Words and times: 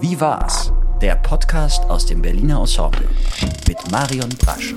Wie 0.00 0.20
war's? 0.20 0.72
Der 1.02 1.16
Podcast 1.16 1.84
aus 1.86 2.06
dem 2.06 2.22
Berliner 2.22 2.60
Ensemble 2.60 3.08
mit 3.66 3.90
Marion 3.90 4.28
Brasch. 4.38 4.72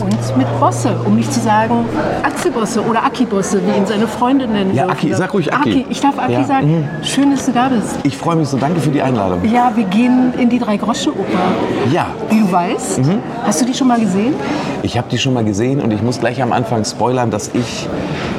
Und 0.00 0.27
mit 0.36 0.46
Bosse, 0.60 0.94
um 1.04 1.16
nicht 1.16 1.32
zu 1.32 1.40
sagen 1.40 1.84
Axel 2.22 2.50
Bosse 2.50 2.82
oder 2.82 3.04
Aki 3.04 3.26
Bosse, 3.26 3.60
wie 3.66 3.76
ihn 3.76 3.86
seine 3.86 4.06
Freunde 4.06 4.46
nennen. 4.46 4.74
Ja. 4.74 4.86
Aki, 4.88 5.14
sag 5.14 5.32
ruhig 5.34 5.52
Aki. 5.52 5.86
Ich 5.88 6.00
darf 6.00 6.18
Aki 6.18 6.32
Ja, 6.32 6.44
sagen. 6.44 6.78
mhm. 6.78 7.04
Schön, 7.04 7.30
dass 7.30 7.46
du 7.46 7.52
da 7.52 7.68
bist. 7.68 7.98
Ich 8.02 8.16
freue 8.16 8.36
mich 8.36 8.48
so, 8.48 8.56
danke 8.56 8.80
für 8.80 8.90
die 8.90 9.02
Einladung. 9.02 9.40
Ja, 9.50 9.72
wir 9.74 9.84
gehen 9.84 10.32
in 10.38 10.48
die 10.48 10.58
Drei-Groschen-Oper. 10.58 11.92
Ja, 11.92 12.06
Wie 12.30 12.40
du 12.40 12.52
weißt. 12.52 12.98
Mhm. 13.04 13.18
Hast 13.44 13.60
du 13.60 13.64
die 13.66 13.74
schon 13.74 13.88
mal 13.88 13.98
gesehen? 14.00 14.34
ich 14.82 14.96
habe 14.96 15.08
die 15.10 15.18
schon 15.18 15.34
mal 15.34 15.44
gesehen 15.44 15.80
und 15.80 15.92
ich 15.92 16.02
muss 16.02 16.20
gleich 16.20 16.40
am 16.42 16.52
Anfang 16.52 16.84
spoilern, 16.84 17.30
dass 17.30 17.50
ich 17.54 17.88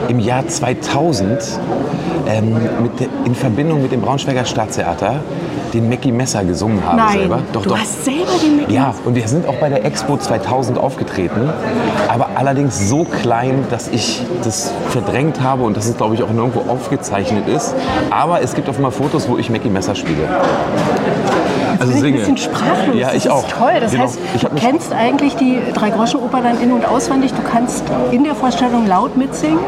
im 0.07 0.19
Jahr 0.19 0.47
2000 0.47 1.59
ähm, 2.27 2.53
mit, 2.81 2.91
in 3.25 3.35
Verbindung 3.35 3.81
mit 3.81 3.91
dem 3.91 4.01
Braunschweiger 4.01 4.45
Staatstheater 4.45 5.15
den 5.73 5.87
Mackie 5.89 6.11
Messer 6.11 6.43
gesungen 6.43 6.83
habe 6.83 6.97
Nein. 6.97 7.17
selber. 7.19 7.39
Doch, 7.53 7.61
du 7.63 7.69
doch. 7.69 7.77
hast 7.77 8.03
selber 8.05 8.31
den 8.43 8.55
Mickey 8.57 8.73
Ja, 8.73 8.93
und 9.05 9.15
wir 9.15 9.27
sind 9.27 9.47
auch 9.47 9.55
bei 9.55 9.69
der 9.69 9.85
Expo 9.85 10.17
2000 10.17 10.77
aufgetreten, 10.79 11.49
aber 12.07 12.29
allerdings 12.35 12.89
so 12.89 13.03
klein, 13.05 13.65
dass 13.69 13.87
ich 13.87 14.21
das 14.43 14.71
verdrängt 14.89 15.41
habe 15.41 15.63
und 15.63 15.75
dass 15.77 15.87
es, 15.87 15.97
glaube 15.97 16.15
ich, 16.15 16.23
auch 16.23 16.29
nirgendwo 16.29 16.69
aufgezeichnet 16.71 17.47
ist. 17.47 17.73
Aber 18.09 18.41
es 18.41 18.53
gibt 18.55 18.69
auf 18.69 18.75
einmal 18.77 18.91
Fotos, 18.91 19.27
wo 19.29 19.37
ich 19.37 19.49
Mackie 19.49 19.69
Messer 19.69 19.95
spiele. 19.95 20.23
Also 21.79 21.93
ich 21.93 21.99
singe. 22.01 22.17
ein 22.17 22.19
bisschen 22.35 22.37
sprachlos. 22.37 22.95
Ja, 22.97 23.11
ich 23.13 23.23
das 23.23 23.31
auch. 23.31 23.47
ist 23.47 23.55
toll. 23.57 23.71
Das 23.79 23.91
Genau. 23.91 24.03
heißt, 24.03 24.19
Ich 24.35 24.41
du 24.41 24.49
kennst 24.55 24.91
eigentlich 24.91 25.35
die 25.37 25.59
Drei-Groschen-Oper 25.73 26.41
dann 26.41 26.59
in- 26.61 26.73
und 26.73 26.85
auswendig. 26.85 27.31
Du 27.33 27.41
kannst 27.41 27.83
in 28.11 28.23
der 28.25 28.35
Vorstellung 28.35 28.85
laut 28.87 29.15
mitsingen. 29.15 29.59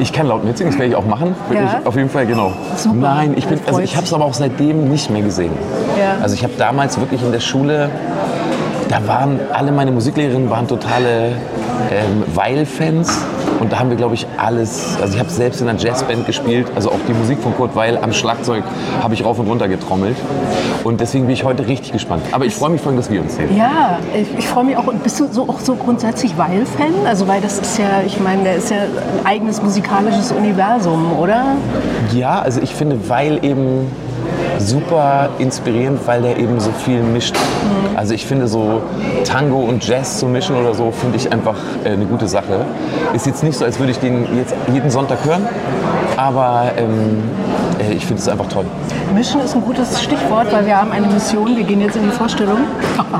Ich 0.00 0.12
kann 0.12 0.26
laut 0.26 0.44
mitsingen, 0.44 0.72
das 0.72 0.80
werde 0.80 0.90
ich 0.92 0.96
auch 0.96 1.04
machen. 1.06 1.36
Ja? 1.54 1.80
Auf 1.84 1.94
jeden 1.94 2.10
Fall, 2.10 2.26
genau. 2.26 2.52
Super. 2.76 2.96
Nein, 2.96 3.34
ich, 3.36 3.46
bin, 3.46 3.60
also 3.66 3.78
ich 3.80 3.94
habe 3.96 4.06
es 4.06 4.12
aber 4.12 4.24
auch 4.24 4.34
seitdem 4.34 4.88
nicht 4.90 5.08
mehr 5.10 5.22
gesehen. 5.22 5.52
Ja. 5.98 6.16
Also 6.22 6.34
ich 6.34 6.42
habe 6.42 6.54
damals 6.58 6.98
wirklich 6.98 7.22
in 7.22 7.30
der 7.30 7.40
Schule, 7.40 7.90
da 8.88 9.06
waren 9.06 9.40
alle 9.52 9.72
meine 9.72 9.90
Musiklehrerinnen 9.90 10.50
waren 10.50 10.68
totale 10.68 11.32
ähm, 11.90 12.24
Weil-Fans. 12.34 13.10
Und 13.60 13.72
da 13.72 13.78
haben 13.78 13.90
wir, 13.90 13.96
glaube 13.96 14.14
ich, 14.14 14.26
alles, 14.38 14.96
also 15.00 15.14
ich 15.14 15.20
habe 15.20 15.30
selbst 15.30 15.60
in 15.60 15.68
einer 15.68 15.78
Jazzband 15.78 16.26
gespielt, 16.26 16.66
also 16.74 16.90
auch 16.90 16.98
die 17.06 17.12
Musik 17.12 17.38
von 17.38 17.54
Kurt 17.54 17.76
Weil 17.76 17.96
am 17.96 18.12
Schlagzeug 18.12 18.64
habe 19.00 19.14
ich 19.14 19.24
rauf 19.24 19.38
und 19.38 19.46
runter 19.46 19.68
getrommelt. 19.68 20.16
Und 20.82 21.00
deswegen 21.00 21.26
bin 21.26 21.34
ich 21.34 21.44
heute 21.44 21.66
richtig 21.68 21.92
gespannt. 21.92 22.22
Aber 22.32 22.44
ich 22.44 22.54
freue 22.54 22.70
mich 22.70 22.80
vor 22.80 22.90
allem, 22.90 22.96
dass 22.96 23.08
wir 23.08 23.20
uns 23.20 23.36
sehen. 23.36 23.56
Ja, 23.56 24.00
ich, 24.14 24.26
ich 24.36 24.48
freue 24.48 24.64
mich 24.64 24.76
auch. 24.76 24.88
Und 24.88 25.02
bist 25.04 25.20
du 25.20 25.28
so, 25.30 25.48
auch 25.48 25.60
so 25.60 25.76
grundsätzlich 25.76 26.36
Weil-Fan? 26.36 27.06
Also, 27.06 27.28
weil 27.28 27.40
das 27.40 27.60
ist 27.60 27.78
ja, 27.78 28.02
ich 28.04 28.18
meine, 28.18 28.42
der 28.42 28.56
ist 28.56 28.70
ja 28.70 28.78
ein 28.78 29.26
eigenes 29.26 29.62
musikalisches 29.62 30.32
Universum, 30.32 31.12
oder? 31.18 31.54
Ja, 32.12 32.40
also 32.40 32.60
ich 32.60 32.74
finde 32.74 33.08
Weil 33.08 33.44
eben 33.44 33.86
super 34.58 35.30
inspirierend, 35.38 36.00
weil 36.06 36.22
der 36.22 36.36
eben 36.38 36.60
so 36.60 36.70
viel 36.72 37.02
mischt. 37.02 37.36
Also 37.96 38.14
ich 38.14 38.26
finde 38.26 38.48
so 38.48 38.82
Tango 39.24 39.60
und 39.60 39.86
Jazz 39.86 40.18
zu 40.18 40.26
mischen 40.26 40.56
oder 40.56 40.74
so, 40.74 40.90
finde 40.90 41.16
ich 41.16 41.32
einfach 41.32 41.56
äh, 41.84 41.90
eine 41.90 42.06
gute 42.06 42.26
Sache. 42.28 42.64
Ist 43.14 43.26
jetzt 43.26 43.42
nicht 43.42 43.58
so, 43.58 43.64
als 43.64 43.78
würde 43.78 43.92
ich 43.92 43.98
den 43.98 44.36
jetzt 44.36 44.54
jeden 44.72 44.90
Sonntag 44.90 45.24
hören, 45.24 45.46
aber 46.16 46.72
ähm, 46.76 47.22
äh, 47.78 47.94
ich 47.94 48.06
finde 48.06 48.22
es 48.22 48.28
einfach 48.28 48.48
toll. 48.48 48.64
Mischen 49.14 49.40
ist 49.40 49.54
ein 49.54 49.62
gutes 49.62 50.02
Stichwort, 50.02 50.52
weil 50.52 50.66
wir 50.66 50.76
haben 50.76 50.92
eine 50.92 51.06
Mission. 51.06 51.56
Wir 51.56 51.64
gehen 51.64 51.80
jetzt 51.80 51.96
in 51.96 52.04
die 52.04 52.10
Vorstellung. 52.10 52.58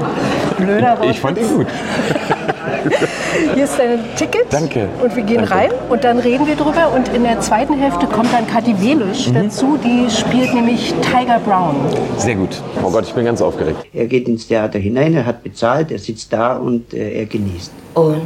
Blöder. 0.56 0.98
Ich 1.02 1.20
fand 1.20 1.39
ihn 1.39 1.48
gut. 1.48 1.67
Hier 3.55 3.64
ist 3.64 3.78
dein 3.78 4.00
Ticket. 4.16 4.47
Danke. 4.50 4.88
Und 5.02 5.14
wir 5.16 5.22
gehen 5.22 5.36
Danke. 5.38 5.55
rein 5.55 5.70
und 5.88 6.05
dann 6.05 6.19
reden 6.19 6.47
wir 6.47 6.56
drüber. 6.56 6.92
Und 6.94 7.08
in 7.08 7.22
der 7.25 7.41
zweiten 7.41 7.74
Hälfte 7.74 8.06
kommt 8.06 8.33
dann 8.33 8.47
Kathi 8.47 8.74
Welisch 8.80 9.28
Mhm. 9.28 9.34
dazu. 9.34 9.78
Die 9.83 10.11
spielt 10.11 10.55
nämlich 10.55 10.92
Tiger 11.02 11.39
Brown. 11.41 11.77
Sehr 12.19 12.34
gut. 12.34 12.61
Oh 12.83 12.91
Gott, 12.91 13.05
ich 13.06 13.12
bin 13.14 13.24
ganz 13.24 13.41
aufgeregt. 13.41 13.78
Er 13.92 14.06
geht 14.06 14.28
ins 14.28 14.47
Theater 14.48 14.78
hinein, 14.78 15.14
er 15.14 15.27
hat 15.27 15.42
bezahlt, 15.42 15.91
er 15.91 15.98
sitzt 15.98 16.33
da 16.33 16.56
und 16.56 16.92
äh, 16.94 17.20
er 17.20 17.27
genießt. 17.27 17.72
Und 17.94 18.22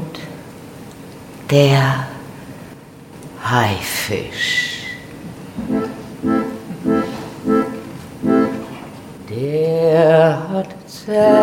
der 1.50 2.06
Haifisch. 3.44 4.72
Der 9.30 10.38
hat 10.52 10.66
Zähne. 10.86 11.35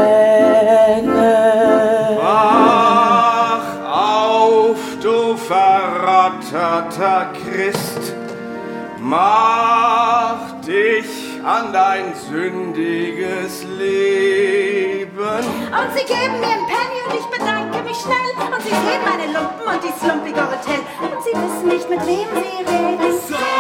An 11.63 11.73
dein 11.73 12.13
sündiges 12.15 13.63
Leben. 13.63 15.09
Und 15.17 15.89
sie 15.95 16.05
geben 16.05 16.39
mir 16.39 16.47
einen 16.47 16.67
Penny 16.67 16.99
und 17.07 17.13
ich 17.19 17.25
bedanke 17.37 17.81
mich 17.83 17.97
schnell. 17.97 18.33
Und 18.53 18.61
sie 18.61 18.69
sehen 18.69 19.03
meine 19.05 19.31
Lumpen 19.31 19.67
und 19.67 19.83
dieses 19.83 20.01
lumpige 20.01 20.41
Hotel. 20.41 20.81
Und 21.01 21.23
sie 21.23 21.31
wissen 21.31 21.67
nicht, 21.69 21.89
mit 21.89 21.99
wem 22.05 22.27
sie 22.35 22.63
reden. 22.69 23.52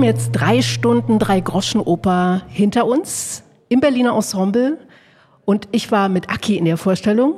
Haben 0.00 0.06
jetzt 0.06 0.32
drei 0.32 0.62
Stunden 0.62 1.18
drei 1.18 1.40
Groschen 1.40 1.78
Oper 1.78 2.40
hinter 2.48 2.86
uns 2.86 3.42
im 3.68 3.80
Berliner 3.80 4.14
Ensemble. 4.14 4.78
Und 5.44 5.68
ich 5.72 5.92
war 5.92 6.08
mit 6.08 6.30
Aki 6.30 6.56
in 6.56 6.64
der 6.64 6.78
Vorstellung, 6.78 7.34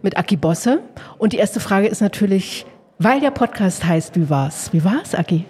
mit 0.00 0.16
Aki 0.16 0.36
Bosse. 0.36 0.78
Und 1.18 1.32
die 1.32 1.38
erste 1.38 1.58
Frage 1.58 1.88
ist 1.88 2.00
natürlich, 2.00 2.66
weil 3.00 3.18
der 3.20 3.32
Podcast 3.32 3.84
heißt, 3.84 4.14
wie 4.14 4.30
war's? 4.30 4.72
Wie 4.72 4.84
war's, 4.84 5.12
Aki? 5.16 5.44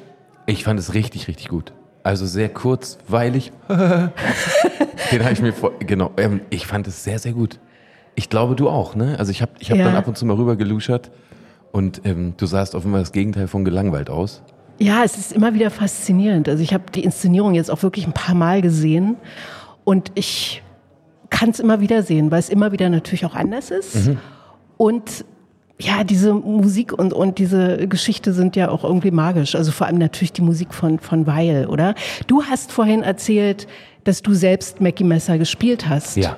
Ich 0.46 0.64
fand 0.64 0.80
es 0.80 0.94
richtig, 0.94 1.28
richtig 1.28 1.48
gut. 1.48 1.74
Also 2.02 2.24
sehr 2.24 2.48
kurzweilig. 2.48 3.52
Den 3.68 5.22
habe 5.22 5.32
ich 5.32 5.42
mir 5.42 5.52
vor. 5.52 5.72
Genau. 5.80 6.12
Ähm, 6.16 6.40
ich 6.48 6.66
fand 6.66 6.86
es 6.86 7.04
sehr, 7.04 7.18
sehr 7.18 7.32
gut. 7.34 7.58
Ich 8.14 8.30
glaube, 8.30 8.54
du 8.54 8.70
auch, 8.70 8.94
ne? 8.94 9.16
Also 9.18 9.32
ich 9.32 9.42
habe 9.42 9.52
ich 9.58 9.70
hab 9.70 9.76
Ja. 9.76 9.84
dann 9.84 9.96
ab 9.96 10.08
und 10.08 10.16
zu 10.16 10.24
mal 10.24 10.36
rüber 10.36 10.56
geluschert 10.56 11.10
und 11.72 12.00
ähm, 12.06 12.32
du 12.38 12.46
sahst 12.46 12.74
offenbar 12.74 13.00
das 13.00 13.12
Gegenteil 13.12 13.48
von 13.48 13.66
gelangweilt 13.66 14.08
aus. 14.08 14.42
Ja, 14.78 15.04
es 15.04 15.16
ist 15.16 15.32
immer 15.32 15.54
wieder 15.54 15.70
faszinierend. 15.70 16.48
Also 16.48 16.62
ich 16.62 16.74
habe 16.74 16.84
die 16.94 17.04
Inszenierung 17.04 17.54
jetzt 17.54 17.70
auch 17.70 17.82
wirklich 17.82 18.06
ein 18.06 18.12
paar 18.12 18.34
Mal 18.34 18.60
gesehen 18.62 19.16
und 19.84 20.10
ich 20.14 20.62
kann 21.30 21.50
es 21.50 21.60
immer 21.60 21.80
wieder 21.80 22.02
sehen, 22.02 22.30
weil 22.30 22.38
es 22.38 22.48
immer 22.48 22.72
wieder 22.72 22.88
natürlich 22.88 23.24
auch 23.26 23.34
anders 23.34 23.70
ist. 23.70 24.10
Und 24.76 25.24
ja, 25.80 26.04
diese 26.04 26.32
Musik 26.32 26.92
und, 26.92 27.12
und 27.12 27.38
diese 27.38 27.88
Geschichte 27.88 28.32
sind 28.32 28.56
ja 28.56 28.68
auch 28.68 28.84
irgendwie 28.84 29.10
magisch. 29.10 29.54
Also 29.54 29.72
vor 29.72 29.86
allem 29.86 29.98
natürlich 29.98 30.32
die 30.32 30.42
Musik 30.42 30.72
von, 30.72 30.98
von 31.00 31.26
Weil, 31.26 31.66
oder? 31.66 31.94
Du 32.26 32.44
hast 32.44 32.70
vorhin 32.70 33.02
erzählt, 33.02 33.66
dass 34.04 34.22
du 34.22 34.34
selbst 34.34 34.80
Mackie 34.80 35.04
Messer 35.04 35.38
gespielt 35.38 35.88
hast. 35.88 36.16
Ja. 36.16 36.36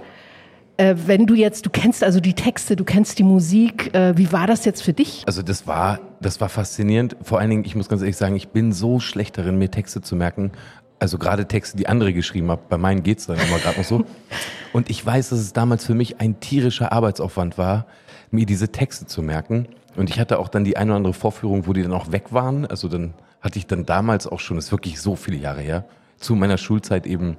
Äh, 0.78 0.94
wenn 1.06 1.26
du 1.26 1.34
jetzt, 1.34 1.64
du 1.64 1.70
kennst 1.70 2.04
also 2.04 2.20
die 2.20 2.34
Texte, 2.34 2.76
du 2.76 2.84
kennst 2.84 3.18
die 3.18 3.22
Musik, 3.22 3.94
äh, 3.94 4.16
wie 4.16 4.30
war 4.32 4.46
das 4.46 4.64
jetzt 4.64 4.82
für 4.82 4.92
dich? 4.92 5.22
Also 5.26 5.42
das 5.42 5.66
war, 5.66 6.00
das 6.20 6.40
war 6.40 6.48
faszinierend. 6.48 7.16
Vor 7.22 7.38
allen 7.38 7.50
Dingen, 7.50 7.64
ich 7.64 7.74
muss 7.74 7.88
ganz 7.88 8.02
ehrlich 8.02 8.16
sagen, 8.16 8.36
ich 8.36 8.48
bin 8.48 8.72
so 8.72 9.00
schlecht 9.00 9.38
darin, 9.38 9.58
mir 9.58 9.70
Texte 9.70 10.02
zu 10.02 10.16
merken. 10.16 10.52
Also 10.98 11.18
gerade 11.18 11.46
Texte, 11.46 11.76
die 11.76 11.88
andere 11.88 12.12
geschrieben 12.12 12.50
haben. 12.50 12.62
Bei 12.68 12.78
meinen 12.78 13.02
geht's 13.02 13.26
dann 13.26 13.38
immer 13.38 13.58
gerade 13.58 13.78
noch 13.78 13.84
so. 13.84 14.04
Und 14.72 14.90
ich 14.90 15.04
weiß, 15.04 15.30
dass 15.30 15.38
es 15.38 15.52
damals 15.52 15.86
für 15.86 15.94
mich 15.94 16.20
ein 16.20 16.40
tierischer 16.40 16.92
Arbeitsaufwand 16.92 17.56
war, 17.56 17.86
mir 18.30 18.44
diese 18.44 18.68
Texte 18.68 19.06
zu 19.06 19.22
merken. 19.22 19.68
Und 19.96 20.10
ich 20.10 20.20
hatte 20.20 20.38
auch 20.38 20.48
dann 20.48 20.64
die 20.64 20.76
eine 20.76 20.90
oder 20.90 20.96
andere 20.96 21.14
Vorführung, 21.14 21.66
wo 21.66 21.72
die 21.72 21.82
dann 21.82 21.92
auch 21.92 22.12
weg 22.12 22.32
waren. 22.32 22.66
Also 22.66 22.88
dann 22.88 23.14
hatte 23.40 23.58
ich 23.58 23.66
dann 23.66 23.86
damals 23.86 24.26
auch 24.26 24.40
schon, 24.40 24.56
das 24.56 24.66
ist 24.66 24.72
wirklich 24.72 25.00
so 25.00 25.16
viele 25.16 25.38
Jahre 25.38 25.62
her, 25.62 25.84
zu 26.18 26.34
meiner 26.34 26.58
Schulzeit 26.58 27.06
eben 27.06 27.36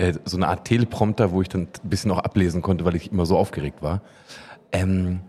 äh, 0.00 0.14
so 0.24 0.36
eine 0.36 0.48
Art 0.48 0.64
Teleprompter, 0.64 1.30
wo 1.30 1.42
ich 1.42 1.48
dann 1.48 1.68
ein 1.82 1.88
bisschen 1.88 2.10
auch 2.10 2.18
ablesen 2.18 2.62
konnte, 2.62 2.84
weil 2.84 2.96
ich 2.96 3.12
immer 3.12 3.26
so 3.26 3.36
aufgeregt 3.36 3.82
war. 3.82 4.00
Ähm, 4.72 5.20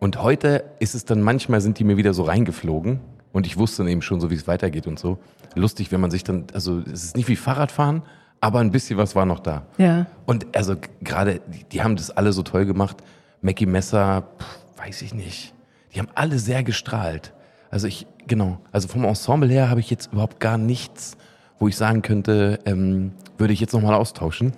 und 0.00 0.22
heute 0.22 0.64
ist 0.80 0.94
es 0.94 1.04
dann 1.04 1.22
manchmal 1.22 1.60
sind 1.60 1.78
die 1.78 1.84
mir 1.84 1.96
wieder 1.96 2.12
so 2.12 2.24
reingeflogen 2.24 3.00
und 3.32 3.46
ich 3.46 3.56
wusste 3.56 3.82
dann 3.82 3.92
eben 3.92 4.02
schon 4.02 4.20
so, 4.20 4.30
wie 4.30 4.34
es 4.34 4.46
weitergeht 4.46 4.86
und 4.86 4.98
so. 4.98 5.18
Lustig, 5.54 5.92
wenn 5.92 6.00
man 6.00 6.10
sich 6.10 6.24
dann, 6.24 6.44
also 6.52 6.80
es 6.80 7.04
ist 7.04 7.16
nicht 7.16 7.28
wie 7.28 7.36
Fahrradfahren, 7.36 8.02
Aber 8.40 8.60
ein 8.60 8.70
bisschen 8.70 8.98
was 8.98 9.14
war 9.14 9.26
noch 9.26 9.40
da. 9.40 9.66
Ja. 9.78 10.06
Und 10.26 10.54
also 10.54 10.76
gerade, 11.02 11.40
die, 11.46 11.64
die 11.64 11.82
haben 11.82 11.96
das 11.96 12.10
alle 12.10 12.32
so 12.32 12.42
toll 12.42 12.66
gemacht. 12.66 12.96
Mackie 13.40 13.66
Messer, 13.66 14.24
pff, 14.38 14.58
weiß 14.84 15.02
ich 15.02 15.14
nicht. 15.14 15.54
Die 15.94 15.98
haben 15.98 16.08
alle 16.14 16.38
sehr 16.38 16.62
gestrahlt. 16.62 17.32
Also 17.70 17.86
ich, 17.86 18.06
genau, 18.26 18.58
also 18.72 18.88
vom 18.88 19.04
Ensemble 19.04 19.48
her 19.48 19.70
habe 19.70 19.80
ich 19.80 19.90
jetzt 19.90 20.12
überhaupt 20.12 20.40
gar 20.40 20.58
nichts, 20.58 21.16
wo 21.58 21.68
ich 21.68 21.76
sagen 21.76 22.02
könnte, 22.02 22.58
ähm, 22.66 23.12
würde 23.38 23.52
ich 23.52 23.60
jetzt 23.60 23.72
nochmal 23.72 23.94
austauschen. 23.94 24.52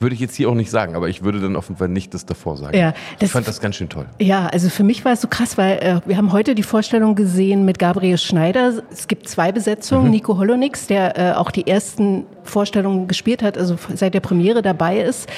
Würde 0.00 0.14
ich 0.16 0.20
jetzt 0.20 0.34
hier 0.34 0.48
auch 0.50 0.54
nicht 0.56 0.68
sagen, 0.70 0.96
aber 0.96 1.08
ich 1.08 1.22
würde 1.22 1.38
dann 1.40 1.54
auf 1.54 1.68
jeden 1.68 1.78
Fall 1.78 1.86
nicht 1.88 2.12
das 2.12 2.26
davor 2.26 2.56
sagen. 2.56 2.76
Ja, 2.76 2.90
das- 3.20 3.28
ich 3.28 3.30
fand 3.30 3.46
das 3.46 3.60
ganz 3.60 3.76
schön 3.76 3.88
toll. 3.88 4.06
Ja, 4.20 4.48
also 4.48 4.68
für 4.68 4.82
mich 4.82 5.04
war 5.04 5.12
es 5.12 5.20
so 5.20 5.28
krass, 5.28 5.56
weil 5.56 5.78
äh, 5.78 6.00
wir 6.06 6.16
haben 6.16 6.32
heute 6.32 6.56
die 6.56 6.64
Vorstellung 6.64 7.14
gesehen 7.14 7.64
mit 7.64 7.78
Gabriel 7.78 8.18
Schneider. 8.18 8.82
Es 8.90 9.06
gibt 9.06 9.28
zwei 9.28 9.52
Besetzungen. 9.52 10.10
Nico 10.10 10.36
Holonix, 10.38 10.88
der 10.88 11.16
äh, 11.18 11.32
auch 11.34 11.52
die 11.52 11.68
ersten 11.68 12.26
Vorstellungen 12.42 13.06
gespielt 13.06 13.44
hat, 13.44 13.56
also 13.56 13.76
seit 13.94 14.14
der 14.14 14.20
Premiere 14.20 14.60
dabei 14.62 14.98
ist. 15.00 15.28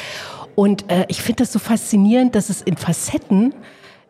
Und 0.54 0.90
äh, 0.90 1.04
ich 1.08 1.20
finde 1.20 1.42
das 1.42 1.52
so 1.52 1.58
faszinierend, 1.58 2.34
dass 2.34 2.48
es 2.48 2.62
in 2.62 2.76
Facetten 2.78 3.52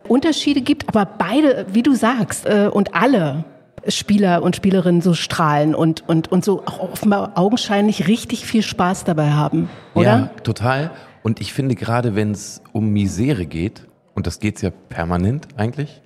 Unterschiede 0.07 0.61
gibt, 0.61 0.87
aber 0.89 1.05
beide, 1.07 1.67
wie 1.73 1.83
du 1.83 1.95
sagst, 1.95 2.47
äh, 2.47 2.69
und 2.71 2.95
alle 2.95 3.45
Spieler 3.89 4.43
und 4.43 4.57
Spielerinnen 4.57 5.01
so 5.01 5.15
strahlen 5.15 5.75
und, 5.75 6.09
und, 6.09 6.31
und 6.33 6.45
so 6.45 6.63
auch 6.67 6.93
offenbar 6.93 7.33
augenscheinlich 7.37 8.09
richtig 8.09 8.45
viel 8.47 8.63
Spaß 8.63 9.05
dabei 9.05 9.31
haben, 9.31 9.69
oder? 9.95 10.05
Ja, 10.05 10.31
total. 10.43 10.91
Und 11.23 11.41
ich 11.41 11.53
finde 11.53 11.75
gerade, 11.75 12.15
wenn 12.15 12.33
es 12.33 12.63
um 12.73 12.91
Misere 12.93 13.47
geht, 13.47 13.87
und 14.15 14.27
das 14.27 14.41
geht's 14.41 14.63
ja 14.63 14.71
permanent 14.71 15.49
eigentlich, 15.57 16.03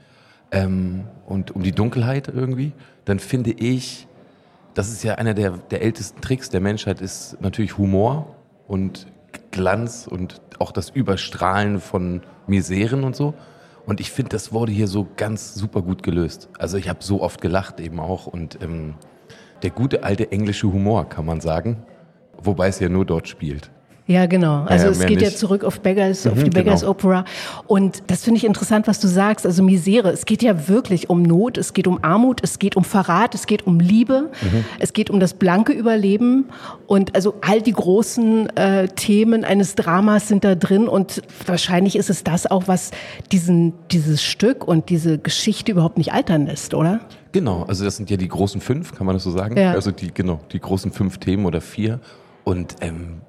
ähm, 0.51 1.05
und 1.27 1.51
um 1.55 1.63
die 1.63 1.73
Dunkelheit 1.73 2.29
irgendwie, 2.29 2.73
dann 3.05 3.19
finde 3.19 3.51
ich, 3.51 4.07
das 4.75 4.89
ist 4.89 5.03
ja 5.03 5.17
einer 5.17 5.35
der, 5.35 5.51
der 5.71 5.83
ältesten 5.83 6.21
Tricks 6.21 6.51
der 6.51 6.61
Menschheit, 6.61 7.01
ist 7.01 7.37
natürlich 7.41 7.77
Humor 7.79 8.37
und 8.67 9.07
Glanz 9.51 10.07
und 10.07 10.41
auch 10.59 10.73
das 10.73 10.91
Überstrahlen 10.91 11.81
von 11.81 12.23
Miseren 12.47 13.05
und 13.05 13.17
so. 13.17 13.35
Und 13.89 14.01
ich 14.01 14.11
finde, 14.11 14.29
das 14.29 14.53
wurde 14.53 14.71
hier 14.71 14.87
so 14.87 15.09
ganz 15.17 15.55
super 15.55 15.81
gut 15.81 16.03
gelöst. 16.03 16.51
Also 16.59 16.77
ich 16.77 16.91
habe 16.91 17.03
so 17.03 17.23
oft 17.23 17.41
gelacht 17.41 17.81
eben 17.81 18.01
auch 18.01 18.27
und 18.27 18.63
ähm, 18.63 18.97
der 19.63 19.71
gute 19.71 20.05
alte 20.05 20.31
englische 20.31 20.71
Humor, 20.71 21.09
kann 21.09 21.25
man 21.25 21.41
sagen, 21.41 21.87
wobei 22.37 22.69
es 22.69 22.81
ja 22.81 22.91
nur 22.91 23.07
dort 23.07 23.29
spielt. 23.29 23.71
Ja, 24.09 24.25
genau. 24.25 24.65
Also 24.65 24.87
ja, 24.87 24.91
es 24.93 25.01
geht 25.05 25.21
ja 25.21 25.29
nicht. 25.29 25.39
zurück 25.39 25.65
auf 25.65 25.81
Beggars, 25.81 26.27
auf 26.27 26.35
Mhm, 26.37 26.45
die 26.45 26.51
Beggars 26.51 26.81
genau. 26.81 26.93
Opera. 26.93 27.25
Und 27.67 28.03
das 28.07 28.25
finde 28.25 28.39
ich 28.39 28.45
interessant, 28.47 28.87
was 28.89 29.01
du 29.01 29.07
sagst. 29.07 29.45
Also 29.45 29.63
Misere. 29.63 30.11
Es 30.11 30.25
geht 30.25 30.43
ja 30.43 30.67
wirklich 30.67 31.11
um 31.11 31.23
Not, 31.23 31.59
es 31.59 31.75
geht 31.75 31.87
um 31.87 32.03
Armut, 32.03 32.41
es 32.43 32.59
geht 32.59 32.75
um 32.75 32.85
Verrat, 32.85 33.35
es 33.35 33.47
geht 33.47 33.67
um 33.67 33.79
Liebe, 33.81 34.31
Mhm. 34.41 34.65
es 34.79 34.95
geht 34.95 35.11
um 35.11 35.21
das 35.21 35.35
blanke 35.35 35.75
Überleben. 35.75 36.47
Und 36.87 37.15
also 37.15 37.35
all 37.43 37.61
die 37.61 37.73
großen 37.73 38.49
äh, 38.57 38.89
Themen 38.89 39.45
eines 39.45 39.75
Dramas 39.75 40.27
sind 40.27 40.43
da 40.43 40.55
drin. 40.55 40.89
Und 40.89 41.23
wahrscheinlich 41.47 41.95
ist 41.95 42.09
es 42.09 42.25
das 42.25 42.51
auch, 42.51 42.63
was 42.67 42.93
diesen, 43.31 43.75
dieses 43.91 44.23
Stück 44.23 44.67
und 44.67 44.89
diese 44.89 45.19
Geschichte 45.19 45.71
überhaupt 45.73 45.99
nicht 45.99 46.15
altern 46.15 46.47
lässt, 46.47 46.73
oder? 46.73 47.01
Genau, 47.33 47.65
also 47.65 47.85
das 47.85 47.99
sind 47.99 48.09
ja 48.09 48.17
die 48.17 48.29
großen 48.29 48.63
fünf, 48.63 48.95
kann 48.95 49.05
man 49.07 49.15
das 49.17 49.25
so 49.25 49.31
sagen? 49.31 49.55
Ja. 49.59 49.73
Also 49.73 49.91
die, 49.91 50.15
genau, 50.15 50.41
die 50.51 50.61
großen 50.61 50.93
fünf 50.93 51.19
Themen 51.19 51.45
oder 51.45 51.61
vier. 51.61 52.01
Und 52.45 52.77
ähm, 52.81 53.21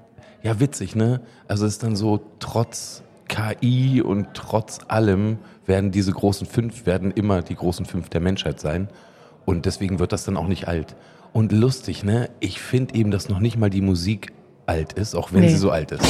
ja, 0.44 0.59
witzig, 0.59 0.95
ne? 0.95 1.21
Also 1.47 1.65
es 1.65 1.74
ist 1.74 1.83
dann 1.83 1.95
so, 1.95 2.21
trotz 2.39 3.03
KI 3.27 4.01
und 4.01 4.27
trotz 4.33 4.80
allem 4.88 5.38
werden 5.65 5.91
diese 5.91 6.12
großen 6.12 6.47
fünf, 6.47 6.86
werden 6.86 7.12
immer 7.12 7.41
die 7.41 7.56
großen 7.56 7.86
fünf 7.86 8.09
der 8.09 8.21
Menschheit 8.21 8.59
sein. 8.59 8.89
Und 9.45 9.65
deswegen 9.65 10.00
wird 10.00 10.12
das 10.12 10.24
dann 10.24 10.38
auch 10.38 10.47
nicht 10.47 10.68
alt. 10.68 10.95
Und 11.33 11.51
lustig, 11.51 12.03
ne? 12.03 12.30
Ich 12.39 12.59
finde 12.59 12.95
eben, 12.95 13.12
dass 13.12 13.30
noch 13.30 13.39
nicht 13.39 13.57
mal 13.57 13.69
die 13.69 13.81
Musik 13.81 14.33
alt 14.65 14.94
ist, 14.94 15.15
auch 15.15 15.31
wenn 15.33 15.41
Nee. 15.41 15.50
sie 15.50 15.57
so 15.57 15.69
alt 15.71 15.91
ist. 15.91 16.03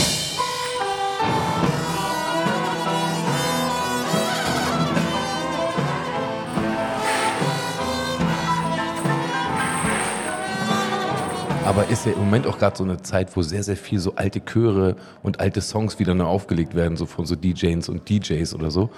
Aber 11.69 11.87
ist 11.87 12.07
ja 12.07 12.13
im 12.13 12.17
Moment 12.17 12.47
auch 12.47 12.57
gerade 12.57 12.75
so 12.75 12.83
eine 12.83 12.99
Zeit, 13.03 13.37
wo 13.37 13.43
sehr, 13.43 13.61
sehr 13.61 13.77
viel 13.77 13.99
so 13.99 14.15
alte 14.15 14.43
Chöre 14.43 14.95
und 15.21 15.39
alte 15.39 15.61
Songs 15.61 15.99
wieder 15.99 16.15
neu 16.15 16.23
aufgelegt 16.23 16.73
werden, 16.73 16.97
so 16.97 17.05
von 17.05 17.27
so 17.27 17.35
DJs 17.35 17.89
und 17.89 18.09
DJs 18.09 18.55
oder 18.55 18.71
so. 18.71 18.89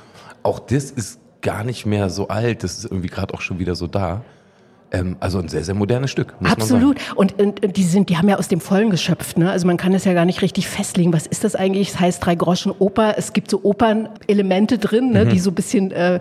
Auch 0.42 0.58
das 0.58 0.90
ist 0.90 1.20
gar 1.42 1.66
nicht 1.66 1.86
mehr 1.86 2.10
so 2.10 2.30
alt, 2.30 2.64
das 2.64 2.78
ist 2.78 2.86
irgendwie 2.86 3.10
gerade 3.10 3.34
auch 3.34 3.42
schon 3.42 3.60
wieder 3.60 3.76
so 3.76 3.88
da. 3.88 4.22
Ähm, 4.94 5.18
also 5.20 5.40
ein 5.40 5.50
sehr, 5.50 5.66
sehr 5.66 5.76
modernes 5.76 6.12
Stück, 6.12 6.34
muss 6.40 6.50
Absolut. 6.50 6.98
Und, 7.16 7.38
und, 7.42 7.62
und 7.62 7.76
die 7.76 7.84
sind, 7.84 8.08
die 8.08 8.16
haben 8.18 8.30
ja 8.30 8.38
aus 8.38 8.48
dem 8.48 8.62
Vollen 8.62 8.90
geschöpft, 8.90 9.38
ne? 9.38 9.52
Also 9.52 9.68
man 9.68 9.76
kann 9.76 9.94
es 9.94 10.06
ja 10.06 10.14
gar 10.14 10.26
nicht 10.26 10.42
richtig 10.42 10.70
festlegen. 10.70 11.12
Was 11.12 11.28
ist 11.28 11.44
das 11.44 11.56
eigentlich? 11.56 11.90
Es 11.90 12.00
heißt 12.00 12.26
drei 12.26 12.36
Groschen 12.36 12.72
Oper. 12.80 13.16
Es 13.18 13.34
gibt 13.34 13.52
so 13.52 13.62
Opernelemente 13.64 14.78
drin, 14.78 15.12
ne? 15.12 15.26
die 15.26 15.40
so 15.40 15.52
ein 15.52 15.56
bisschen 15.56 15.92
äh, 15.92 16.20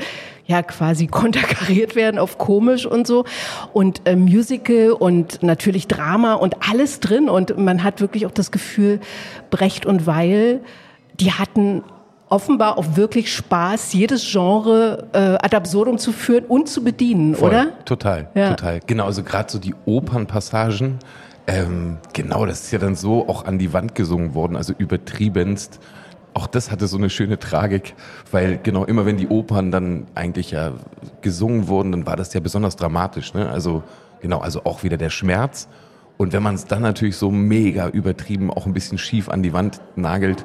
ja 0.50 0.62
quasi 0.62 1.06
konterkariert 1.20 1.97
werden 1.97 2.19
auf 2.19 2.37
komisch 2.38 2.85
und 2.85 3.06
so. 3.06 3.25
Und 3.73 4.02
äh, 4.05 4.17
Musical 4.17 4.91
und 4.93 5.43
natürlich 5.43 5.87
Drama 5.88 6.35
und 6.35 6.56
alles 6.69 7.00
drin. 7.00 7.29
Und 7.31 7.56
man 7.56 7.82
hat 7.82 8.00
wirklich 8.00 8.26
auch 8.26 8.31
das 8.32 8.50
Gefühl, 8.50 9.00
Brecht 9.50 9.87
und 9.87 10.06
Weil, 10.06 10.61
die 11.19 11.32
hatten 11.32 11.82
offenbar 12.29 12.79
auch 12.79 12.97
wirklich 12.97 13.35
Spaß, 13.35 13.93
jedes 13.93 14.31
Genre 14.31 15.08
äh, 15.12 15.19
ad 15.19 15.56
absurdum 15.56 15.99
zu 15.99 16.12
führen 16.12 16.44
und 16.44 16.69
zu 16.69 16.85
bedienen, 16.85 17.35
Voll, 17.35 17.49
oder? 17.49 17.85
Total, 17.85 18.29
Ja. 18.35 18.50
total. 18.50 18.81
Genau, 18.87 19.06
also 19.06 19.25
gerade 19.25 19.50
so 19.50 19.58
die 19.58 19.75
Opernpassagen, 19.85 21.00
ähm, 21.49 21.99
genau, 22.12 22.46
das 22.46 22.62
ist 22.62 22.70
ja 22.70 22.79
dann 22.79 22.94
so 22.94 23.29
auch 23.29 23.44
an 23.46 23.58
die 23.58 23.73
Wand 23.73 23.96
gesungen 23.96 24.35
worden, 24.35 24.56
also 24.56 24.73
übertriebenst. 24.79 25.81
Auch 26.40 26.46
das 26.46 26.70
hatte 26.70 26.87
so 26.87 26.96
eine 26.96 27.10
schöne 27.10 27.38
Tragik, 27.38 27.94
weil 28.31 28.58
genau 28.62 28.87
immer 28.87 29.04
wenn 29.04 29.19
die 29.19 29.28
Opern 29.28 29.70
dann 29.70 30.06
eigentlich 30.14 30.52
ja 30.52 30.72
gesungen 31.20 31.69
wurden, 31.69 31.92
dann 31.92 32.06
war 32.06 32.16
das 32.16 32.32
ja 32.32 32.40
besonders 32.40 32.76
dramatisch. 32.76 33.34
Ne? 33.34 33.50
Also 33.50 33.82
genau, 34.22 34.38
also 34.38 34.64
auch 34.64 34.82
wieder 34.82 34.96
der 34.96 35.10
Schmerz. 35.10 35.69
Und 36.16 36.32
wenn 36.32 36.42
man 36.42 36.54
es 36.54 36.64
dann 36.64 36.81
natürlich 36.81 37.19
so 37.19 37.31
mega 37.31 37.88
übertrieben, 37.88 38.50
auch 38.50 38.64
ein 38.64 38.72
bisschen 38.72 38.96
schief 38.96 39.28
an 39.28 39.42
die 39.42 39.52
Wand 39.52 39.82
nagelt, 39.96 40.42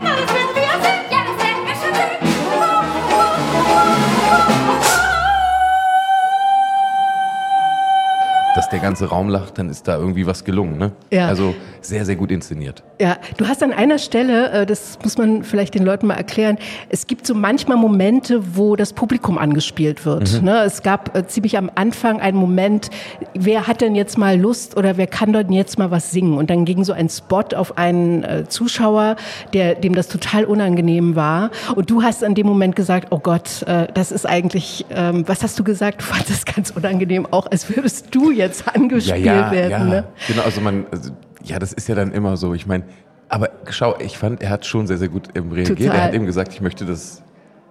dass 8.56 8.70
der 8.70 8.80
ganze 8.80 9.10
Raum 9.10 9.28
lacht, 9.28 9.58
dann 9.58 9.70
ist 9.70 9.88
da 9.88 9.98
irgendwie 9.98 10.26
was 10.26 10.46
gelungen. 10.46 10.78
Ne? 10.78 10.92
Ja. 11.12 11.28
Also 11.28 11.54
sehr, 11.82 12.06
sehr 12.06 12.16
gut 12.16 12.32
inszeniert. 12.32 12.84
Ja, 13.00 13.18
du 13.38 13.48
hast 13.48 13.62
an 13.62 13.74
einer 13.74 14.00
Stelle, 14.00 14.52
äh, 14.52 14.66
das 14.66 14.98
muss 15.04 15.18
man 15.18 15.44
vielleicht 15.44 15.76
den 15.76 15.84
Leuten 15.84 16.08
mal 16.08 16.16
erklären, 16.16 16.58
es 16.90 17.06
gibt 17.06 17.28
so 17.28 17.36
manchmal 17.36 17.78
Momente, 17.78 18.56
wo 18.56 18.78
das 18.78 18.94
Publikum 18.94 19.38
angespielt 19.38 20.06
wird. 20.06 20.42
Ne? 20.42 20.64
Es 20.64 20.82
gab 20.82 21.16
äh, 21.16 21.28
ziemlich 21.28 21.58
am 21.58 21.70
Anfang 21.76 22.22
einen 22.22 22.38
Moment, 22.38 22.90
wer 23.34 23.68
hat 23.68 23.82
denn 23.82 23.96
jetzt 23.96 24.18
mal 24.18 24.40
Lust 24.40 24.78
oder 24.78 24.96
wer 24.96 25.08
kann 25.08 25.34
denn 25.34 25.52
jetzt 25.52 25.78
mal 25.78 25.92
was 25.92 26.12
singen? 26.12 26.38
Und 26.38 26.50
dann 26.50 26.64
ging 26.64 26.84
so 26.84 26.94
ein 26.94 27.10
Spot 27.10 27.44
auf 27.56 27.78
einen 27.78 28.24
äh, 28.24 28.46
Zuschauer, 28.48 29.18
der, 29.54 29.76
dem 29.76 29.94
das 29.94 30.08
total 30.08 30.46
unangenehm 30.46 31.16
war. 31.16 31.52
Und 31.76 31.90
du 31.90 32.04
hast 32.04 32.24
an 32.24 32.36
dem 32.36 32.48
Moment 32.48 32.76
gesagt, 32.76 33.08
oh 33.12 33.20
Gott, 33.20 33.66
das 33.94 34.12
ist 34.12 34.26
eigentlich, 34.26 34.86
ähm, 34.90 35.24
was 35.28 35.44
hast 35.44 35.58
du 35.60 35.64
gesagt? 35.64 36.02
Du 36.02 36.06
fandest 36.06 36.30
es 36.32 36.46
ganz 36.46 36.70
unangenehm, 36.72 37.28
auch 37.30 37.48
als 37.52 37.76
würdest 37.76 38.14
du 38.14 38.32
jetzt 38.32 38.45
angespielt 38.68 39.26
werden. 39.26 39.90
Ne? 39.90 40.06
Genau, 40.28 40.44
also 40.44 40.62
man, 40.62 40.86
also, 40.92 41.12
ja, 41.44 41.60
das 41.60 41.74
ist 41.74 41.88
ja 41.88 41.96
dann 41.96 42.12
immer 42.12 42.38
so. 42.38 42.54
Ich 42.54 42.66
meine, 42.66 42.86
aber 43.30 43.50
schau, 43.70 43.98
ich 44.00 44.18
fand, 44.18 44.42
er 44.42 44.50
hat 44.50 44.66
schon 44.66 44.88
sehr, 44.88 44.98
sehr 44.98 45.10
gut 45.10 45.30
ähm, 45.36 45.52
reagiert. 45.52 45.80
Total. 45.80 45.96
Er 45.96 46.04
hat 46.04 46.14
eben 46.14 46.26
gesagt, 46.26 46.54
ich 46.54 46.62
möchte 46.62 46.86
das 46.86 47.24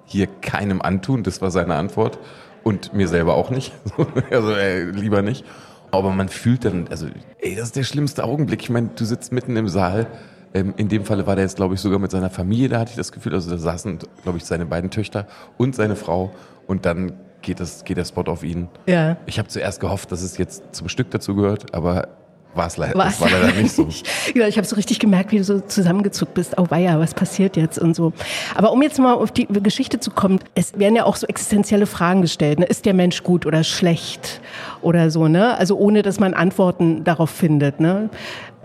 hier 0.05 0.27
keinem 0.27 0.83
antun. 0.83 1.23
Das 1.23 1.41
war 1.41 1.51
seine 1.51 1.75
Antwort. 1.77 2.19
Und 2.63 2.95
mir 2.95 3.09
selber 3.09 3.35
auch 3.35 3.51
nicht. 3.51 3.73
also 4.31 4.53
äh, 4.53 4.85
lieber 4.85 5.23
nicht. 5.23 5.45
Aber 5.91 6.11
man 6.11 6.29
fühlt 6.29 6.65
dann, 6.65 6.89
also, 6.89 7.07
ey, 7.39 7.55
das 7.55 7.67
ist 7.67 7.77
der 7.77 7.85
schlimmste 7.85 8.25
Augenblick. 8.25 8.63
Ich 8.63 8.71
meine, 8.71 8.91
du 8.97 9.05
sitzt 9.05 9.33
mitten 9.33 9.57
im 9.57 9.69
Saal. 9.69 10.07
Ähm, 10.55 10.75
in 10.77 10.89
dem 10.89 11.05
Falle 11.05 11.27
war 11.27 11.37
der 11.37 11.45
jetzt, 11.45 11.57
glaube 11.57 11.75
ich, 11.75 11.81
sogar 11.81 11.99
mit 11.99 12.11
seiner 12.11 12.31
Familie, 12.31 12.69
da 12.69 12.81
hatte 12.81 12.91
ich 12.91 12.97
das 12.97 13.13
Gefühl. 13.13 13.35
Also 13.35 13.51
da 13.51 13.59
saßen, 13.59 13.99
glaube 14.23 14.39
ich, 14.39 14.45
seine 14.45 14.67
beiden 14.67 14.91
Töchter 14.91 15.27
und 15.57 15.75
seine 15.75 15.95
Frau. 15.95 16.33
Und 16.67 16.87
dann 16.87 17.13
geht, 17.45 17.61
das, 17.61 17.85
geht 17.85 17.97
der 17.97 18.05
Spot 18.05 18.23
auf 18.23 18.43
ihn. 18.43 18.69
Ja. 18.87 19.17
Ich 19.27 19.39
habe 19.39 19.49
zuerst 19.49 19.81
gehofft, 19.81 20.11
dass 20.11 20.23
es 20.23 20.37
jetzt 20.39 20.63
zum 20.73 20.89
Stück 20.89 21.11
dazu 21.11 21.35
gehört, 21.35 21.75
aber 21.75 22.09
war 22.55 22.67
es 22.69 22.77
leider, 22.77 22.97
war 22.97 23.13
leider 23.21 23.53
nicht 23.53 23.75
so. 23.75 23.89
Ja, 24.35 24.47
ich 24.47 24.57
habe 24.57 24.67
so 24.67 24.77
richtig 24.77 25.01
gemerkt, 25.01 25.33
wie 25.33 25.39
du 25.39 25.45
so 25.45 25.61
zusammengezuckt 25.61 26.35
bist. 26.35 26.57
Oh 26.57 26.67
weia, 26.69 26.99
was 26.99 27.15
passiert 27.15 27.57
jetzt 27.57 27.79
und 27.79 27.95
so. 27.95 28.13
Aber 28.55 28.73
um 28.73 28.83
jetzt 28.83 28.99
mal 28.99 29.15
auf 29.15 29.33
die 29.33 29.47
Geschichte 29.47 30.01
zu 30.01 30.11
kommen, 30.11 30.41
es 30.55 30.79
werden 30.79 30.97
ja 30.97 31.05
auch 31.05 31.17
so 31.17 31.27
existenzielle 31.27 31.87
Fragen 31.87 32.23
gestellt. 32.23 32.61
Ne? 32.61 32.67
Ist 32.67 32.87
der 32.87 32.95
Mensch 32.95 33.23
gut 33.23 33.47
oder 33.47 33.65
schlecht 33.65 34.41
oder 34.83 35.11
so, 35.11 35.29
ne? 35.29 35.57
Also 35.59 35.77
ohne, 35.77 36.03
dass 36.03 36.21
man 36.21 36.35
Antworten 36.35 37.05
darauf 37.05 37.31
findet, 37.31 37.81
ne? 37.81 38.11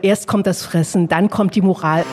Erst 0.01 0.27
kommt 0.27 0.47
das 0.47 0.63
Fressen, 0.63 1.07
dann 1.07 1.29
kommt 1.29 1.55
die 1.55 1.61
Moral. 1.61 2.05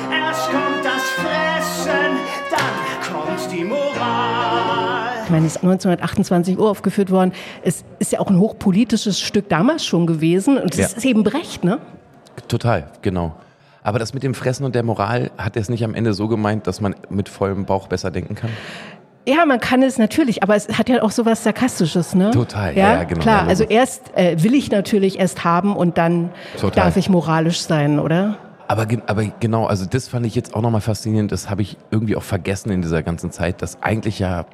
Ich 5.27 5.31
meine, 5.33 5.45
es 5.47 5.57
ist 5.57 5.65
1928 5.65 6.57
uraufgeführt 6.57 7.11
worden. 7.11 7.33
Es 7.65 7.85
ist 7.99 8.13
ja 8.13 8.21
auch 8.21 8.29
ein 8.31 8.39
hochpolitisches 8.39 9.21
Stück 9.21 9.49
damals 9.49 9.85
schon 9.85 10.07
gewesen. 10.07 10.57
Und 10.57 10.73
es 10.73 10.79
Ja. 10.79 10.87
ist 10.87 11.05
eben 11.05 11.25
Brecht, 11.25 11.65
ne? 11.65 11.79
Total, 12.47 12.85
genau. 13.03 13.35
Aber 13.83 13.99
das 13.99 14.15
mit 14.15 14.23
dem 14.23 14.35
Fressen 14.35 14.65
und 14.65 14.77
der 14.77 14.85
Moral, 14.85 15.33
hat 15.37 15.57
er 15.57 15.63
es 15.63 15.69
nicht 15.69 15.83
am 15.85 15.95
Ende 15.95 16.13
so 16.13 16.29
gemeint, 16.29 16.69
dass 16.69 16.81
man 16.81 16.95
mit 17.11 17.29
vollem 17.29 17.65
Bauch 17.65 17.89
besser 17.89 18.13
denken 18.13 18.37
kann? 18.37 18.51
Ja, 19.27 19.45
man 19.47 19.59
kann 19.59 19.83
es 19.83 19.99
natürlich, 19.99 20.45
aber 20.45 20.55
es 20.55 20.69
hat 20.79 20.89
ja 20.89 21.03
auch 21.03 21.11
sowas 21.11 21.43
Sarkastisches, 21.43 22.15
ne? 22.15 22.31
Total, 22.31 22.77
ja, 22.77 22.95
ja, 22.95 23.03
genau, 23.05 23.21
Klar, 23.21 23.49
also 23.49 23.65
erst 23.65 24.17
äh, 24.17 24.41
will 24.45 24.55
ich 24.55 24.71
natürlich 24.71 25.19
erst 25.19 25.43
haben 25.43 25.75
und 25.75 25.99
dann 25.99 26.31
Total. 26.61 26.85
darf 26.85 26.97
ich 26.97 27.09
moralisch 27.11 27.61
sein, 27.63 27.99
oder? 27.99 28.37
Aber, 28.69 28.87
aber 29.09 29.25
genau, 29.41 29.67
also 29.67 29.87
das 29.87 30.07
fand 30.07 30.25
ich 30.27 30.37
jetzt 30.37 30.55
auch 30.55 30.63
nochmal 30.63 30.81
faszinierend. 30.81 31.33
Das 31.33 31.51
habe 31.51 31.63
ich 31.63 31.77
irgendwie 31.91 32.15
auch 32.15 32.23
vergessen 32.23 32.71
in 32.71 32.83
dieser 32.83 33.03
ganzen 33.03 33.33
Zeit, 33.33 33.63
dass 33.63 33.83
eigentlich 33.83 34.21
ja 34.21 34.47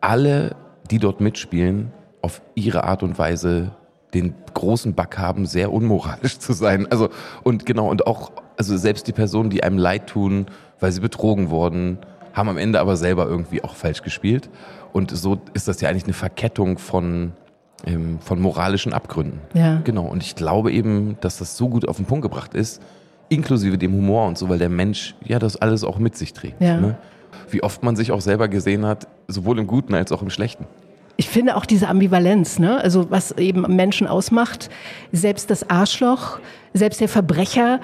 alle, 0.00 0.56
die 0.90 0.98
dort 0.98 1.20
mitspielen, 1.20 1.92
auf 2.22 2.42
ihre 2.54 2.84
Art 2.84 3.02
und 3.02 3.18
Weise 3.18 3.72
den 4.14 4.34
großen 4.54 4.94
Back 4.94 5.18
haben, 5.18 5.46
sehr 5.46 5.72
unmoralisch 5.72 6.38
zu 6.38 6.52
sein. 6.52 6.86
Also, 6.90 7.10
und 7.42 7.66
genau, 7.66 7.88
und 7.88 8.06
auch, 8.06 8.32
also 8.56 8.76
selbst 8.76 9.06
die 9.06 9.12
Personen, 9.12 9.50
die 9.50 9.62
einem 9.62 9.78
leid 9.78 10.06
tun, 10.06 10.46
weil 10.80 10.92
sie 10.92 11.00
betrogen 11.00 11.50
wurden, 11.50 11.98
haben 12.32 12.48
am 12.48 12.58
Ende 12.58 12.80
aber 12.80 12.96
selber 12.96 13.26
irgendwie 13.26 13.62
auch 13.62 13.74
falsch 13.74 14.02
gespielt. 14.02 14.48
Und 14.92 15.10
so 15.10 15.40
ist 15.54 15.68
das 15.68 15.80
ja 15.80 15.88
eigentlich 15.88 16.04
eine 16.04 16.14
Verkettung 16.14 16.78
von, 16.78 17.32
ähm, 17.84 18.18
von 18.20 18.40
moralischen 18.40 18.92
Abgründen. 18.92 19.40
Ja. 19.54 19.80
Genau. 19.84 20.06
Und 20.06 20.22
ich 20.22 20.34
glaube 20.34 20.72
eben, 20.72 21.16
dass 21.20 21.38
das 21.38 21.56
so 21.56 21.68
gut 21.68 21.86
auf 21.86 21.96
den 21.96 22.06
Punkt 22.06 22.22
gebracht 22.22 22.54
ist, 22.54 22.80
inklusive 23.28 23.76
dem 23.76 23.92
Humor 23.92 24.26
und 24.26 24.38
so, 24.38 24.48
weil 24.48 24.58
der 24.58 24.70
Mensch 24.70 25.14
ja 25.24 25.38
das 25.38 25.56
alles 25.56 25.84
auch 25.84 25.98
mit 25.98 26.16
sich 26.16 26.32
trägt. 26.32 26.60
Ja. 26.60 26.80
Ne? 26.80 26.96
Wie 27.50 27.62
oft 27.62 27.82
man 27.82 27.96
sich 27.96 28.12
auch 28.12 28.20
selber 28.20 28.48
gesehen 28.48 28.86
hat, 28.86 29.08
sowohl 29.26 29.58
im 29.58 29.66
Guten 29.66 29.94
als 29.94 30.12
auch 30.12 30.22
im 30.22 30.30
Schlechten. 30.30 30.66
Ich 31.16 31.28
finde 31.28 31.56
auch 31.56 31.66
diese 31.66 31.88
Ambivalenz, 31.88 32.60
ne? 32.60 32.80
also 32.80 33.10
was 33.10 33.32
eben 33.32 33.62
Menschen 33.74 34.06
ausmacht, 34.06 34.70
selbst 35.10 35.50
das 35.50 35.68
Arschloch, 35.68 36.38
selbst 36.74 37.00
der 37.00 37.08
Verbrecher, 37.08 37.80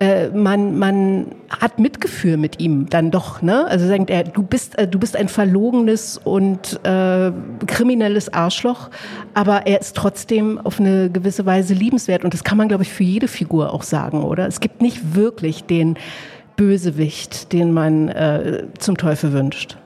äh, 0.00 0.28
man, 0.28 0.78
man 0.78 1.26
hat 1.50 1.80
Mitgefühl 1.80 2.36
mit 2.36 2.60
ihm 2.60 2.88
dann 2.88 3.10
doch. 3.10 3.42
Ne? 3.42 3.66
Also 3.66 3.88
sagt 3.88 4.10
er, 4.10 4.22
du 4.22 4.42
bist, 4.42 4.78
äh, 4.78 4.86
du 4.86 4.98
bist 4.98 5.16
ein 5.16 5.28
verlogenes 5.28 6.18
und 6.18 6.80
äh, 6.84 7.32
kriminelles 7.66 8.32
Arschloch, 8.32 8.90
aber 9.34 9.66
er 9.66 9.80
ist 9.80 9.96
trotzdem 9.96 10.58
auf 10.58 10.78
eine 10.78 11.10
gewisse 11.10 11.46
Weise 11.46 11.74
liebenswert. 11.74 12.24
Und 12.24 12.32
das 12.32 12.44
kann 12.44 12.56
man, 12.56 12.68
glaube 12.68 12.84
ich, 12.84 12.92
für 12.92 13.02
jede 13.02 13.26
Figur 13.26 13.72
auch 13.72 13.82
sagen, 13.82 14.22
oder? 14.22 14.46
Es 14.46 14.60
gibt 14.60 14.82
nicht 14.82 15.16
wirklich 15.16 15.64
den 15.64 15.98
Bösewicht, 16.58 17.52
den 17.52 17.72
man 17.72 18.08
äh, 18.08 18.64
zum 18.78 18.96
Teufel 18.96 19.32
wünscht. 19.32 19.78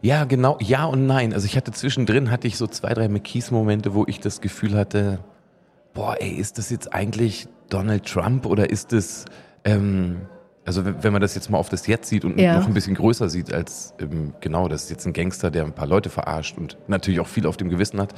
Ja, 0.00 0.24
genau, 0.24 0.58
ja 0.60 0.86
und 0.86 1.06
nein. 1.06 1.32
Also 1.34 1.46
ich 1.46 1.56
hatte 1.56 1.70
zwischendrin, 1.70 2.30
hatte 2.30 2.48
ich 2.48 2.56
so 2.56 2.66
zwei, 2.66 2.94
drei 2.94 3.08
McKees-Momente, 3.08 3.94
wo 3.94 4.04
ich 4.08 4.20
das 4.20 4.40
Gefühl 4.40 4.74
hatte, 4.76 5.20
boah, 5.92 6.16
ey, 6.18 6.30
ist 6.30 6.56
das 6.58 6.70
jetzt 6.70 6.92
eigentlich 6.94 7.46
Donald 7.68 8.06
Trump 8.06 8.46
oder 8.46 8.70
ist 8.70 8.94
es, 8.94 9.26
ähm, 9.64 10.22
also 10.64 10.84
wenn 10.86 11.02
wenn 11.04 11.12
man 11.12 11.20
das 11.20 11.34
jetzt 11.34 11.50
mal 11.50 11.58
auf 11.58 11.68
das 11.68 11.86
Jetzt 11.86 12.08
sieht 12.08 12.24
und 12.24 12.38
Ja. 12.40 12.58
noch 12.58 12.66
ein 12.66 12.74
bisschen 12.74 12.94
größer 12.94 13.28
sieht 13.28 13.52
als, 13.52 13.92
ähm, 14.00 14.32
genau, 14.40 14.66
das 14.68 14.84
ist 14.84 14.90
jetzt 14.90 15.06
ein 15.06 15.12
Gangster, 15.12 15.50
der 15.50 15.64
ein 15.64 15.74
paar 15.74 15.86
Leute 15.86 16.08
verarscht 16.08 16.56
und 16.56 16.78
natürlich 16.88 17.20
auch 17.20 17.26
viel 17.26 17.46
auf 17.46 17.58
dem 17.58 17.68
Gewissen 17.68 18.00
hat, 18.00 18.14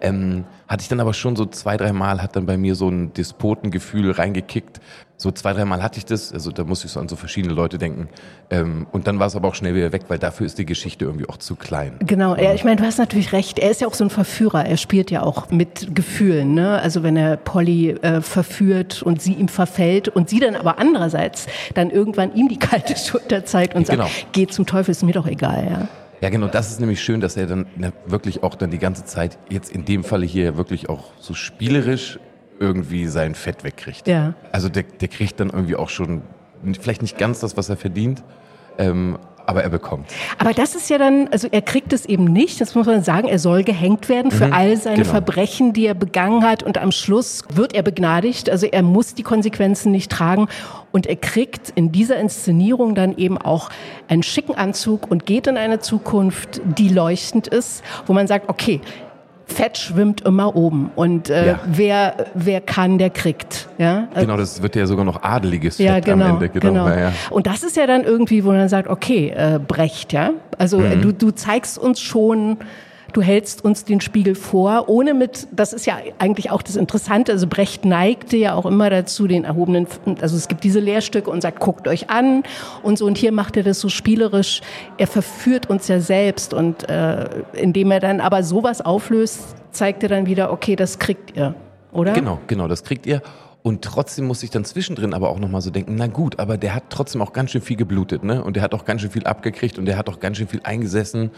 ähm, 0.00 0.44
hatte 0.66 0.80
ich 0.82 0.88
dann 0.88 1.00
aber 1.00 1.12
schon 1.12 1.36
so 1.36 1.44
zwei, 1.44 1.76
drei 1.76 1.92
Mal, 1.92 2.22
hat 2.22 2.36
dann 2.36 2.46
bei 2.46 2.56
mir 2.56 2.74
so 2.74 2.88
ein 2.88 3.12
Despotengefühl 3.12 4.12
reingekickt. 4.12 4.80
So 5.20 5.30
zwei, 5.30 5.52
drei 5.52 5.66
Mal 5.66 5.82
hatte 5.82 5.98
ich 5.98 6.06
das, 6.06 6.32
also 6.32 6.50
da 6.50 6.64
musste 6.64 6.86
ich 6.86 6.92
so 6.92 6.98
an 7.00 7.06
so 7.06 7.14
verschiedene 7.14 7.52
Leute 7.52 7.76
denken. 7.76 8.08
Ähm, 8.48 8.86
und 8.90 9.06
dann 9.06 9.18
war 9.18 9.26
es 9.26 9.36
aber 9.36 9.48
auch 9.48 9.54
schnell 9.54 9.74
wieder 9.74 9.92
weg, 9.92 10.04
weil 10.08 10.18
dafür 10.18 10.46
ist 10.46 10.56
die 10.56 10.64
Geschichte 10.64 11.04
irgendwie 11.04 11.28
auch 11.28 11.36
zu 11.36 11.56
klein. 11.56 11.96
Genau, 11.98 12.36
ja, 12.36 12.54
ich 12.54 12.64
meine, 12.64 12.76
du 12.76 12.84
hast 12.84 12.96
natürlich 12.96 13.34
recht. 13.34 13.58
Er 13.58 13.70
ist 13.70 13.82
ja 13.82 13.86
auch 13.86 13.92
so 13.92 14.02
ein 14.02 14.08
Verführer. 14.08 14.64
Er 14.64 14.78
spielt 14.78 15.10
ja 15.10 15.20
auch 15.22 15.50
mit 15.50 15.94
Gefühlen. 15.94 16.54
Ne? 16.54 16.80
Also 16.80 17.02
wenn 17.02 17.18
er 17.18 17.36
Polly 17.36 17.90
äh, 17.90 18.22
verführt 18.22 19.02
und 19.02 19.20
sie 19.20 19.34
ihm 19.34 19.48
verfällt 19.48 20.08
und 20.08 20.30
sie 20.30 20.40
dann 20.40 20.56
aber 20.56 20.78
andererseits 20.78 21.48
dann 21.74 21.90
irgendwann 21.90 22.34
ihm 22.34 22.48
die 22.48 22.58
kalte 22.58 22.96
Schulter 22.96 23.44
zeigt 23.44 23.74
und 23.74 23.86
sagt, 23.86 23.98
Genau. 23.98 24.10
geh 24.32 24.46
zum 24.46 24.64
Teufel, 24.64 24.92
ist 24.92 25.02
mir 25.02 25.12
doch 25.12 25.26
egal. 25.26 25.66
Ja. 25.70 25.88
Ja, 26.22 26.30
genau, 26.30 26.46
das 26.46 26.70
ist 26.70 26.80
nämlich 26.80 27.02
schön, 27.02 27.20
dass 27.20 27.36
er 27.36 27.46
dann 27.46 27.66
na, 27.76 27.92
wirklich 28.06 28.42
auch 28.42 28.54
dann 28.54 28.70
die 28.70 28.78
ganze 28.78 29.04
Zeit, 29.04 29.36
jetzt 29.50 29.70
in 29.70 29.84
dem 29.84 30.02
Falle 30.02 30.24
hier 30.24 30.56
wirklich 30.56 30.88
auch 30.88 31.04
so 31.18 31.34
spielerisch 31.34 32.18
irgendwie 32.60 33.06
sein 33.06 33.34
Fett 33.34 33.64
wegkriegt. 33.64 34.06
Ja. 34.06 34.34
Also 34.52 34.68
der, 34.68 34.84
der 34.84 35.08
kriegt 35.08 35.40
dann 35.40 35.50
irgendwie 35.50 35.74
auch 35.74 35.88
schon, 35.88 36.22
vielleicht 36.80 37.02
nicht 37.02 37.18
ganz 37.18 37.40
das, 37.40 37.56
was 37.56 37.70
er 37.70 37.76
verdient, 37.76 38.22
ähm, 38.78 39.18
aber 39.46 39.64
er 39.64 39.70
bekommt. 39.70 40.06
Aber 40.38 40.52
das 40.52 40.76
ist 40.76 40.90
ja 40.90 40.98
dann, 40.98 41.26
also 41.32 41.48
er 41.50 41.62
kriegt 41.62 41.92
es 41.92 42.04
eben 42.04 42.24
nicht, 42.24 42.60
das 42.60 42.74
muss 42.74 42.86
man 42.86 43.02
sagen, 43.02 43.26
er 43.26 43.38
soll 43.38 43.64
gehängt 43.64 44.08
werden 44.08 44.30
für 44.30 44.52
all 44.52 44.76
seine 44.76 44.98
genau. 44.98 45.10
Verbrechen, 45.10 45.72
die 45.72 45.86
er 45.86 45.94
begangen 45.94 46.44
hat 46.44 46.62
und 46.62 46.78
am 46.78 46.92
Schluss 46.92 47.42
wird 47.52 47.74
er 47.74 47.82
begnadigt, 47.82 48.48
also 48.48 48.66
er 48.66 48.82
muss 48.82 49.14
die 49.14 49.24
Konsequenzen 49.24 49.90
nicht 49.90 50.12
tragen 50.12 50.46
und 50.92 51.06
er 51.06 51.16
kriegt 51.16 51.70
in 51.70 51.90
dieser 51.90 52.18
Inszenierung 52.18 52.94
dann 52.94 53.16
eben 53.16 53.38
auch 53.38 53.70
einen 54.06 54.22
schicken 54.22 54.54
Anzug 54.54 55.10
und 55.10 55.26
geht 55.26 55.46
in 55.46 55.56
eine 55.56 55.80
Zukunft, 55.80 56.60
die 56.64 56.88
leuchtend 56.88 57.48
ist, 57.48 57.82
wo 58.06 58.12
man 58.12 58.26
sagt, 58.26 58.48
okay, 58.48 58.80
Fett 59.50 59.76
schwimmt 59.78 60.22
immer 60.22 60.54
oben 60.56 60.90
und 60.96 61.28
äh, 61.28 61.46
Ja. 61.48 61.58
wer, 61.66 62.26
wer 62.34 62.60
kann, 62.60 62.98
der 62.98 63.10
kriegt. 63.10 63.68
Ja? 63.78 64.08
Also- 64.14 64.20
Genau, 64.26 64.36
das 64.36 64.62
wird 64.62 64.76
ja 64.76 64.86
sogar 64.86 65.04
noch 65.04 65.22
adeliges 65.22 65.76
Fett 65.76 65.86
ja, 65.86 66.00
genau, 66.00 66.24
am 66.26 66.42
Ende. 66.42 66.48
genau. 66.48 66.88
Ja. 66.88 67.12
Und 67.30 67.46
das 67.46 67.62
ist 67.62 67.76
ja 67.76 67.86
dann 67.86 68.04
irgendwie, 68.04 68.44
wo 68.44 68.52
man 68.52 68.68
sagt, 68.68 68.88
okay, 68.88 69.30
äh, 69.36 69.58
Brecht, 69.58 70.12
ja. 70.12 70.30
Also 70.58 70.78
Mhm. 70.78 71.02
du, 71.02 71.12
du 71.12 71.30
zeigst 71.32 71.78
uns 71.78 72.00
schon, 72.00 72.58
du 73.12 73.22
hältst 73.22 73.64
uns 73.64 73.84
den 73.84 74.00
Spiegel 74.00 74.34
vor, 74.34 74.88
ohne 74.88 75.14
mit, 75.14 75.48
das 75.52 75.72
ist 75.72 75.86
ja 75.86 75.98
eigentlich 76.18 76.50
auch 76.50 76.62
das 76.62 76.76
Interessante, 76.76 77.32
also 77.32 77.46
Brecht 77.46 77.84
neigte 77.84 78.36
ja 78.36 78.54
auch 78.54 78.66
immer 78.66 78.90
dazu, 78.90 79.26
den 79.26 79.44
erhobenen, 79.44 79.86
also 80.20 80.36
es 80.36 80.48
gibt 80.48 80.64
diese 80.64 80.80
Lehrstücke 80.80 81.30
und 81.30 81.40
sagt, 81.40 81.60
guckt 81.60 81.88
euch 81.88 82.10
an 82.10 82.42
und 82.82 82.98
so, 82.98 83.06
und 83.06 83.18
hier 83.18 83.32
macht 83.32 83.56
er 83.56 83.62
das 83.62 83.80
so 83.80 83.88
spielerisch, 83.88 84.60
er 84.98 85.06
verführt 85.06 85.68
uns 85.68 85.88
ja 85.88 86.00
selbst 86.00 86.54
und 86.54 86.88
äh, 86.88 87.28
indem 87.52 87.90
er 87.90 88.00
dann 88.00 88.20
aber 88.20 88.42
sowas 88.42 88.80
auflöst, 88.80 89.56
zeigt 89.70 90.02
er 90.02 90.08
dann 90.08 90.26
wieder, 90.26 90.52
okay, 90.52 90.76
das 90.76 90.98
kriegt 90.98 91.36
ihr, 91.36 91.54
oder? 91.92 92.12
Genau, 92.12 92.38
genau, 92.46 92.68
das 92.68 92.84
kriegt 92.84 93.06
ihr. 93.06 93.22
Und 93.62 93.82
trotzdem 93.82 94.26
muss 94.26 94.42
ich 94.42 94.50
dann 94.50 94.64
zwischendrin 94.64 95.12
aber 95.12 95.28
auch 95.28 95.38
nochmal 95.38 95.60
so 95.60 95.70
denken, 95.70 95.94
na 95.96 96.06
gut, 96.06 96.38
aber 96.38 96.56
der 96.56 96.74
hat 96.74 96.84
trotzdem 96.88 97.20
auch 97.20 97.34
ganz 97.34 97.50
schön 97.50 97.60
viel 97.60 97.76
geblutet, 97.76 98.24
ne? 98.24 98.42
Und 98.42 98.56
der 98.56 98.62
hat 98.62 98.72
auch 98.72 98.86
ganz 98.86 99.02
schön 99.02 99.10
viel 99.10 99.24
abgekriegt 99.24 99.78
und 99.78 99.84
der 99.84 99.98
hat 99.98 100.08
auch 100.08 100.18
ganz 100.18 100.38
schön 100.38 100.48
viel 100.48 100.60
eingesessen. 100.64 101.30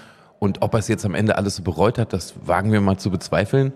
Und 0.42 0.61
ob 0.61 0.75
er 0.75 0.80
es 0.80 0.88
jetzt 0.88 1.04
am 1.04 1.14
Ende 1.14 1.38
alles 1.38 1.54
so 1.54 1.62
bereut 1.62 1.99
hat, 1.99 2.12
das 2.12 2.34
wagen 2.44 2.72
wir 2.72 2.80
mal 2.80 2.96
zu 2.96 3.12
bezweifeln. 3.12 3.72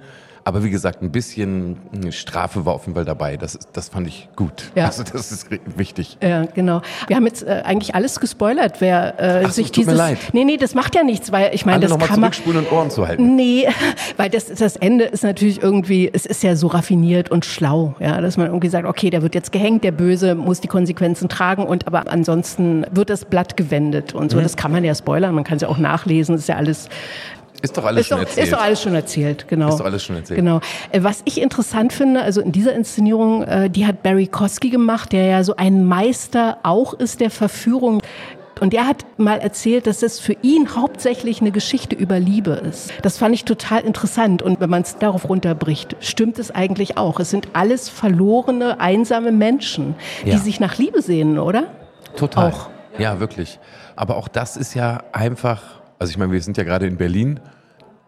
Aber 0.46 0.62
wie 0.62 0.70
gesagt, 0.70 1.02
ein 1.02 1.10
bisschen 1.10 1.76
eine 1.92 2.12
Strafe 2.12 2.64
war 2.64 2.74
auf 2.74 2.82
jeden 2.82 2.94
Fall 2.94 3.04
dabei. 3.04 3.36
Das, 3.36 3.58
das 3.72 3.88
fand 3.88 4.06
ich 4.06 4.28
gut. 4.36 4.70
Ja. 4.76 4.84
Also 4.86 5.02
das 5.02 5.32
ist 5.32 5.48
wichtig. 5.76 6.18
Ja, 6.22 6.44
genau. 6.44 6.82
Wir 7.08 7.16
haben 7.16 7.26
jetzt 7.26 7.42
äh, 7.42 7.62
eigentlich 7.64 7.96
alles 7.96 8.20
gespoilert, 8.20 8.80
wer 8.80 9.18
äh, 9.18 9.42
Ach 9.44 9.50
sich 9.50 9.72
tut 9.72 9.86
mir 9.86 9.92
dieses. 9.94 9.98
leid. 9.98 10.18
Nee, 10.34 10.44
nee, 10.44 10.56
das 10.56 10.76
macht 10.76 10.94
ja 10.94 11.02
nichts, 11.02 11.32
weil 11.32 11.50
ich 11.52 11.66
meine, 11.66 11.80
das 11.80 11.90
nochmal 11.90 12.06
kann 12.06 12.20
man. 12.20 12.30
und 12.46 12.70
Ohren 12.70 12.90
zu 12.90 13.08
halten. 13.08 13.34
Nee, 13.34 13.66
weil 14.18 14.30
das, 14.30 14.46
das 14.46 14.76
Ende 14.76 15.06
ist 15.06 15.24
natürlich 15.24 15.60
irgendwie, 15.60 16.08
es 16.12 16.24
ist 16.26 16.44
ja 16.44 16.54
so 16.54 16.68
raffiniert 16.68 17.28
und 17.32 17.44
schlau, 17.44 17.96
ja, 17.98 18.20
dass 18.20 18.36
man 18.36 18.46
irgendwie 18.46 18.68
sagt, 18.68 18.86
okay, 18.86 19.10
der 19.10 19.22
wird 19.22 19.34
jetzt 19.34 19.50
gehängt, 19.50 19.82
der 19.82 19.90
Böse 19.90 20.36
muss 20.36 20.60
die 20.60 20.68
Konsequenzen 20.68 21.28
tragen 21.28 21.64
und 21.66 21.88
aber 21.88 22.08
ansonsten 22.08 22.86
wird 22.92 23.10
das 23.10 23.24
Blatt 23.24 23.56
gewendet 23.56 24.14
und 24.14 24.26
Mhm. 24.26 24.30
so. 24.30 24.40
Das 24.40 24.56
kann 24.56 24.70
man 24.70 24.84
ja 24.84 24.94
spoilern, 24.94 25.34
man 25.34 25.42
kann 25.42 25.56
es 25.56 25.62
ja 25.62 25.68
auch 25.68 25.78
nachlesen, 25.78 26.36
ist 26.36 26.48
ja 26.48 26.54
alles 26.54 26.88
Ist 27.62 27.76
doch 27.76 27.84
alles 27.84 28.02
ist 28.02 28.08
schon 28.08 28.18
doch, 28.18 28.26
erzählt. 28.26 28.44
ist 28.46 28.52
doch 28.52 28.60
alles 28.62 28.82
schon 28.82 28.94
erzählt, 28.94 29.48
genau. 29.48 29.68
Ist 29.68 29.78
doch 29.80 29.84
alles 29.86 30.04
schon 30.04 30.16
erzählt. 30.16 30.38
Genau. 30.38 30.60
Äh, 30.92 31.02
Was 31.02 31.22
ich 31.24 31.40
interessant 31.40 31.92
finde, 31.92 32.22
also 32.22 32.40
in 32.40 32.52
dieser 32.52 32.74
Inszenierung, 32.74 33.42
äh, 33.44 33.70
die 33.70 33.86
hat 33.86 34.02
Barry 34.02 34.26
Kosky 34.26 34.70
gemacht, 34.70 35.12
der 35.12 35.24
ja 35.26 35.44
so 35.44 35.56
ein 35.56 35.84
Meister 35.86 36.58
auch 36.62 36.92
ist 36.94 37.20
der 37.20 37.30
Verführung. 37.30 38.02
Und 38.58 38.72
der 38.72 38.86
hat 38.86 39.04
mal 39.18 39.38
erzählt, 39.38 39.86
dass 39.86 40.02
es 40.02 40.18
für 40.18 40.32
ihn 40.40 40.74
hauptsächlich 40.74 41.42
eine 41.42 41.50
Geschichte 41.50 41.94
über 41.94 42.18
Liebe 42.18 42.52
ist. 42.52 42.90
Das 43.02 43.18
fand 43.18 43.34
ich 43.34 43.44
total 43.44 43.80
interessant. 43.82 44.40
Und 44.40 44.60
wenn 44.60 44.70
man 44.70 44.80
es 44.80 44.96
darauf 44.96 45.28
runterbricht, 45.28 45.94
stimmt 46.00 46.38
es 46.38 46.50
eigentlich 46.50 46.96
auch. 46.96 47.20
Es 47.20 47.28
sind 47.28 47.48
alles 47.52 47.90
verlorene, 47.90 48.80
einsame 48.80 49.30
Menschen, 49.30 49.94
die 50.24 50.30
Ja. 50.30 50.38
sich 50.38 50.58
nach 50.58 50.78
Liebe 50.78 51.02
sehnen, 51.02 51.38
oder? 51.38 51.64
Total. 52.16 52.50
Auch. 52.50 52.70
Ja, 52.98 53.20
wirklich. 53.20 53.58
Aber 53.94 54.16
auch 54.16 54.28
das 54.28 54.56
ist 54.56 54.72
ja 54.72 55.02
einfach, 55.12 55.60
also 55.98 56.10
ich 56.10 56.18
meine, 56.18 56.32
wir 56.32 56.42
sind 56.42 56.56
ja 56.56 56.64
gerade 56.64 56.86
in 56.86 56.96
Berlin. 56.96 57.40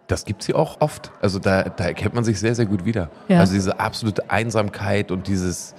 Das 0.06 0.24
gibt's 0.24 0.46
hier 0.46 0.56
auch 0.56 0.80
oft. 0.80 1.12
Also 1.20 1.38
da, 1.38 1.64
da 1.64 1.84
erkennt 1.84 2.14
man 2.14 2.24
sich 2.24 2.40
sehr, 2.40 2.54
sehr 2.54 2.66
gut 2.66 2.84
wieder. 2.84 3.10
Ja. 3.28 3.40
Also 3.40 3.52
diese 3.54 3.78
absolute 3.78 4.30
Einsamkeit 4.30 5.10
und 5.10 5.26
dieses, 5.26 5.74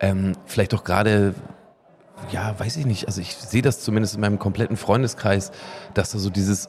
ähm, 0.00 0.32
vielleicht 0.46 0.74
auch 0.74 0.84
gerade, 0.84 1.34
ja, 2.32 2.58
weiß 2.58 2.76
ich 2.76 2.86
nicht, 2.86 3.06
also 3.06 3.20
ich 3.20 3.36
sehe 3.36 3.62
das 3.62 3.80
zumindest 3.80 4.14
in 4.14 4.20
meinem 4.20 4.38
kompletten 4.38 4.76
Freundeskreis, 4.76 5.52
dass 5.94 6.10
da 6.10 6.18
so 6.18 6.30
dieses 6.30 6.68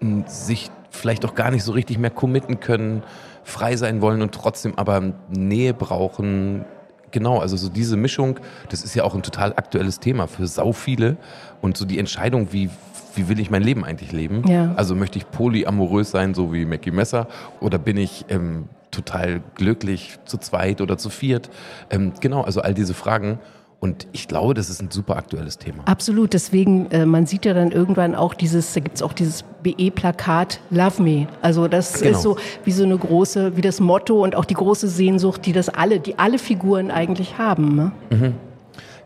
mh, 0.00 0.28
sich 0.28 0.70
vielleicht 0.90 1.24
auch 1.24 1.34
gar 1.34 1.50
nicht 1.50 1.62
so 1.62 1.72
richtig 1.72 1.98
mehr 1.98 2.10
committen 2.10 2.60
können, 2.60 3.02
frei 3.44 3.76
sein 3.76 4.00
wollen 4.00 4.22
und 4.22 4.34
trotzdem 4.34 4.76
aber 4.76 5.14
Nähe 5.28 5.72
brauchen. 5.72 6.64
Genau, 7.12 7.38
also 7.38 7.56
so 7.56 7.68
diese 7.68 7.96
Mischung, 7.96 8.38
das 8.68 8.82
ist 8.82 8.94
ja 8.94 9.04
auch 9.04 9.14
ein 9.14 9.22
total 9.22 9.52
aktuelles 9.52 9.98
Thema 9.98 10.26
für 10.26 10.46
sau 10.46 10.72
viele 10.72 11.16
und 11.60 11.76
so 11.76 11.84
die 11.84 11.98
Entscheidung, 11.98 12.52
wie 12.52 12.70
wie 13.14 13.28
will 13.28 13.40
ich 13.40 13.50
mein 13.50 13.62
Leben 13.62 13.84
eigentlich 13.84 14.12
leben? 14.12 14.44
Ja. 14.48 14.72
Also 14.76 14.94
möchte 14.94 15.18
ich 15.18 15.30
polyamorös 15.30 16.10
sein, 16.10 16.34
so 16.34 16.52
wie 16.52 16.64
Mackie 16.64 16.90
Messer, 16.90 17.26
oder 17.60 17.78
bin 17.78 17.96
ich 17.96 18.24
ähm, 18.28 18.68
total 18.90 19.40
glücklich 19.54 20.18
zu 20.24 20.38
zweit 20.38 20.80
oder 20.80 20.98
zu 20.98 21.10
viert? 21.10 21.50
Ähm, 21.90 22.12
genau, 22.20 22.42
also 22.42 22.60
all 22.62 22.74
diese 22.74 22.94
Fragen. 22.94 23.38
Und 23.78 24.06
ich 24.12 24.28
glaube, 24.28 24.52
das 24.52 24.68
ist 24.68 24.82
ein 24.82 24.90
super 24.90 25.16
aktuelles 25.16 25.56
Thema. 25.56 25.84
Absolut, 25.86 26.34
deswegen, 26.34 26.90
äh, 26.90 27.06
man 27.06 27.24
sieht 27.24 27.46
ja 27.46 27.54
dann 27.54 27.72
irgendwann 27.72 28.14
auch 28.14 28.34
dieses, 28.34 28.74
da 28.74 28.80
gibt's 28.80 29.00
auch 29.00 29.14
dieses 29.14 29.42
BE-Plakat 29.62 30.60
Love 30.70 31.02
Me. 31.02 31.28
Also 31.40 31.66
das 31.66 31.94
Genau. 32.00 32.10
ist 32.16 32.22
so 32.22 32.36
wie 32.64 32.72
so 32.72 32.84
eine 32.84 32.98
große, 32.98 33.56
wie 33.56 33.62
das 33.62 33.80
Motto 33.80 34.22
und 34.22 34.36
auch 34.36 34.44
die 34.44 34.52
große 34.54 34.86
Sehnsucht, 34.86 35.46
die 35.46 35.52
das 35.52 35.70
alle, 35.70 35.98
die 35.98 36.18
alle 36.18 36.38
Figuren 36.38 36.90
eigentlich 36.90 37.38
haben. 37.38 37.74
Ne? 37.74 37.92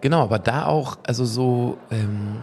Genau, 0.01 0.23
aber 0.23 0.41
da 0.41 0.67
auch, 0.67 0.99
also 1.07 1.25
so, 1.25 1.79
ähm, 1.93 2.43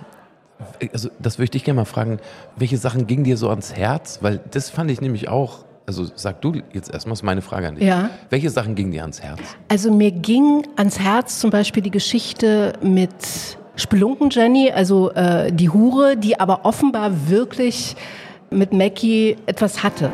also 0.93 1.09
das 1.19 1.37
würde 1.37 1.45
ich 1.45 1.51
dich 1.51 1.63
gerne 1.63 1.77
mal 1.77 1.85
fragen, 1.85 2.19
welche 2.55 2.77
Sachen 2.77 3.07
gingen 3.07 3.23
dir 3.23 3.37
so 3.37 3.49
ans 3.49 3.73
Herz? 3.73 4.19
Weil 4.21 4.39
das 4.51 4.69
fand 4.69 4.91
ich 4.91 5.01
nämlich 5.01 5.29
auch, 5.29 5.65
also 5.85 6.05
sag 6.15 6.41
du 6.41 6.61
jetzt 6.73 6.93
erstmal, 6.93 7.13
ist 7.13 7.23
meine 7.23 7.41
Frage 7.41 7.67
an 7.67 7.75
dich. 7.75 7.85
Ja. 7.85 8.09
Welche 8.29 8.49
Sachen 8.49 8.75
gingen 8.75 8.91
dir 8.91 9.01
ans 9.01 9.21
Herz? 9.21 9.39
Also 9.67 9.91
mir 9.91 10.11
ging 10.11 10.67
ans 10.75 10.99
Herz 10.99 11.39
zum 11.39 11.49
Beispiel 11.49 11.83
die 11.83 11.91
Geschichte 11.91 12.73
mit 12.81 13.11
Spelunken 13.75 14.29
Jenny, 14.29 14.71
also 14.71 15.11
äh, 15.11 15.51
die 15.51 15.69
Hure, 15.69 16.17
die 16.17 16.39
aber 16.39 16.65
offenbar 16.65 17.29
wirklich 17.29 17.95
mit 18.49 18.73
Mackie 18.73 19.37
etwas 19.45 19.81
hatte. 19.81 20.11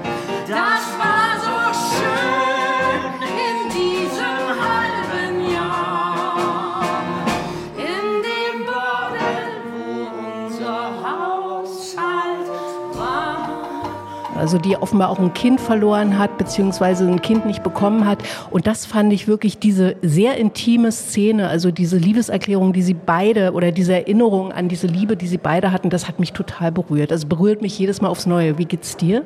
Also 14.48 14.60
die 14.60 14.78
offenbar 14.78 15.10
auch 15.10 15.20
ein 15.20 15.34
Kind 15.34 15.60
verloren 15.60 16.18
hat, 16.18 16.38
beziehungsweise 16.38 17.06
ein 17.06 17.22
Kind 17.22 17.46
nicht 17.46 17.64
bekommen 17.64 18.06
hat. 18.06 18.24
Und 18.50 18.66
das 18.66 18.86
fand 18.86 19.12
ich 19.12 19.28
wirklich 19.28 19.60
diese 19.60 19.98
sehr 20.02 20.38
intime 20.38 20.94
Szene, 20.94 21.50
also 21.50 21.70
diese 21.70 21.98
Liebeserklärung, 21.98 22.72
die 22.72 22.82
sie 22.82 22.94
beide 22.94 23.52
oder 23.52 23.74
diese 23.74 23.94
Erinnerung 23.94 24.54
an 24.54 24.70
diese 24.70 24.88
Liebe, 24.88 25.18
die 25.18 25.28
sie 25.28 25.38
beide 25.38 25.74
hatten, 25.74 25.90
das 25.90 26.08
hat 26.08 26.22
mich 26.22 26.32
total 26.32 26.72
berührt. 26.72 27.12
Also 27.12 27.28
berührt 27.28 27.62
mich 27.62 27.78
jedes 27.78 28.00
Mal 28.00 28.08
aufs 28.08 28.26
Neue. 28.26 28.58
Wie 28.58 28.64
geht's 28.64 28.96
dir? 28.96 29.26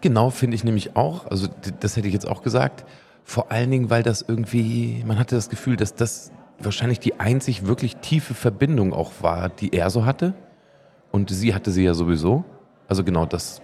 Genau, 0.00 0.30
finde 0.30 0.54
ich 0.54 0.64
nämlich 0.64 0.96
auch. 0.96 1.26
Also 1.26 1.48
das 1.80 1.98
hätte 1.98 2.08
ich 2.08 2.14
jetzt 2.14 2.26
auch 2.26 2.40
gesagt. 2.40 2.86
Vor 3.24 3.52
allen 3.52 3.70
Dingen, 3.70 3.90
weil 3.90 4.02
das 4.02 4.24
irgendwie, 4.26 5.04
man 5.06 5.18
hatte 5.18 5.34
das 5.34 5.50
Gefühl, 5.50 5.76
dass 5.76 5.94
das 5.94 6.32
wahrscheinlich 6.58 6.98
die 6.98 7.20
einzig 7.20 7.66
wirklich 7.66 7.96
tiefe 7.96 8.32
Verbindung 8.32 8.94
auch 8.94 9.12
war, 9.20 9.50
die 9.50 9.74
er 9.74 9.90
so 9.90 10.06
hatte. 10.06 10.32
Und 11.12 11.28
sie 11.28 11.54
hatte 11.54 11.70
sie 11.70 11.84
ja 11.84 11.92
sowieso. 11.92 12.42
Also 12.88 13.04
genau 13.04 13.26
das, 13.26 13.60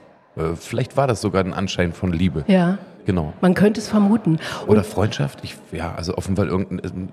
vielleicht 0.57 0.97
war 0.97 1.07
das 1.07 1.21
sogar 1.21 1.45
ein 1.45 1.53
Anschein 1.53 1.93
von 1.93 2.13
Liebe. 2.13 2.45
Ja. 2.47 2.79
Genau. 3.05 3.33
Man 3.41 3.55
könnte 3.55 3.81
es 3.81 3.89
vermuten. 3.89 4.39
Oder 4.67 4.85
Freundschaft. 4.85 5.41
Ich, 5.43 5.57
ja, 5.73 5.93
also 5.95 6.17
offenbar 6.17 6.47
irgendein, 6.47 7.09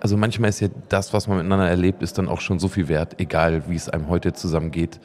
also 0.00 0.16
manchmal 0.16 0.48
ist 0.48 0.60
ja 0.60 0.68
das, 0.88 1.12
was 1.12 1.28
man 1.28 1.36
miteinander 1.36 1.68
erlebt, 1.68 2.02
ist 2.02 2.16
dann 2.16 2.28
auch 2.28 2.40
schon 2.40 2.58
so 2.58 2.68
viel 2.68 2.88
wert, 2.88 3.20
egal 3.20 3.64
wie 3.68 3.76
es 3.76 3.90
einem 3.90 4.08
heute 4.08 4.32
zusammengeht. 4.32 4.98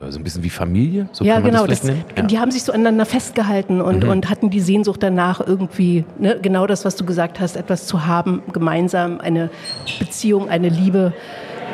Äh, 0.00 0.10
So 0.10 0.18
ein 0.18 0.24
bisschen 0.24 0.42
wie 0.42 0.50
Familie, 0.50 1.08
so 1.12 1.22
ja, 1.24 1.40
genau. 1.40 1.66
das 1.66 1.82
Das. 1.82 1.90
Ja. 1.90 2.22
Mhm. 2.22 2.28
Die 2.28 2.38
haben 2.38 2.50
sich 2.50 2.62
so 2.62 2.72
aneinander 2.72 3.04
festgehalten 3.04 3.82
und, 3.82 4.04
und 4.04 4.30
hatten 4.30 4.48
die 4.48 4.60
Sehnsucht 4.60 5.02
danach 5.02 5.46
irgendwie, 5.46 6.04
ne, 6.18 6.38
genau 6.40 6.66
das, 6.66 6.84
was 6.84 6.96
du 6.96 7.04
gesagt 7.04 7.38
hast, 7.38 7.56
etwas 7.56 7.86
zu 7.86 8.06
haben, 8.06 8.42
gemeinsam, 8.52 9.20
eine 9.20 9.50
Beziehung, 9.98 10.48
eine 10.48 10.70
Liebe, 10.70 11.12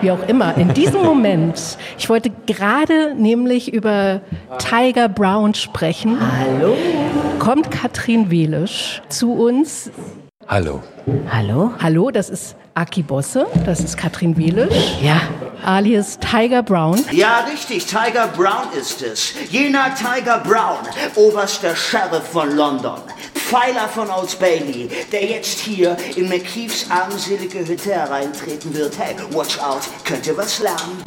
wie 0.01 0.11
auch 0.11 0.27
immer. 0.29 0.57
In 0.57 0.73
diesem 0.75 1.03
Moment, 1.05 1.79
ich 1.99 2.09
wollte 2.09 2.31
gerade 2.47 3.15
nämlich 3.15 3.73
über 3.73 4.21
Tiger 4.59 5.09
Brown 5.09 5.55
sprechen. 5.55 6.19
Hallo? 6.21 6.77
Kommt 7.39 7.71
Katrin 7.71 8.31
Welisch 8.31 9.03
zu 9.09 9.33
uns. 9.33 9.91
Hallo. 10.47 10.81
Hallo? 11.31 11.73
Hallo, 11.81 12.11
das 12.11 12.31
ist 12.31 12.57
Aki 12.77 13.03
Bosse, 13.05 13.47
das 13.65 13.79
ist 13.81 13.97
Katrin 13.97 14.37
Welisch, 14.37 14.97
Ja. 15.01 15.21
alias 15.65 16.19
Tiger 16.19 16.61
Brown. 16.63 16.99
Ja, 17.13 17.45
richtig, 17.51 17.87
Tiger 17.87 18.27
Brown 18.37 18.67
ist 18.77 19.01
es. 19.01 19.33
Jener 19.49 19.95
Tiger 19.95 20.39
Brown, 20.39 20.79
oberster 21.15 21.77
Sheriff 21.77 22.25
von 22.33 22.57
London, 22.57 22.99
Pfeiler 23.35 23.87
von 23.89 24.09
Old 24.11 24.37
Bailey, 24.41 24.91
der 25.13 25.25
jetzt 25.25 25.61
hier 25.61 25.97
in 26.17 26.29
McKeeves 26.29 26.87
armselige 26.91 27.61
Hütte 27.61 27.93
hereintreten 27.95 28.75
wird. 28.75 28.99
Hey, 28.99 29.15
watch 29.31 29.57
out, 29.61 29.83
könnt 30.05 30.27
ihr 30.27 30.37
was 30.37 30.59
lernen? 30.61 31.01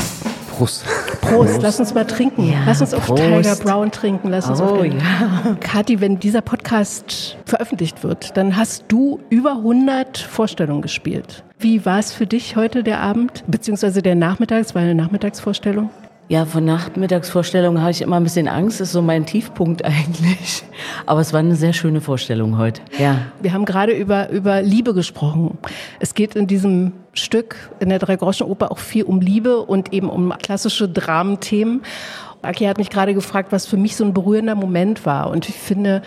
Prost. 0.58 0.86
Prost, 1.22 1.62
lass 1.62 1.80
uns 1.82 1.94
mal 1.94 2.08
trinken. 2.08 2.50
Ja, 2.50 2.60
lass 2.66 2.80
uns 2.80 2.94
auf 2.94 3.06
Prost. 3.06 3.22
Tiger 3.22 3.56
Brown 3.58 3.92
trinken. 3.92 4.30
Lass 4.30 4.48
uns 4.50 4.62
Oh, 4.62 4.78
auf 4.78 4.86
ja. 4.86 5.56
Kathi, 5.60 6.00
wenn 6.00 6.18
dieser 6.18 6.42
Podcast 6.42 7.38
veröffentlicht 7.46 8.04
wird, 8.04 8.38
dann 8.38 8.56
hast 8.56 8.86
du 8.88 9.20
über 9.30 9.52
100 9.58 10.18
Vorstellungen 10.18 10.82
gespielt. 10.82 11.44
Wie 11.60 11.86
war 11.88 11.98
es 11.98 12.14
für 12.14 12.28
dich 12.28 12.56
heute 12.56 12.84
der 12.84 13.02
Abend, 13.02 13.44
beziehungsweise 13.48 14.04
der 14.04 14.14
Nachmittag? 14.14 14.62
Es 14.62 14.76
war 14.76 14.84
eine 14.84 14.94
Nachmittagsvorstellung. 14.94 15.90
Ja, 16.30 16.46
von 16.46 16.64
Nachmittagsvorstellungen 16.66 17.82
habe 17.82 17.90
ich 17.90 18.04
immer 18.04 18.18
ein 18.18 18.24
bisschen 18.24 18.48
Angst. 18.48 18.80
Das 18.80 18.90
ist 18.90 18.94
so 18.94 19.02
mein 19.02 19.26
Tiefpunkt 19.26 19.84
eigentlich. 19.86 20.64
Aber 21.08 21.20
es 21.20 21.34
war 21.34 21.40
eine 21.40 21.56
sehr 21.56 21.74
schöne 21.74 22.00
Vorstellung 22.00 22.60
heute. 22.60 22.82
Ja. 23.00 23.22
Wir 23.42 23.54
haben 23.54 23.66
gerade 23.66 23.94
über, 23.94 24.30
über 24.30 24.62
Liebe 24.62 24.94
gesprochen. 24.94 25.58
Es 26.00 26.14
geht 26.14 26.36
in 26.36 26.46
diesem 26.46 26.92
Stück, 27.14 27.72
in 27.80 27.90
der 27.90 27.98
Dreigroschenoper, 27.98 28.72
auch 28.72 28.78
viel 28.78 29.06
um 29.06 29.20
Liebe 29.20 29.62
und 29.62 29.94
eben 29.94 30.10
um 30.10 30.34
klassische 30.38 30.88
Dramenthemen. 30.88 31.82
Aki 32.44 32.66
hat 32.66 32.78
mich 32.78 32.92
gerade 32.92 33.16
gefragt, 33.16 33.52
was 33.52 33.66
für 33.66 33.78
mich 33.78 33.96
so 33.96 34.04
ein 34.04 34.14
berührender 34.14 34.54
Moment 34.54 35.08
war. 35.08 35.32
Und 35.32 35.50
ich 35.50 35.56
finde 35.56 36.04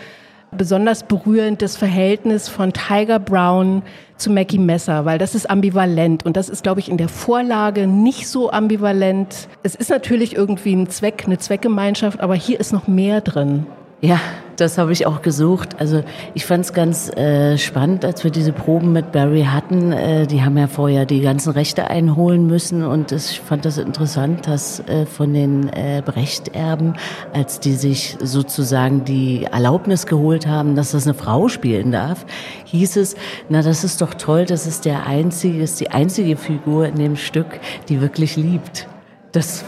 besonders 0.55 1.03
berührend 1.03 1.61
das 1.61 1.77
Verhältnis 1.77 2.49
von 2.49 2.73
Tiger 2.73 3.19
Brown 3.19 3.83
zu 4.17 4.29
Mackie 4.29 4.59
Messer, 4.59 5.05
weil 5.05 5.17
das 5.17 5.33
ist 5.33 5.49
ambivalent 5.49 6.25
und 6.25 6.37
das 6.37 6.49
ist, 6.49 6.63
glaube 6.63 6.79
ich, 6.79 6.89
in 6.89 6.97
der 6.97 7.09
Vorlage 7.09 7.87
nicht 7.87 8.27
so 8.27 8.51
ambivalent. 8.51 9.47
Es 9.63 9.75
ist 9.75 9.89
natürlich 9.89 10.35
irgendwie 10.35 10.75
ein 10.75 10.89
Zweck, 10.89 11.23
eine 11.25 11.37
Zweckgemeinschaft, 11.37 12.19
aber 12.19 12.35
hier 12.35 12.59
ist 12.59 12.73
noch 12.73 12.87
mehr 12.87 13.21
drin. 13.21 13.65
Ja, 14.01 14.19
das 14.61 14.77
habe 14.77 14.93
ich 14.93 15.07
auch 15.07 15.21
gesucht. 15.21 15.79
Also 15.79 16.03
ich 16.35 16.45
fand 16.45 16.65
es 16.65 16.73
ganz 16.73 17.09
äh, 17.17 17.57
spannend, 17.57 18.05
als 18.05 18.23
wir 18.23 18.29
diese 18.31 18.53
Proben 18.53 18.93
mit 18.93 19.11
Barry 19.11 19.43
hatten. 19.43 19.91
Äh, 19.91 20.27
die 20.27 20.43
haben 20.43 20.57
ja 20.57 20.67
vorher 20.67 21.05
die 21.05 21.21
ganzen 21.21 21.51
Rechte 21.51 21.89
einholen 21.89 22.45
müssen 22.45 22.83
und 22.83 23.11
ich 23.11 23.41
fand 23.41 23.65
das 23.65 23.79
interessant, 23.79 24.47
dass 24.47 24.79
äh, 24.81 25.05
von 25.07 25.33
den 25.33 25.69
äh, 25.69 26.03
Brechterben, 26.05 26.93
als 27.33 27.59
die 27.59 27.73
sich 27.73 28.17
sozusagen 28.21 29.03
die 29.03 29.45
Erlaubnis 29.45 30.05
geholt 30.05 30.45
haben, 30.45 30.75
dass 30.75 30.91
das 30.91 31.07
eine 31.07 31.15
Frau 31.15 31.47
spielen 31.47 31.91
darf, 31.91 32.25
hieß 32.65 32.97
es, 32.97 33.15
na 33.49 33.63
das 33.63 33.83
ist 33.83 34.01
doch 34.01 34.13
toll, 34.13 34.45
das 34.45 34.67
ist 34.67 34.85
der 34.85 35.07
einzige, 35.07 35.61
ist 35.63 35.79
die 35.79 35.89
einzige 35.89 36.37
Figur 36.37 36.85
in 36.85 36.95
dem 36.95 37.15
Stück, 37.15 37.59
die 37.89 37.99
wirklich 37.99 38.35
liebt. 38.35 38.87
Das 39.31 39.65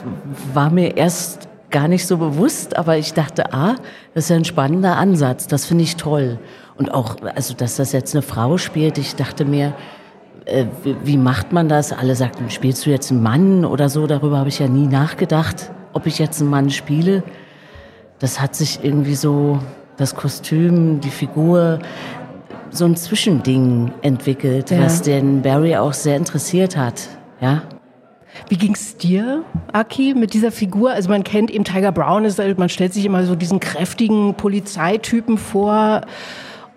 war 0.54 0.70
mir 0.70 0.98
erst 0.98 1.48
gar 1.74 1.90
nicht 1.90 2.08
so 2.08 2.18
bewusst, 2.18 2.78
aber 2.78 2.98
ich 2.98 3.14
dachte, 3.14 3.52
ah, 3.54 3.76
das 4.14 4.26
ist 4.26 4.30
ja 4.30 4.38
ein 4.38 4.46
spannender 4.46 4.96
Ansatz, 4.96 5.48
das 5.48 5.66
finde 5.66 5.84
ich 5.84 5.98
toll. 5.98 6.40
Und 6.78 6.94
auch, 6.94 7.18
also 7.36 7.54
dass 7.54 7.76
das 7.76 7.92
jetzt 7.92 8.16
eine 8.16 8.22
Frau 8.22 8.58
spielt, 8.58 8.98
ich 8.98 9.16
dachte 9.16 9.44
mir, 9.44 9.74
äh, 10.46 10.66
wie, 10.84 10.96
wie 11.04 11.18
macht 11.18 11.52
man 11.52 11.68
das? 11.68 11.92
Alle 11.92 12.16
sagten, 12.16 12.50
spielst 12.50 12.86
du 12.86 12.90
jetzt 12.90 13.12
einen 13.12 13.22
Mann 13.22 13.66
oder 13.66 13.90
so? 13.90 14.08
Darüber 14.08 14.38
habe 14.38 14.50
ich 14.50 14.60
ja 14.60 14.68
nie 14.70 14.88
nachgedacht, 14.88 15.72
ob 15.92 16.06
ich 16.08 16.18
jetzt 16.20 16.40
einen 16.42 16.50
Mann 16.50 16.70
spiele. 16.70 17.24
Das 18.20 18.40
hat 18.40 18.56
sich 18.56 18.80
irgendwie 18.84 19.16
so, 19.16 19.60
das 19.98 20.16
Kostüm, 20.16 21.00
die 21.02 21.10
Figur, 21.10 21.80
so 22.70 22.86
ein 22.86 22.96
Zwischending 22.96 23.92
entwickelt, 24.02 24.72
Ja. 24.72 24.82
was 24.84 25.02
den 25.02 25.42
Barry 25.42 25.76
auch 25.76 25.94
sehr 25.94 26.16
interessiert 26.18 26.76
hat. 26.78 27.08
Ja, 27.42 27.64
Wie 28.50 28.58
ging's 28.58 28.98
dir, 28.98 29.44
Aki, 29.72 30.16
mit 30.16 30.34
dieser 30.34 30.52
Figur? 30.52 30.92
Also 30.92 31.10
man 31.10 31.24
kennt 31.24 31.52
eben 31.52 31.64
Tiger 31.64 31.92
Brown, 31.92 32.26
ist, 32.26 32.40
man 32.58 32.70
stellt 32.70 32.94
sich 32.94 33.06
immer 33.06 33.26
so 33.26 33.36
diesen 33.36 33.60
kräftigen 33.60 34.36
Polizeitypen 34.36 35.38
vor 35.38 36.02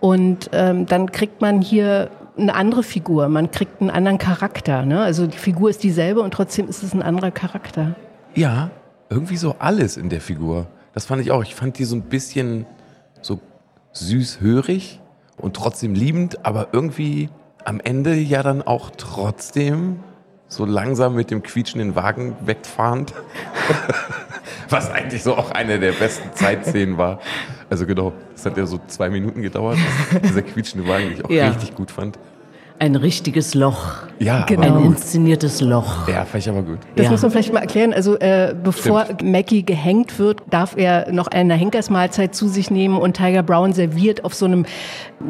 und 0.00 0.50
ähm, 0.52 0.86
dann 0.86 1.10
kriegt 1.10 1.40
man 1.40 1.60
hier 1.60 2.10
eine 2.38 2.54
andere 2.54 2.82
Figur, 2.82 3.28
man 3.28 3.50
kriegt 3.50 3.80
einen 3.80 3.90
anderen 3.90 4.18
Charakter. 4.18 4.84
Ne? 4.84 5.00
Also 5.00 5.26
die 5.26 5.38
Figur 5.38 5.70
ist 5.70 5.82
dieselbe 5.82 6.20
und 6.20 6.32
trotzdem 6.34 6.68
ist 6.68 6.82
es 6.82 6.92
ein 6.92 7.02
anderer 7.02 7.30
Charakter. 7.30 7.94
Ja, 8.34 8.70
irgendwie 9.08 9.36
so 9.36 9.56
alles 9.58 9.96
in 9.96 10.10
der 10.10 10.20
Figur. 10.20 10.66
Das 10.92 11.06
fand 11.06 11.22
ich 11.22 11.30
auch. 11.30 11.42
Ich 11.42 11.54
fand 11.54 11.78
die 11.78 11.84
so 11.84 11.96
ein 11.96 12.02
bisschen 12.02 12.66
so 13.22 13.40
süß-hörig 13.92 15.00
und 15.38 15.56
trotzdem 15.56 15.94
liebend, 15.94 16.44
aber 16.44 16.68
irgendwie 16.72 17.30
am 17.64 17.80
Ende 17.80 18.14
ja 18.14 18.42
dann 18.42 18.62
auch 18.62 18.90
trotzdem 18.96 20.00
so 20.48 20.64
langsam 20.64 21.14
mit 21.14 21.30
dem 21.30 21.42
quietschenden 21.42 21.94
Wagen 21.96 22.36
wegfahrend. 22.44 23.12
Was 24.68 24.90
eigentlich 24.90 25.22
so 25.22 25.36
auch 25.36 25.50
eine 25.52 25.78
der 25.78 25.92
besten 25.92 26.28
Zeitszenen 26.34 26.98
war. 26.98 27.20
Also 27.70 27.86
genau, 27.86 28.12
das 28.32 28.46
hat 28.46 28.56
ja 28.56 28.66
so 28.66 28.80
zwei 28.88 29.10
Minuten 29.10 29.42
gedauert. 29.42 29.78
Dieser 30.24 30.42
quietschende 30.42 30.88
Wagen, 30.88 31.04
den 31.04 31.12
ich 31.14 31.24
auch 31.24 31.30
Ja. 31.30 31.48
richtig 31.48 31.74
gut 31.74 31.90
fand. 31.90 32.18
ein 32.78 32.94
richtiges 32.94 33.54
Loch. 33.54 34.02
Ja, 34.18 34.44
Genau. 34.44 34.76
Ein 34.80 34.84
inszeniertes 34.84 35.62
Loch. 35.62 36.06
Ja, 36.08 36.26
fand 36.26 36.42
ich 36.44 36.48
aber 36.50 36.60
gut. 36.62 36.78
Das 36.94 37.06
Ja. 37.06 37.10
muss 37.10 37.22
man 37.22 37.30
vielleicht 37.30 37.50
mal 37.52 37.60
erklären. 37.60 37.94
Also 37.94 38.18
äh, 38.18 38.54
bevor 38.62 39.06
Mackie 39.22 39.62
gehängt 39.64 40.18
wird, 40.18 40.42
darf 40.50 40.76
er 40.76 41.10
noch 41.10 41.28
eine 41.28 41.54
Henkersmahlzeit 41.54 42.34
zu 42.34 42.48
sich 42.48 42.70
nehmen 42.70 42.98
und 42.98 43.16
Tiger 43.16 43.42
Brown 43.42 43.72
serviert 43.72 44.26
auf 44.26 44.34
so 44.34 44.44
einem 44.44 44.66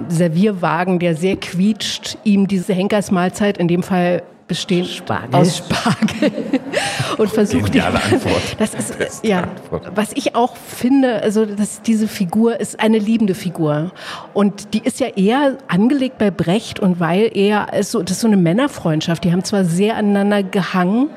Servierwagen, 0.08 0.98
der 0.98 1.14
sehr 1.14 1.36
quietscht, 1.36 2.18
ihm 2.24 2.48
diese 2.48 2.72
Henkersmahlzeit, 2.74 3.58
in 3.58 3.68
dem 3.68 3.84
Fall 3.84 4.22
bestehen 4.48 4.84
Spargel. 4.84 5.34
aus 5.34 5.58
Spargel 5.58 6.30
und 7.18 7.30
versucht 7.30 7.74
die, 7.74 7.80
Antwort. 7.80 8.56
das 8.58 8.74
ist 8.74 8.98
Beste 8.98 9.26
ja 9.26 9.42
Antwort. 9.42 9.90
was 9.94 10.12
ich 10.14 10.34
auch 10.34 10.56
finde 10.56 11.22
also 11.22 11.44
dass 11.46 11.82
diese 11.82 12.08
Figur 12.08 12.60
ist 12.60 12.80
eine 12.80 12.98
liebende 12.98 13.34
Figur 13.34 13.92
und 14.34 14.74
die 14.74 14.80
ist 14.84 15.00
ja 15.00 15.08
eher 15.08 15.58
angelegt 15.68 16.18
bei 16.18 16.30
Brecht 16.30 16.80
und 16.80 17.00
weil 17.00 17.30
eher 17.36 17.72
ist 17.72 17.90
so 17.90 18.02
das 18.02 18.12
ist 18.12 18.20
so 18.20 18.28
eine 18.28 18.36
Männerfreundschaft 18.36 19.24
die 19.24 19.32
haben 19.32 19.44
zwar 19.44 19.64
sehr 19.64 19.96
aneinander 19.96 20.42
gehangen 20.42 21.10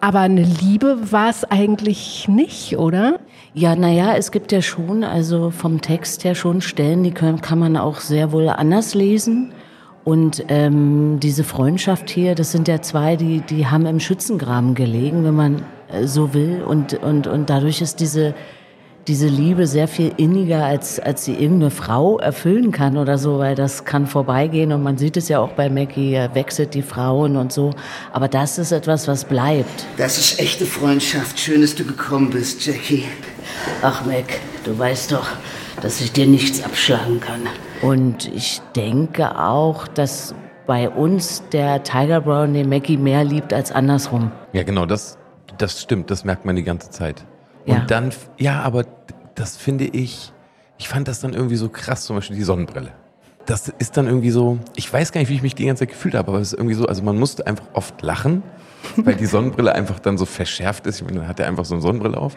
aber 0.00 0.20
eine 0.20 0.42
Liebe 0.42 1.12
war 1.12 1.30
es 1.30 1.44
eigentlich 1.44 2.28
nicht 2.28 2.76
oder 2.76 3.20
Ja, 3.54 3.74
naja, 3.74 4.14
es 4.16 4.32
gibt 4.32 4.52
ja 4.52 4.60
schon, 4.60 5.02
also 5.02 5.50
vom 5.50 5.80
Text 5.80 6.24
her 6.24 6.34
schon 6.34 6.60
Stellen, 6.60 7.02
die 7.04 7.12
können, 7.12 7.40
kann 7.40 7.58
man 7.58 7.78
auch 7.78 8.00
sehr 8.00 8.30
wohl 8.30 8.50
anders 8.50 8.94
lesen. 8.94 9.52
Und 10.04 10.44
ähm, 10.48 11.18
diese 11.20 11.44
Freundschaft 11.44 12.10
hier, 12.10 12.34
das 12.34 12.52
sind 12.52 12.68
ja 12.68 12.82
zwei, 12.82 13.16
die, 13.16 13.40
die 13.40 13.66
haben 13.66 13.86
im 13.86 14.00
Schützengraben 14.00 14.74
gelegen, 14.74 15.24
wenn 15.24 15.34
man 15.34 15.62
äh, 15.90 16.06
so 16.06 16.34
will. 16.34 16.62
Und, 16.62 16.94
und, 16.94 17.26
und 17.26 17.48
dadurch 17.48 17.80
ist 17.80 18.00
diese, 18.00 18.34
diese 19.08 19.28
Liebe 19.28 19.66
sehr 19.66 19.88
viel 19.88 20.12
inniger, 20.18 20.64
als, 20.64 21.00
als 21.00 21.24
sie 21.24 21.32
irgendeine 21.32 21.70
Frau 21.70 22.18
erfüllen 22.18 22.70
kann 22.70 22.98
oder 22.98 23.16
so, 23.16 23.38
weil 23.38 23.54
das 23.54 23.86
kann 23.86 24.06
vorbeigehen. 24.06 24.72
Und 24.72 24.82
man 24.82 24.98
sieht 24.98 25.16
es 25.16 25.28
ja 25.28 25.40
auch 25.40 25.52
bei 25.52 25.70
Maggie, 25.70 26.12
er 26.12 26.34
wechselt 26.34 26.74
die 26.74 26.82
Frauen 26.82 27.36
und 27.36 27.50
so. 27.50 27.70
Aber 28.12 28.28
das 28.28 28.58
ist 28.58 28.72
etwas, 28.72 29.08
was 29.08 29.24
bleibt. 29.24 29.86
Das 29.96 30.18
ist 30.18 30.38
echte 30.38 30.66
Freundschaft. 30.66 31.38
Schön, 31.40 31.62
dass 31.62 31.74
du 31.74 31.84
gekommen 31.84 32.28
bist, 32.28 32.66
Jackie. 32.66 33.04
Ach, 33.80 34.04
Mac, 34.04 34.40
du 34.64 34.78
weißt 34.78 35.12
doch, 35.12 35.28
dass 35.80 36.00
ich 36.00 36.12
dir 36.12 36.26
nichts 36.26 36.64
abschlagen 36.64 37.20
kann. 37.20 37.40
Und 37.82 38.26
ich 38.34 38.60
denke 38.76 39.38
auch, 39.38 39.86
dass 39.88 40.34
bei 40.66 40.88
uns 40.88 41.42
der 41.52 41.82
Tiger 41.82 42.20
Brown 42.22 42.54
den 42.54 42.68
Mackie 42.68 42.96
mehr 42.96 43.24
liebt 43.24 43.52
als 43.52 43.70
andersrum. 43.70 44.30
Ja, 44.52 44.62
genau, 44.62 44.86
das, 44.86 45.18
das 45.58 45.82
stimmt, 45.82 46.10
das 46.10 46.24
merkt 46.24 46.44
man 46.44 46.56
die 46.56 46.62
ganze 46.62 46.90
Zeit. 46.90 47.24
Und 47.66 47.74
Ja. 47.74 47.84
dann, 47.86 48.10
ja, 48.38 48.62
aber 48.62 48.84
das 49.34 49.56
finde 49.56 49.84
ich, 49.84 50.32
ich 50.78 50.88
fand 50.88 51.08
das 51.08 51.20
dann 51.20 51.34
irgendwie 51.34 51.56
so 51.56 51.68
krass, 51.68 52.04
zum 52.04 52.16
Beispiel 52.16 52.36
die 52.36 52.42
Sonnenbrille. 52.44 52.92
Das 53.46 53.68
ist 53.78 53.98
dann 53.98 54.06
irgendwie 54.06 54.30
so, 54.30 54.58
ich 54.74 54.90
weiß 54.90 55.12
gar 55.12 55.20
nicht, 55.20 55.28
wie 55.28 55.34
ich 55.34 55.42
mich 55.42 55.54
die 55.54 55.66
ganze 55.66 55.80
Zeit 55.80 55.90
gefühlt 55.90 56.14
habe, 56.14 56.28
aber 56.28 56.40
es 56.40 56.52
ist 56.54 56.58
irgendwie 56.58 56.74
so, 56.74 56.86
also 56.86 57.02
man 57.02 57.18
musste 57.18 57.46
einfach 57.46 57.66
oft 57.74 58.00
lachen, 58.00 58.42
weil 58.96 59.16
die 59.16 59.26
Sonnenbrille 59.26 59.74
einfach 59.74 59.98
dann 59.98 60.16
so 60.16 60.24
verschärft 60.24 60.86
ist. 60.86 61.00
Ich 61.00 61.04
meine, 61.04 61.18
dann 61.20 61.28
hat 61.28 61.40
er 61.40 61.46
einfach 61.46 61.66
so 61.66 61.74
eine 61.74 61.82
Sonnenbrille 61.82 62.16
auf. 62.16 62.34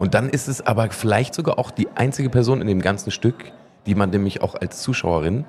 Und 0.00 0.14
dann 0.14 0.28
ist 0.28 0.48
es 0.48 0.66
aber 0.66 0.90
vielleicht 0.90 1.34
sogar 1.34 1.58
auch 1.60 1.70
die 1.70 1.86
einzige 1.94 2.30
Person 2.30 2.60
in 2.60 2.66
dem 2.66 2.80
ganzen 2.80 3.12
Stück, 3.12 3.52
die 3.86 3.94
man 3.94 4.10
nämlich 4.10 4.42
auch 4.42 4.54
als 4.56 4.82
Zuschauerin 4.82 5.44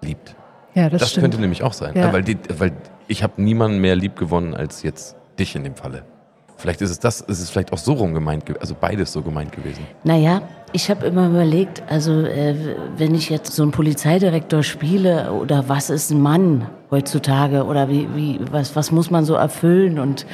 liebt. 0.00 0.34
ja 0.74 0.88
das, 0.88 1.00
Das, 1.00 1.10
stimmt 1.10 1.24
könnte 1.24 1.40
nämlich 1.40 1.62
auch 1.62 1.72
sein, 1.74 1.92
Ja. 1.94 2.10
weil, 2.12 2.22
die, 2.22 2.38
weil 2.58 2.72
ich 3.08 3.22
habe 3.22 3.42
niemanden 3.42 3.80
mehr 3.80 3.96
lieb 3.96 4.16
gewonnen 4.16 4.54
als 4.54 4.82
jetzt 4.82 5.16
dich 5.38 5.54
in 5.56 5.64
dem 5.64 5.74
Falle. 5.74 6.04
Vielleicht 6.58 6.80
ist 6.80 6.90
es 6.90 6.98
das, 7.00 7.20
ist 7.20 7.40
es 7.40 7.50
vielleicht 7.50 7.72
auch 7.74 7.78
so 7.78 7.92
rum 7.92 8.14
gemeint, 8.14 8.46
ge- 8.46 8.56
also 8.58 8.74
beides 8.80 9.12
so 9.12 9.20
gemeint 9.20 9.52
gewesen. 9.52 9.84
Naja, 10.04 10.40
ich 10.72 10.88
habe 10.88 11.04
immer 11.04 11.26
überlegt, 11.28 11.82
also 11.90 12.22
äh, 12.22 12.54
wenn 12.96 13.14
ich 13.14 13.28
jetzt 13.28 13.52
so 13.54 13.62
einen 13.62 13.72
Polizeidirektor 13.72 14.62
spiele 14.62 15.32
oder 15.32 15.68
was 15.68 15.90
ist 15.90 16.10
ein 16.10 16.20
Mann 16.22 16.66
heutzutage 16.90 17.64
oder 17.64 17.90
wie, 17.90 18.08
wie 18.14 18.40
was, 18.50 18.74
was 18.74 18.90
muss 18.90 19.10
man 19.10 19.24
so 19.26 19.34
erfüllen 19.34 19.98
und 19.98 20.24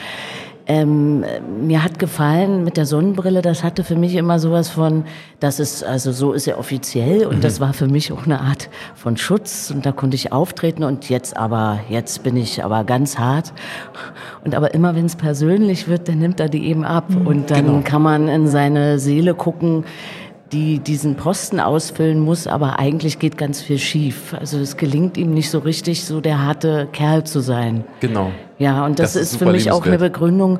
ähm, 0.66 1.24
mir 1.60 1.82
hat 1.82 1.98
gefallen 1.98 2.64
mit 2.64 2.76
der 2.76 2.86
Sonnenbrille, 2.86 3.42
das 3.42 3.64
hatte 3.64 3.84
für 3.84 3.96
mich 3.96 4.14
immer 4.14 4.38
sowas 4.38 4.68
von, 4.68 5.04
das 5.40 5.58
ist, 5.58 5.82
also 5.82 6.12
so 6.12 6.32
ist 6.32 6.46
er 6.46 6.58
offiziell 6.58 7.26
und 7.26 7.42
das 7.42 7.60
war 7.60 7.72
für 7.72 7.88
mich 7.88 8.12
auch 8.12 8.24
eine 8.24 8.40
Art 8.40 8.68
von 8.94 9.16
Schutz 9.16 9.70
und 9.74 9.84
da 9.84 9.92
konnte 9.92 10.14
ich 10.14 10.32
auftreten 10.32 10.84
und 10.84 11.08
jetzt 11.08 11.36
aber, 11.36 11.80
jetzt 11.88 12.22
bin 12.22 12.36
ich 12.36 12.64
aber 12.64 12.84
ganz 12.84 13.18
hart. 13.18 13.52
Und 14.44 14.54
aber 14.54 14.74
immer 14.74 14.94
wenn 14.94 15.06
es 15.06 15.16
persönlich 15.16 15.88
wird, 15.88 16.08
dann 16.08 16.18
nimmt 16.18 16.40
er 16.40 16.48
die 16.48 16.66
eben 16.66 16.84
ab 16.84 17.06
und 17.24 17.50
dann 17.50 17.84
kann 17.84 18.02
man 18.02 18.28
in 18.28 18.46
seine 18.46 18.98
Seele 18.98 19.34
gucken, 19.34 19.84
die 20.52 20.78
diesen 20.78 21.16
Posten 21.16 21.60
ausfüllen 21.60 22.20
muss, 22.20 22.46
aber 22.46 22.78
eigentlich 22.78 23.18
geht 23.18 23.38
ganz 23.38 23.62
viel 23.62 23.78
schief. 23.78 24.34
Also 24.38 24.58
es 24.58 24.76
gelingt 24.76 25.16
ihm 25.16 25.32
nicht 25.32 25.50
so 25.50 25.58
richtig, 25.58 26.04
so 26.04 26.20
der 26.20 26.44
harte 26.44 26.88
Kerl 26.92 27.24
zu 27.24 27.40
sein. 27.40 27.84
Genau. 28.00 28.30
Ja, 28.58 28.84
und 28.84 28.98
das, 28.98 29.14
Das 29.14 29.22
ist 29.22 29.32
ist 29.32 29.38
für 29.38 29.46
mich 29.46 29.70
auch 29.70 29.84
eine. 29.86 29.98
Begründung, 29.98 30.58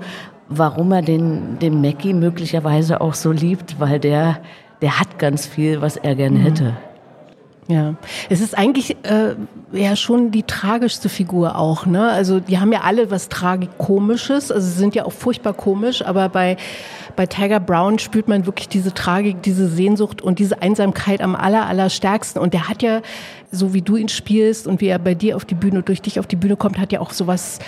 warum 0.48 0.92
er 0.92 1.02
den, 1.02 1.58
den 1.58 1.80
Mackie 1.80 2.14
möglicherweise 2.14 3.00
auch 3.00 3.14
so 3.14 3.32
liebt, 3.32 3.78
weil 3.78 4.00
der, 4.00 4.38
der 4.80 4.98
hat 4.98 5.18
ganz 5.18 5.46
viel, 5.46 5.80
was 5.80 5.96
er 5.96 6.14
gern 6.14 6.36
hätte. 6.36 6.74
Ja, 7.68 7.94
es 8.28 8.40
ist 8.40 8.58
eigentlich 8.58 8.96
äh, 9.04 9.36
ja 9.72 9.94
schon 9.94 10.32
die 10.32 10.42
tragischste 10.42 11.08
Figur 11.08 11.56
auch, 11.56 11.86
ne? 11.86 12.10
Also 12.10 12.40
die 12.40 12.58
haben 12.58 12.72
ja 12.72 12.80
alle 12.80 13.10
was 13.12 13.28
tragikomisches, 13.28 14.50
also 14.50 14.66
sie 14.66 14.76
sind 14.78 14.96
ja 14.96 15.04
auch 15.04 15.12
furchtbar 15.12 15.52
komisch, 15.54 16.04
aber 16.04 16.28
bei 16.28 16.56
bei 17.14 17.26
Tiger 17.26 17.60
Brown 17.60 17.98
spürt 17.98 18.26
man 18.26 18.46
wirklich 18.46 18.68
diese 18.68 18.92
Tragik, 18.94 19.42
diese 19.42 19.68
Sehnsucht 19.68 20.22
und 20.22 20.38
diese 20.38 20.60
Einsamkeit 20.62 21.20
am 21.20 21.36
aller 21.36 21.66
allerstärksten 21.66 22.40
und 22.42 22.52
der 22.52 22.68
hat 22.68 22.82
ja 22.82 23.00
so 23.52 23.74
wie 23.74 23.82
du 23.82 23.96
ihn 23.96 24.08
spielst 24.08 24.66
und 24.66 24.80
wie 24.80 24.88
er 24.88 24.98
bei 24.98 25.14
dir 25.14 25.36
auf 25.36 25.44
die 25.44 25.54
Bühne 25.54 25.82
durch 25.82 26.02
dich 26.02 26.18
auf 26.18 26.26
die 26.26 26.36
Bühne 26.36 26.56
kommt, 26.56 26.78
hat 26.78 26.90
ja 26.90 27.00
auch 27.00 27.12
sowas 27.12 27.58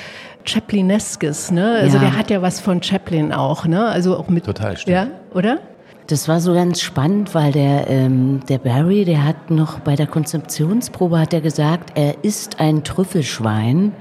Chaplineskes, 0.44 1.50
ne? 1.50 1.78
Also 1.80 1.96
Ja. 1.98 2.02
der 2.04 2.16
hat 2.16 2.30
ja 2.30 2.42
was 2.42 2.60
von 2.60 2.82
Chaplin 2.82 3.32
auch, 3.32 3.66
ne? 3.66 3.86
Also 3.86 4.16
auch 4.16 4.28
mit 4.28 4.44
Total, 4.44 4.76
stimmt. 4.76 4.94
Ja, 4.94 5.06
oder? 5.32 5.58
Das 6.06 6.28
war 6.28 6.38
so 6.40 6.52
ganz 6.52 6.82
spannend, 6.82 7.34
weil 7.34 7.52
der, 7.52 7.88
ähm, 7.88 8.40
der 8.46 8.58
Barry, 8.58 9.06
der 9.06 9.24
hat 9.24 9.50
noch 9.50 9.80
bei 9.80 9.96
der 9.96 10.06
Konzeptionsprobe 10.06 11.18
hat 11.18 11.32
er 11.32 11.40
gesagt, 11.40 11.92
er 11.94 12.22
ist 12.22 12.60
ein 12.60 12.84
Trüffelschwein. 12.84 13.92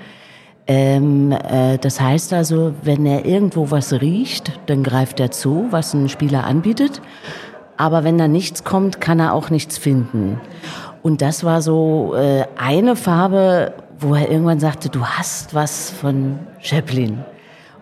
Ähm, 0.67 1.31
äh, 1.31 1.77
das 1.77 2.01
heißt 2.01 2.33
also, 2.33 2.73
wenn 2.83 3.05
er 3.05 3.25
irgendwo 3.25 3.71
was 3.71 3.93
riecht, 3.93 4.59
dann 4.65 4.83
greift 4.83 5.21
er 5.21 5.31
zu, 5.31 5.67
was 5.69 5.93
ein 5.93 6.09
Spieler 6.09 6.43
anbietet. 6.43 7.01
Aber 7.77 8.03
wenn 8.03 8.17
da 8.17 8.27
nichts 8.27 8.65
kommt, 8.65 8.99
kann 8.99 9.21
er 9.21 9.33
auch 9.33 9.49
nichts 9.49 9.77
finden. 9.77 10.41
Und 11.03 11.21
das 11.21 11.45
war 11.45 11.61
so 11.61 12.15
äh, 12.15 12.43
eine 12.57 12.97
Farbe, 12.97 13.75
wo 13.97 14.13
er 14.13 14.29
irgendwann 14.29 14.59
sagte, 14.59 14.89
du 14.89 15.05
hast 15.05 15.53
was 15.53 15.89
von 15.89 16.39
Chaplin. 16.59 17.23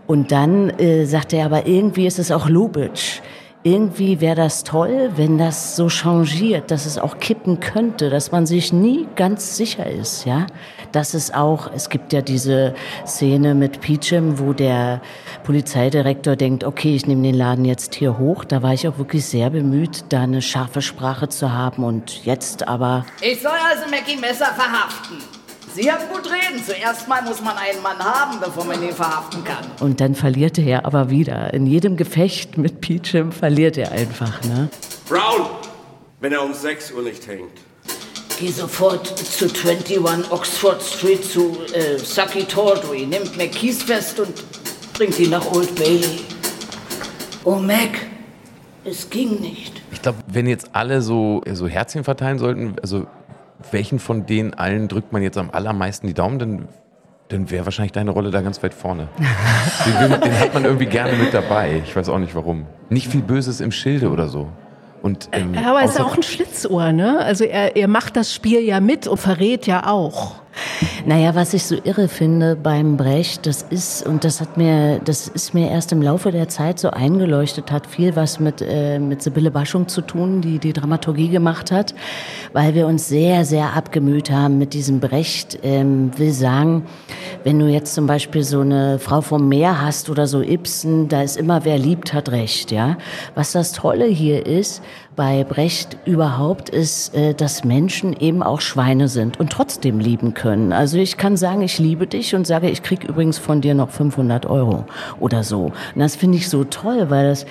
Und 0.06 0.32
dann 0.32 0.70
äh, 0.70 1.06
sagte 1.06 1.38
er, 1.38 1.46
aber 1.46 1.66
irgendwie 1.66 2.06
ist 2.06 2.20
es 2.20 2.32
auch 2.32 2.48
Lubitsch. 2.48 3.22
Irgendwie 3.64 4.22
wäre 4.22 4.36
das 4.36 4.64
toll, 4.64 5.12
wenn 5.18 5.38
das 5.38 5.76
so 5.76 5.88
changiert, 5.88 6.72
dass 6.72 6.88
es 6.88 6.98
auch 6.98 7.20
kippen 7.20 7.60
könnte, 7.60 8.10
dass 8.10 8.32
man 8.32 8.48
sich 8.48 8.74
nie 8.74 9.08
ganz 9.16 9.56
sicher 9.56 9.86
ist, 9.86 10.26
ja. 10.26 10.48
Dass 10.92 11.14
es 11.14 11.32
auch, 11.32 11.72
es 11.72 11.90
gibt 11.90 12.12
ja 12.12 12.22
diese 12.22 12.74
Szene 13.06 13.54
mit 13.54 13.80
Peachum, 13.80 14.40
wo 14.40 14.54
der 14.54 15.00
Polizeidirektor 15.44 16.36
denkt, 16.36 16.64
okay, 16.64 16.96
ich 16.96 17.06
nehme 17.06 17.22
den 17.22 17.36
Laden 17.36 17.64
jetzt 17.64 17.94
hier 17.94 18.18
hoch. 18.18 18.46
Da 18.46 18.64
war 18.64 18.74
ich 18.74 18.88
auch 18.88 18.98
wirklich 18.98 19.26
sehr 19.26 19.52
bemüht, 19.52 20.06
da 20.10 20.22
eine 20.22 20.42
scharfe 20.42 20.82
Sprache 20.82 21.30
zu 21.30 21.54
haben 21.54 21.84
und 21.84 22.26
jetzt 22.26 22.68
aber 22.68 23.06
Ich 23.22 23.44
soll 23.44 23.52
also 23.52 23.90
Mackie 23.92 24.18
Messer 24.18 24.48
verhaften. 24.48 25.18
Sie 25.74 25.90
haben 25.90 26.04
gut 26.12 26.26
reden. 26.26 26.62
Zuerst 26.66 27.08
mal 27.08 27.22
muss 27.22 27.42
man 27.42 27.56
einen 27.58 27.82
Mann 27.82 27.98
haben, 28.00 28.40
bevor 28.40 28.66
man 28.66 28.84
ihn 28.84 28.94
verhaften 28.94 29.44
kann. 29.44 29.66
Und 29.80 30.02
dann 30.02 30.16
verliert 30.16 30.58
er 30.58 30.86
aber 30.86 31.10
wieder. 31.10 31.54
In 31.54 31.66
jedem 31.66 31.96
Gefecht 31.96 32.58
mit 32.58 32.82
Peachum 32.82 33.32
verliert 33.32 33.78
er 33.78 33.92
einfach, 33.92 34.44
ne? 34.44 34.70
Brown, 35.08 35.48
wenn 36.20 36.34
er 36.34 36.44
um 36.44 36.54
6 36.54 36.92
Uhr 36.92 37.04
nicht 37.04 37.26
hängt. 37.26 37.52
Geh 38.38 38.50
sofort 38.50 39.08
zu 39.08 39.46
21 39.46 40.00
Oxford 40.32 40.82
Street 40.82 41.24
zu 41.24 41.58
äh, 41.74 41.98
Sucky 41.98 42.44
Tawdry. 42.44 43.06
Nimmt 43.06 43.38
McKees 43.38 43.84
fest 43.84 44.20
und 44.20 44.34
bringt 44.94 45.18
ihn 45.20 45.30
nach 45.30 45.46
Old 45.54 45.74
Bailey. 45.76 46.20
Oh, 47.44 47.56
Mac, 47.56 47.92
es 48.84 49.10
ging 49.10 49.40
nicht. 49.40 49.82
Ich 49.92 50.02
glaube, 50.02 50.18
wenn 50.28 50.48
jetzt 50.48 50.70
alle 50.74 51.02
so, 51.02 51.42
so 51.54 51.68
Herzchen 51.68 52.04
verteilen 52.04 52.40
sollten, 52.40 52.76
also 52.82 53.06
welchen 53.72 54.00
von 54.00 54.26
denen 54.26 54.54
allen 54.54 54.88
drückt 54.88 55.12
man 55.14 55.22
jetzt 55.22 55.38
am 55.38 55.50
allermeisten 55.52 56.08
die 56.08 56.14
Daumen, 56.14 56.40
dann, 56.40 56.68
dann 57.30 57.50
wäre 57.50 57.66
wahrscheinlich 57.66 57.92
deine 57.92 58.12
Rolle 58.12 58.32
da 58.32 58.42
ganz 58.42 58.62
weit 58.64 58.74
vorne. 58.74 59.08
Den, 59.86 60.22
den 60.22 60.40
hat 60.40 60.54
man 60.54 60.66
irgendwie 60.66 60.86
gerne 60.86 61.18
mit 61.18 61.34
dabei. 61.34 61.82
Ich 61.84 61.96
weiß 61.96 62.10
auch 62.10 62.20
nicht 62.20 62.36
warum. 62.36 62.66
Nicht 62.90 63.08
viel 63.08 63.22
Böses 63.22 63.62
im 63.62 63.72
Schilde 63.72 64.10
oder 64.10 64.28
so. 64.28 64.50
Und, 65.02 65.30
ähm, 65.32 65.56
Ja, 65.56 65.72
aber 65.72 65.80
er 65.80 65.86
ist 65.86 66.00
auch 66.00 66.16
ein 66.16 66.22
Schlitzohr, 66.22 66.92
ne? 66.92 67.20
Also 67.20 67.44
er, 67.44 67.76
er 67.76 67.88
macht 67.88 68.16
das 68.16 68.34
Spiel 68.34 68.60
ja 68.60 68.80
mit 68.80 69.08
und 69.08 69.18
verrät 69.18 69.66
ja 69.66 69.88
auch. 69.88 70.36
Naja, 71.06 71.34
was 71.36 71.54
ich 71.54 71.66
so 71.66 71.78
irre 71.84 72.08
finde 72.08 72.56
beim 72.56 72.98
Brecht, 72.98 73.46
das 73.46 73.64
ist, 73.64 74.06
und 74.06 74.24
das 74.24 74.42
hat 74.42 74.58
mir, 74.58 75.00
das 75.04 75.28
ist 75.28 75.54
mir 75.54 75.70
erst 75.70 75.92
im 75.92 76.02
Laufe 76.02 76.32
der 76.32 76.48
Zeit 76.48 76.80
so 76.80 76.92
eingeleuchtet, 76.92 77.72
hat 77.72 77.88
viel 77.88 78.16
was 78.16 78.40
mit, 78.40 78.62
äh, 78.62 79.00
mit 79.00 79.22
Sibylle 79.22 79.52
Baschung 79.52 79.88
zu 79.88 80.02
tun, 80.02 80.42
die 80.42 80.60
die 80.60 80.74
Dramaturgie 80.74 81.30
gemacht 81.30 81.72
hat, 81.72 81.96
weil 82.54 82.76
wir 82.76 82.88
uns 82.88 83.08
sehr, 83.08 83.46
sehr 83.46 83.76
abgemüht 83.76 84.30
haben 84.30 84.58
mit 84.58 84.74
diesem 84.74 85.00
Brecht. 85.00 85.60
Ähm, 85.64 86.12
will 86.18 86.32
sagen, 86.32 86.84
wenn 87.44 87.58
du 87.60 87.68
jetzt 87.68 87.96
zum 87.96 88.06
Beispiel 88.06 88.44
so 88.44 88.62
eine 88.62 89.00
Frau 89.00 89.22
vom 89.22 89.48
Meer 89.48 89.82
hast 89.82 90.10
oder 90.10 90.28
so 90.28 90.42
Ibsen, 90.42 91.08
da 91.08 91.24
ist 91.24 91.38
immer 91.38 91.66
wer 91.66 91.78
liebt, 91.78 92.14
hat 92.14 92.30
recht, 92.30 92.72
ja. 92.72 92.98
Was 93.36 93.54
das 93.54 93.72
Tolle 93.72 94.06
hier 94.06 94.46
ist, 94.46 94.82
bei 95.16 95.44
Brecht 95.44 95.98
überhaupt 96.06 96.70
ist, 96.70 97.14
äh, 97.16 97.34
dass 97.34 97.64
Menschen 97.64 98.14
eben 98.14 98.42
auch 98.44 98.62
Schweine 98.62 99.08
sind 99.08 99.40
und 99.40 99.52
trotzdem 99.52 100.00
lieben 100.00 100.34
können. 100.34 100.74
Also 100.74 100.98
ich 100.98 101.18
kann 101.18 101.38
sagen, 101.38 101.62
ich 101.62 101.80
liebe 101.80 102.08
dich 102.08 102.34
und 102.36 102.48
sage, 102.48 102.70
ich 102.70 102.82
krieg 102.84 103.04
übrigens 103.04 103.38
von 103.38 103.62
dir 103.62 103.76
noch 103.76 103.90
500 103.90 104.46
Euro 104.46 104.86
oder 105.20 105.44
so. 105.44 105.66
Und 105.96 106.00
das 106.00 106.16
finde 106.16 106.38
ich 106.38 106.50
so 106.50 106.64
toll, 106.64 107.10
weil 107.10 107.30
das, 107.30 107.46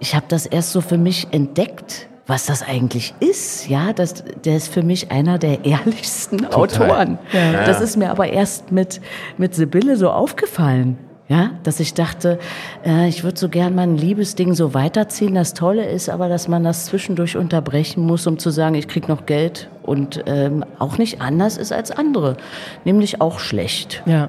ich 0.00 0.14
habe 0.14 0.26
das 0.28 0.46
erst 0.46 0.72
so 0.72 0.80
für 0.80 0.98
mich 0.98 1.28
entdeckt, 1.30 2.08
was 2.26 2.46
das 2.46 2.62
eigentlich 2.62 3.14
ist. 3.20 3.68
Ja, 3.68 3.92
das, 3.92 4.24
der 4.44 4.56
ist 4.56 4.72
für 4.72 4.82
mich 4.82 5.12
einer 5.12 5.38
der 5.38 5.64
ehrlichsten 5.64 6.46
Autoren. 6.46 7.18
Ja. 7.32 7.64
Das 7.64 7.80
ist 7.80 7.96
mir 7.96 8.10
aber 8.10 8.28
erst 8.28 8.72
mit, 8.72 9.00
mit 9.38 9.54
Sibylle 9.54 9.96
so 9.96 10.10
aufgefallen. 10.10 10.98
Ja, 11.28 11.50
dass 11.64 11.80
ich 11.80 11.92
dachte, 11.92 12.38
äh, 12.84 13.08
ich 13.08 13.24
würde 13.24 13.36
so 13.36 13.48
gern 13.48 13.74
mein 13.74 13.96
Liebesding 13.96 14.54
so 14.54 14.74
weiterziehen. 14.74 15.34
Das 15.34 15.54
Tolle 15.54 15.84
ist 15.84 16.08
aber, 16.08 16.28
dass 16.28 16.46
man 16.46 16.62
das 16.62 16.86
zwischendurch 16.86 17.36
unterbrechen 17.36 18.06
muss, 18.06 18.28
um 18.28 18.38
zu 18.38 18.50
sagen, 18.50 18.76
ich 18.76 18.86
krieg 18.86 19.08
noch 19.08 19.26
Geld 19.26 19.68
und 19.82 20.22
ähm, 20.26 20.64
auch 20.78 20.98
nicht 20.98 21.20
anders 21.20 21.56
ist 21.56 21.72
als 21.72 21.90
andere, 21.90 22.36
nämlich 22.84 23.20
auch 23.20 23.40
schlecht. 23.40 24.04
Ja, 24.06 24.28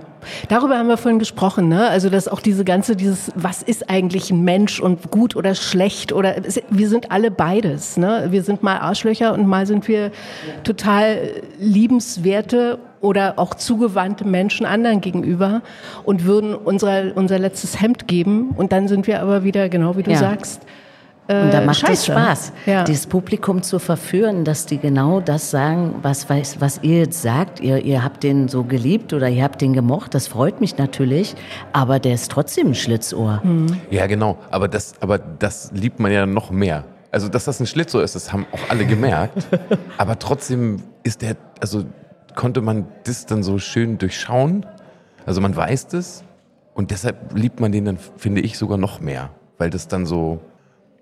darüber 0.49 0.79
haben 0.79 0.87
wir 0.87 0.97
vorhin 0.97 1.19
gesprochen, 1.19 1.67
ne? 1.67 1.87
Also 1.87 2.09
dass 2.09 2.27
auch 2.27 2.41
diese 2.41 2.65
ganze, 2.65 2.95
dieses, 2.95 3.31
was 3.35 3.61
ist 3.61 3.91
eigentlich 3.91 4.31
ein 4.31 4.43
Mensch 4.43 4.79
und 4.79 5.11
gut 5.11 5.35
oder 5.35 5.53
schlecht 5.53 6.13
oder 6.13 6.37
wir 6.71 6.89
sind 6.89 7.11
alle 7.11 7.29
beides, 7.29 7.97
ne? 7.97 8.27
Wir 8.31 8.41
sind 8.41 8.63
mal 8.63 8.79
Arschlöcher 8.79 9.33
und 9.33 9.45
mal 9.45 9.67
sind 9.67 9.87
wir 9.87 10.11
total 10.63 11.29
liebenswerte 11.59 12.79
oder 13.01 13.33
auch 13.37 13.53
zugewandte 13.53 14.25
Menschen 14.25 14.65
anderen 14.65 15.01
gegenüber 15.01 15.61
und 16.03 16.25
würden 16.25 16.55
unser, 16.55 17.15
unser 17.15 17.39
letztes 17.39 17.81
Hemd 17.81 18.07
geben 18.07 18.51
und 18.55 18.71
dann 18.71 18.87
sind 18.87 19.07
wir 19.07 19.21
aber 19.21 19.43
wieder, 19.43 19.69
genau 19.69 19.97
wie 19.97 20.03
du 20.03 20.11
Ja. 20.11 20.17
sagst, 20.17 20.61
Und 21.29 21.51
da 21.53 21.61
äh, 21.61 21.65
macht 21.65 21.75
es 21.83 22.05
scheiße. 22.05 22.11
Spaß, 22.13 22.53
Ja. 22.67 22.83
dieses 22.85 23.05
Publikum 23.05 23.61
zu 23.61 23.79
verführen, 23.79 24.45
dass 24.45 24.65
die 24.65 24.77
genau 24.77 25.19
das 25.19 25.51
sagen, 25.51 25.95
was, 26.01 26.29
weiß, 26.29 26.57
was 26.61 26.79
ihr 26.83 26.99
jetzt 26.99 27.21
sagt. 27.21 27.59
Ihr, 27.59 27.83
ihr 27.83 28.01
habt 28.01 28.23
den 28.23 28.47
so 28.47 28.63
geliebt 28.63 29.11
oder 29.11 29.27
ihr 29.27 29.43
habt 29.43 29.59
den 29.61 29.73
gemocht. 29.73 30.15
Das 30.15 30.27
freut 30.27 30.61
mich 30.61 30.77
natürlich. 30.77 31.35
Aber 31.73 31.99
der 31.99 32.13
ist 32.13 32.31
trotzdem 32.31 32.67
ein 32.67 32.75
Schlitzohr. 32.75 33.41
Ja, 33.91 34.07
genau. 34.07 34.37
Aber 34.51 34.69
das, 34.69 34.93
aber 35.01 35.17
das 35.19 35.69
liebt 35.73 35.99
man 35.99 36.13
ja 36.13 36.25
noch 36.25 36.49
mehr. 36.49 36.85
Also, 37.11 37.27
dass 37.27 37.43
das 37.43 37.59
ein 37.59 37.67
Schlitzohr 37.67 38.03
ist, 38.03 38.15
das 38.15 38.31
haben 38.31 38.45
auch 38.53 38.69
alle 38.69 38.85
gemerkt. 38.85 39.47
aber 39.97 40.17
trotzdem 40.19 40.77
ist 41.03 41.21
der, 41.21 41.35
also 41.59 41.83
konnte 42.37 42.61
man 42.61 42.87
das 43.03 43.25
dann 43.25 43.43
so 43.43 43.59
schön 43.59 43.97
durchschauen. 43.97 44.65
Also 45.25 45.41
man 45.41 45.53
weiß 45.53 45.87
das 45.87 46.23
und 46.73 46.91
deshalb 46.91 47.35
liebt 47.35 47.59
man 47.59 47.73
den 47.73 47.83
dann, 47.83 47.97
finde 47.97 48.39
ich, 48.39 48.57
sogar 48.57 48.77
noch 48.77 49.01
mehr. 49.01 49.31
Weil 49.57 49.71
das 49.71 49.89
dann 49.89 50.05
so, 50.05 50.39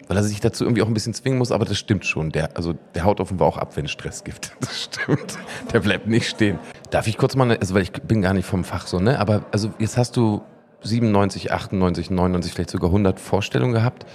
weil 0.08 0.18
er 0.18 0.24
sich 0.24 0.40
dazu 0.40 0.64
irgendwie 0.64 0.82
auch 0.82 0.88
ein 0.88 0.94
bisschen 0.94 1.14
zwingen 1.14 1.38
muss, 1.38 1.52
aber 1.52 1.66
das 1.66 1.78
stimmt 1.78 2.06
schon. 2.06 2.32
Der, 2.32 2.56
also 2.56 2.74
der 2.96 3.04
haut 3.04 3.20
offenbar 3.20 3.50
auch 3.50 3.58
ab, 3.58 3.76
wenn 3.76 3.86
es 3.86 3.92
Stress 3.92 4.24
gibt. 4.24 4.56
Das 4.62 4.84
stimmt. 4.86 5.38
Der 5.74 5.82
bleibt 5.82 6.08
nicht 6.08 6.28
stehen. 6.28 6.58
Darf 6.90 7.06
ich 7.06 7.18
kurz 7.18 7.36
mal, 7.36 7.56
also 7.56 7.76
weil 7.76 7.84
ich 7.84 7.92
bin 7.92 8.22
gar 8.22 8.34
nicht 8.34 8.46
vom 8.46 8.64
Fach 8.64 8.88
so, 8.88 9.00
ne? 9.00 9.20
Aber 9.20 9.46
also 9.52 9.72
jetzt 9.78 9.98
hast 9.98 10.16
du 10.16 10.42
97, 10.82 11.52
98, 11.52 12.10
99, 12.10 12.54
vielleicht 12.54 12.70
sogar 12.70 12.90
100 12.90 13.20
Vorstellungen 13.20 13.74
gehabt. 13.74 14.06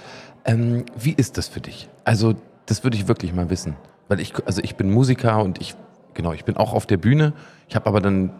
Ähm, 0.43 0.85
wie 0.97 1.13
ist 1.13 1.37
das 1.37 1.47
für 1.47 1.61
dich? 1.61 1.87
Also 2.03 2.33
das 2.65 2.83
würde 2.83 2.97
ich 2.97 3.07
wirklich 3.07 3.31
mal 3.31 3.51
wissen, 3.51 3.75
weil 4.07 4.19
ich, 4.19 4.33
also 4.45 4.61
ich 4.63 4.75
bin 4.75 4.91
Musiker 4.91 5.43
und 5.43 5.61
ich, 5.61 5.75
genau, 6.13 6.33
ich 6.33 6.45
bin 6.45 6.57
auch 6.57 6.73
auf 6.73 6.85
der 6.85 6.97
Bühne. 6.97 7.33
Ich 7.67 7.75
habe 7.75 7.87
aber 7.87 8.01
dann 8.01 8.31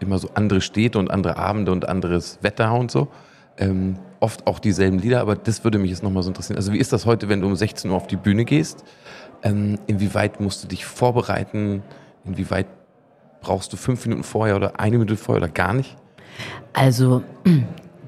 immer 0.00 0.18
so 0.18 0.30
andere 0.34 0.60
Städte 0.60 0.98
und 0.98 1.10
andere 1.10 1.36
Abende 1.36 1.72
und 1.72 1.88
anderes 1.88 2.38
Wetter 2.42 2.74
und 2.74 2.90
so. 2.90 3.08
Ähm, 3.56 3.96
oft 4.20 4.46
auch 4.46 4.58
dieselben 4.58 4.98
Lieder, 4.98 5.20
aber 5.20 5.36
das 5.36 5.64
würde 5.64 5.78
mich 5.78 5.90
jetzt 5.90 6.02
nochmal 6.02 6.22
so 6.22 6.30
interessieren. 6.30 6.56
Also 6.56 6.72
wie 6.72 6.78
ist 6.78 6.92
das 6.92 7.06
heute, 7.06 7.28
wenn 7.28 7.40
du 7.40 7.46
um 7.46 7.56
16 7.56 7.90
Uhr 7.90 7.96
auf 7.96 8.06
die 8.06 8.16
Bühne 8.16 8.44
gehst? 8.44 8.84
Ähm, 9.42 9.78
inwieweit 9.86 10.40
musst 10.40 10.62
du 10.62 10.68
dich 10.68 10.84
vorbereiten? 10.84 11.82
Inwieweit 12.24 12.66
brauchst 13.40 13.72
du 13.72 13.76
fünf 13.76 14.04
Minuten 14.04 14.24
vorher 14.24 14.56
oder 14.56 14.80
eine 14.80 14.98
Minute 14.98 15.16
vorher 15.16 15.42
oder 15.42 15.52
gar 15.52 15.72
nicht? 15.72 15.96
Also 16.72 17.22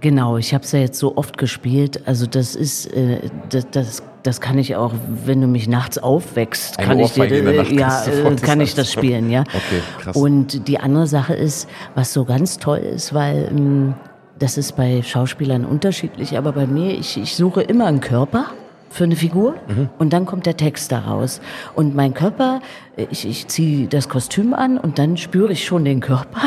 genau, 0.01 0.37
ich 0.37 0.55
habe 0.55 0.65
es 0.65 0.73
ja 0.73 0.81
jetzt 0.81 0.99
so 0.99 1.17
oft 1.17 1.39
gespielt. 1.39 2.03
Also 2.07 2.27
das 2.27 2.55
ist, 2.55 2.87
äh, 2.95 3.21
das, 3.51 3.67
das, 3.71 4.03
das 4.23 4.41
kann 4.41 4.59
ich 4.59 4.77
auch, 4.77 4.93
wenn 5.25 5.41
du 5.41 5.47
mich 5.47 5.69
nachts 5.69 5.99
aufwächst, 5.99 6.79
Eine 6.79 6.89
kann 6.89 7.01
ich 7.01 7.13
dir, 7.13 7.43
Nacht 7.53 7.73
ja, 7.73 8.05
äh, 8.05 8.37
kann 8.37 8.59
das 8.59 8.69
ich 8.69 8.75
das 8.75 8.93
spielen, 8.93 9.31
ja. 9.31 9.41
Okay, 9.49 9.83
krass. 9.99 10.17
Und 10.17 10.69
die 10.69 10.79
andere 10.81 11.07
Sache 11.07 11.35
ist, 11.35 11.69
was 11.95 12.13
so 12.13 12.25
ganz 12.25 12.59
toll 12.59 12.79
ist, 12.79 13.15
weil 13.15 13.49
ähm, 13.51 13.95
das 14.39 14.57
ist 14.59 14.77
bei 14.77 15.03
Schauspielern 15.03 15.65
unterschiedlich, 15.65 16.37
aber 16.39 16.53
bei 16.53 16.67
mir, 16.67 16.93
ich, 16.99 17.19
ich 17.19 17.37
suche 17.37 17.63
immer 17.63 17.87
einen 17.87 18.01
Körper 18.01 18.47
für 18.89 19.05
eine 19.05 19.15
Figur 19.17 19.55
Mhm. 19.69 19.89
und 19.99 20.13
dann 20.13 20.27
kommt 20.27 20.47
der 20.47 20.57
Text 20.57 20.91
daraus. 20.91 21.41
Und 21.75 21.95
mein 21.95 22.13
Körper, 22.15 22.61
äh, 22.97 23.07
ich, 23.11 23.27
ich 23.27 23.47
ziehe 23.49 23.87
das 23.87 24.09
Kostüm 24.09 24.53
an 24.55 24.79
und 24.79 24.99
dann 24.99 25.17
spüre 25.17 25.53
ich 25.53 25.65
schon 25.65 25.85
den 25.85 26.01
Körper. 26.01 26.41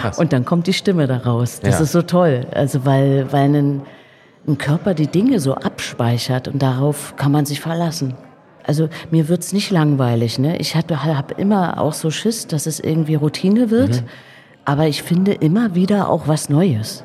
Krass. 0.00 0.18
Und 0.18 0.32
dann 0.32 0.44
kommt 0.44 0.66
die 0.66 0.72
Stimme 0.72 1.06
daraus. 1.06 1.60
Das 1.60 1.76
Ja. 1.78 1.80
ist 1.84 1.92
so 1.92 2.02
toll. 2.02 2.46
Also 2.54 2.84
weil, 2.84 3.30
weil 3.32 3.54
ein, 3.54 3.82
ein 4.46 4.58
Körper 4.58 4.94
die 4.94 5.06
Dinge 5.06 5.40
so 5.40 5.54
abspeichert 5.54 6.48
und 6.48 6.60
darauf 6.62 7.14
kann 7.16 7.32
man 7.32 7.44
sich 7.46 7.60
verlassen. 7.60 8.14
Also 8.64 8.88
mir 9.10 9.28
wird's 9.28 9.52
nicht 9.52 9.70
langweilig. 9.70 10.38
Ne? 10.38 10.56
Ich 10.58 10.76
habe 10.76 11.04
hab 11.04 11.38
immer 11.38 11.80
auch 11.80 11.92
so 11.94 12.10
Schiss, 12.10 12.46
dass 12.46 12.66
es 12.66 12.78
irgendwie 12.80 13.16
Routine 13.16 13.70
wird. 13.70 14.02
Mhm. 14.02 14.06
Aber 14.64 14.86
ich 14.86 15.02
finde 15.02 15.32
immer 15.32 15.74
wieder 15.74 16.08
auch 16.08 16.28
was 16.28 16.48
Neues. 16.48 17.04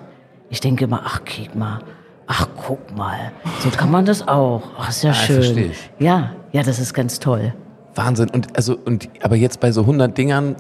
Ich 0.50 0.62
denke 0.62 0.84
immer, 0.86 1.02
ach, 1.04 1.24
kick 1.26 1.56
mal. 1.56 1.80
Ach, 2.28 2.48
guck 2.56 2.96
mal. 2.96 3.32
So 3.62 3.70
kann 3.70 3.90
man 3.90 4.06
das 4.06 4.28
auch. 4.28 4.62
Ach, 4.80 4.90
ist 4.90 5.04
ja 5.04 5.12
Ah, 5.12 5.14
schön. 5.14 5.72
Ja, 5.98 6.32
ja, 6.52 6.62
das 6.62 6.78
ist 6.78 6.94
ganz 6.94 7.20
toll. 7.20 7.54
Wahnsinn. 7.96 8.30
Und 8.30 8.56
also 8.56 8.78
und 8.86 9.10
aber 9.24 9.36
jetzt 9.36 9.60
bei 9.60 9.72
so 9.72 9.82
100 9.82 10.16
Dingern, 10.18 10.56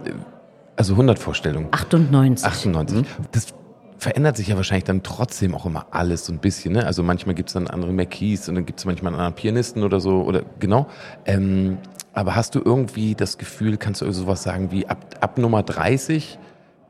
also 0.77 0.93
100 0.93 1.19
Vorstellungen, 1.19 1.67
98. 1.71 2.45
98. 2.45 3.05
Das 3.31 3.53
verändert 3.97 4.37
sich 4.37 4.47
ja 4.47 4.55
wahrscheinlich 4.55 4.85
dann 4.85 5.03
trotzdem 5.03 5.55
auch 5.55 5.65
immer 5.65 5.87
alles 5.91 6.25
so 6.25 6.31
ein 6.31 6.39
bisschen. 6.39 6.73
Ne? 6.73 6.85
Also 6.85 7.03
manchmal 7.03 7.35
gibt 7.35 7.49
es 7.49 7.53
dann 7.53 7.67
andere 7.67 7.91
McKees 7.91 8.47
und 8.47 8.55
dann 8.55 8.65
gibt 8.65 8.79
es 8.79 8.85
manchmal 8.85 9.11
einen 9.11 9.19
anderen 9.19 9.35
Pianisten 9.35 9.83
oder 9.83 9.99
so 9.99 10.21
oder 10.21 10.43
genau. 10.59 10.87
Ähm, 11.25 11.79
aber 12.13 12.35
hast 12.35 12.55
du 12.55 12.61
irgendwie 12.63 13.15
das 13.15 13.37
Gefühl, 13.37 13.77
kannst 13.77 14.01
du 14.01 14.11
sowas 14.11 14.43
sagen 14.43 14.71
wie 14.71 14.87
ab, 14.87 15.15
ab 15.19 15.37
Nummer 15.37 15.63
30 15.63 16.39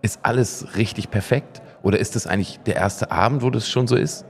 ist 0.01 0.19
alles 0.23 0.75
richtig 0.75 1.09
perfekt? 1.09 1.61
Oder 1.81 1.99
ist 1.99 2.15
das 2.15 2.27
eigentlich 2.27 2.59
der 2.65 2.75
erste 2.75 3.11
Abend, 3.11 3.41
wo 3.41 3.49
das 3.49 3.69
schon 3.69 3.87
so 3.87 3.95
ist? 3.95 4.25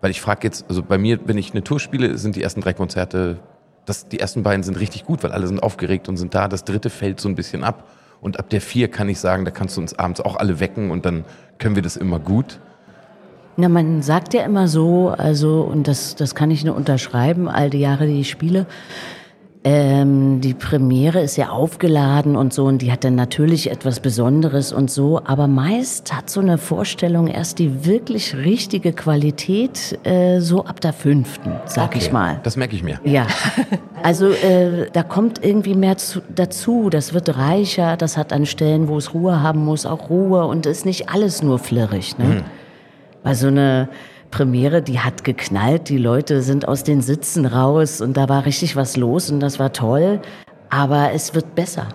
Weil 0.00 0.10
ich 0.10 0.20
frage 0.20 0.40
jetzt, 0.44 0.64
also 0.68 0.82
bei 0.82 0.98
mir, 0.98 1.20
wenn 1.26 1.38
ich 1.38 1.52
eine 1.52 1.62
Tour 1.62 1.80
spiele, 1.80 2.18
sind 2.18 2.36
die 2.36 2.42
ersten 2.42 2.60
drei 2.60 2.72
Konzerte, 2.72 3.38
das, 3.84 4.08
die 4.08 4.20
ersten 4.20 4.42
beiden 4.42 4.62
sind 4.62 4.78
richtig 4.78 5.04
gut, 5.04 5.22
weil 5.22 5.32
alle 5.32 5.46
sind 5.46 5.62
aufgeregt 5.62 6.08
und 6.08 6.16
sind 6.16 6.34
da. 6.34 6.48
Das 6.48 6.64
dritte 6.64 6.90
fällt 6.90 7.20
so 7.20 7.28
ein 7.28 7.34
bisschen 7.34 7.64
ab. 7.64 7.88
Und 8.22 8.38
ab 8.38 8.48
der 8.50 8.60
vier 8.60 8.86
kann 8.88 9.08
ich 9.08 9.18
sagen, 9.18 9.44
da 9.44 9.50
kannst 9.50 9.76
du 9.76 9.80
uns 9.80 9.98
abends 9.98 10.20
auch 10.20 10.36
alle 10.36 10.60
wecken 10.60 10.92
und 10.92 11.04
dann 11.04 11.24
können 11.58 11.74
wir 11.74 11.82
das 11.82 11.96
immer 11.96 12.20
gut. 12.20 12.60
Na, 13.56 13.68
man 13.68 14.00
sagt 14.00 14.32
ja 14.32 14.44
immer 14.44 14.68
so, 14.68 15.08
also, 15.08 15.62
und 15.62 15.88
das, 15.88 16.14
das 16.14 16.36
kann 16.36 16.52
ich 16.52 16.64
nur 16.64 16.76
unterschreiben, 16.76 17.48
all 17.48 17.68
die 17.68 17.80
Jahre, 17.80 18.06
die 18.06 18.20
ich 18.20 18.30
spiele, 18.30 18.66
ähm, 19.64 20.40
die 20.40 20.54
Premiere 20.54 21.20
ist 21.20 21.36
ja 21.36 21.50
aufgeladen 21.50 22.34
und 22.34 22.52
so, 22.52 22.64
und 22.64 22.82
die 22.82 22.90
hat 22.90 23.04
dann 23.04 23.14
natürlich 23.14 23.70
etwas 23.70 24.00
Besonderes 24.00 24.72
und 24.72 24.90
so, 24.90 25.20
aber 25.24 25.46
meist 25.46 26.12
hat 26.12 26.28
so 26.30 26.40
eine 26.40 26.58
Vorstellung 26.58 27.28
erst 27.28 27.60
die 27.60 27.84
wirklich 27.84 28.34
richtige 28.34 28.92
Qualität 28.92 30.00
äh, 30.04 30.40
so 30.40 30.64
ab 30.64 30.80
der 30.80 30.92
fünften, 30.92 31.52
sag 31.66 31.94
ich 31.94 32.10
mal. 32.10 32.40
Das 32.42 32.56
merke 32.56 32.74
ich 32.74 32.82
mir. 32.82 32.98
Ja, 33.04 33.26
also 34.02 34.30
äh, 34.30 34.90
da 34.92 35.04
kommt 35.04 35.44
irgendwie 35.44 35.74
mehr 35.74 35.96
zu, 35.96 36.22
dazu. 36.34 36.90
Das 36.90 37.14
wird 37.14 37.36
reicher. 37.36 37.96
Das 37.96 38.16
hat 38.16 38.32
an 38.32 38.46
Stellen, 38.46 38.88
wo 38.88 38.96
es 38.96 39.14
Ruhe 39.14 39.42
haben 39.42 39.64
muss, 39.64 39.86
auch 39.86 40.10
Ruhe 40.10 40.44
und 40.46 40.66
ist 40.66 40.84
nicht 40.84 41.08
alles 41.08 41.42
nur 41.42 41.60
flirrig. 41.60 42.18
Ne? 42.18 42.42
Weil 43.22 43.34
so 43.36 43.46
eine 43.46 43.88
Premiere, 44.32 44.82
die 44.82 44.98
hat 44.98 45.22
geknallt. 45.22 45.88
Die 45.88 45.98
Leute 45.98 46.42
sind 46.42 46.66
aus 46.66 46.82
den 46.82 47.00
Sitzen 47.00 47.46
raus 47.46 48.00
und 48.00 48.16
da 48.16 48.28
war 48.28 48.44
richtig 48.44 48.74
was 48.74 48.96
los 48.96 49.30
und 49.30 49.38
das 49.38 49.60
war 49.60 49.72
toll. 49.72 50.20
Aber 50.70 51.12
es 51.12 51.34
wird 51.34 51.54
besser. 51.54 51.86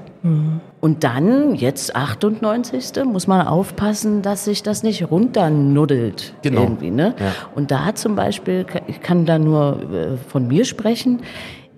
Und 0.81 1.03
dann, 1.03 1.55
jetzt 1.55 1.95
98. 1.95 3.03
muss 3.05 3.27
man 3.27 3.47
aufpassen, 3.47 4.21
dass 4.21 4.45
sich 4.45 4.61
das 4.63 4.83
nicht 4.83 5.09
runternuddelt. 5.09 6.33
Genau. 6.41 6.63
Irgendwie, 6.63 6.91
ne? 6.91 7.15
Ja. 7.19 7.33
Und 7.55 7.71
da 7.71 7.95
zum 7.95 8.15
Beispiel, 8.15 8.65
ich 8.87 9.01
kann 9.01 9.25
da 9.25 9.39
nur 9.39 9.81
äh, 9.93 10.17
von 10.17 10.47
mir 10.47 10.65
sprechen, 10.65 11.21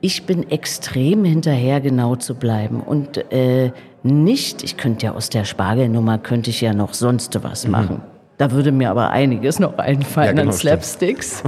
ich 0.02 0.26
bin 0.26 0.50
extrem 0.50 1.26
hinterher, 1.26 1.82
genau 1.82 2.16
zu 2.16 2.36
bleiben. 2.36 2.80
Und 2.82 3.32
äh, 3.32 3.72
nicht, 4.02 4.64
ich 4.64 4.78
könnte 4.78 5.08
ja 5.08 5.14
aus 5.14 5.30
der 5.30 5.44
Spargelnummer, 5.44 6.18
könnte 6.18 6.50
ich 6.50 6.62
ja 6.62 6.74
noch 6.74 6.94
sonst 6.94 7.38
was 7.44 7.68
machen. 7.68 8.02
Da 8.40 8.52
würde 8.52 8.72
mir 8.72 8.90
aber 8.90 9.10
einiges 9.10 9.60
noch 9.60 9.78
einfallen. 9.78 10.28
Ja, 10.28 10.32
genau, 10.44 10.54
an 10.54 10.58
Slapsticks. 10.58 11.44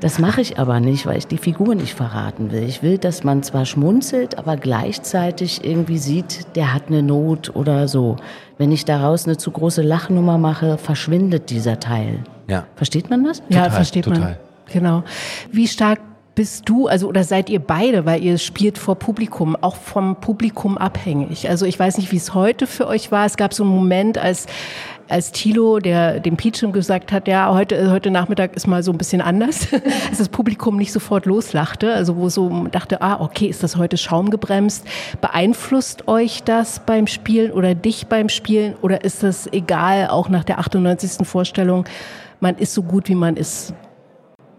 Das 0.00 0.18
mache 0.18 0.40
ich 0.40 0.58
aber 0.58 0.80
nicht, 0.80 1.04
weil 1.04 1.18
ich 1.18 1.26
die 1.26 1.36
Figur 1.36 1.74
nicht 1.74 1.92
verraten 1.94 2.50
will. 2.50 2.62
Ich 2.62 2.82
will, 2.82 2.96
dass 2.96 3.24
man 3.24 3.42
zwar 3.42 3.66
schmunzelt, 3.66 4.38
aber 4.38 4.56
gleichzeitig 4.56 5.64
irgendwie 5.64 5.98
sieht, 5.98 6.46
der 6.56 6.72
hat 6.72 6.84
eine 6.88 7.02
Not 7.02 7.54
oder 7.54 7.88
so. 7.88 8.16
Wenn 8.56 8.72
ich 8.72 8.86
daraus 8.86 9.26
eine 9.26 9.36
zu 9.36 9.50
große 9.50 9.82
Lachnummer 9.82 10.38
mache, 10.38 10.78
verschwindet 10.78 11.50
dieser 11.50 11.78
Teil. 11.78 12.20
Ja. 12.48 12.64
Versteht 12.74 13.10
man 13.10 13.22
das? 13.24 13.42
ja, 13.50 13.64
Total, 13.64 13.70
versteht 13.70 14.06
man. 14.06 14.14
total. 14.16 14.38
Genau. 14.72 15.02
Wie 15.52 15.68
stark 15.68 16.00
bist 16.34 16.68
du, 16.68 16.88
also 16.88 17.06
oder 17.08 17.22
seid 17.22 17.48
ihr 17.48 17.60
beide, 17.60 18.06
weil 18.06 18.22
ihr 18.22 18.38
spielt 18.38 18.76
vor 18.78 18.96
Publikum, 18.96 19.56
auch 19.60 19.76
vom 19.76 20.16
Publikum 20.16 20.76
abhängig? 20.76 21.48
Also 21.48 21.64
ich 21.64 21.78
weiß 21.78 21.98
nicht, 21.98 22.10
wie 22.12 22.16
es 22.16 22.34
heute 22.34 22.66
für 22.66 22.86
euch 22.88 23.12
war. 23.12 23.24
Es 23.24 23.36
gab 23.36 23.54
so 23.54 23.62
einen 23.62 23.72
Moment, 23.72 24.18
als 24.18 24.46
als 25.08 25.32
Thilo, 25.32 25.78
der 25.78 26.20
dem 26.20 26.36
schon 26.54 26.72
gesagt 26.72 27.12
hat, 27.12 27.28
ja, 27.28 27.52
heute, 27.52 27.90
heute 27.90 28.10
Nachmittag 28.10 28.54
ist 28.56 28.66
mal 28.66 28.82
so 28.82 28.92
ein 28.92 28.98
bisschen 28.98 29.20
anders, 29.20 29.68
dass 30.08 30.18
das 30.18 30.28
Publikum 30.28 30.76
nicht 30.76 30.92
sofort 30.92 31.26
loslachte, 31.26 31.92
also 31.92 32.16
wo 32.16 32.28
so 32.28 32.66
dachte, 32.70 33.02
ah, 33.02 33.20
okay, 33.20 33.46
ist 33.46 33.62
das 33.62 33.76
heute 33.76 33.96
schaumgebremst? 33.96 34.86
Beeinflusst 35.20 36.08
euch 36.08 36.42
das 36.42 36.80
beim 36.80 37.06
Spielen 37.06 37.52
oder 37.52 37.74
dich 37.74 38.06
beim 38.06 38.28
Spielen 38.28 38.74
oder 38.82 39.04
ist 39.04 39.22
das 39.22 39.52
egal, 39.52 40.08
auch 40.08 40.28
nach 40.28 40.44
der 40.44 40.58
98. 40.58 41.26
Vorstellung, 41.26 41.84
man 42.40 42.56
ist 42.56 42.74
so 42.74 42.82
gut, 42.82 43.08
wie 43.08 43.14
man 43.14 43.36
ist? 43.36 43.74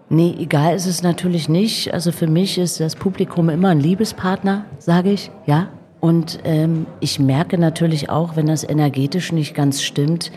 Nee, 0.09 0.35
egal 0.39 0.75
ist 0.75 0.85
es 0.85 1.01
natürlich 1.01 1.49
nicht. 1.49 1.93
Also 1.93 2.11
für 2.11 2.27
mich 2.27 2.57
ist 2.57 2.79
das 2.79 2.95
Publikum 2.95 3.49
immer 3.49 3.69
ein 3.69 3.79
Liebespartner, 3.79 4.65
sage 4.77 5.11
ich, 5.11 5.31
ja. 5.45 5.69
Und 6.05 6.37
ähm, 6.43 6.85
ich 6.99 7.19
merke 7.19 7.57
natürlich 7.57 8.11
auch, 8.11 8.35
wenn 8.35 8.45
das 8.45 8.63
energetisch 8.63 9.31
nicht 9.31 9.55
ganz 9.55 9.81
stimmt, 9.81 10.31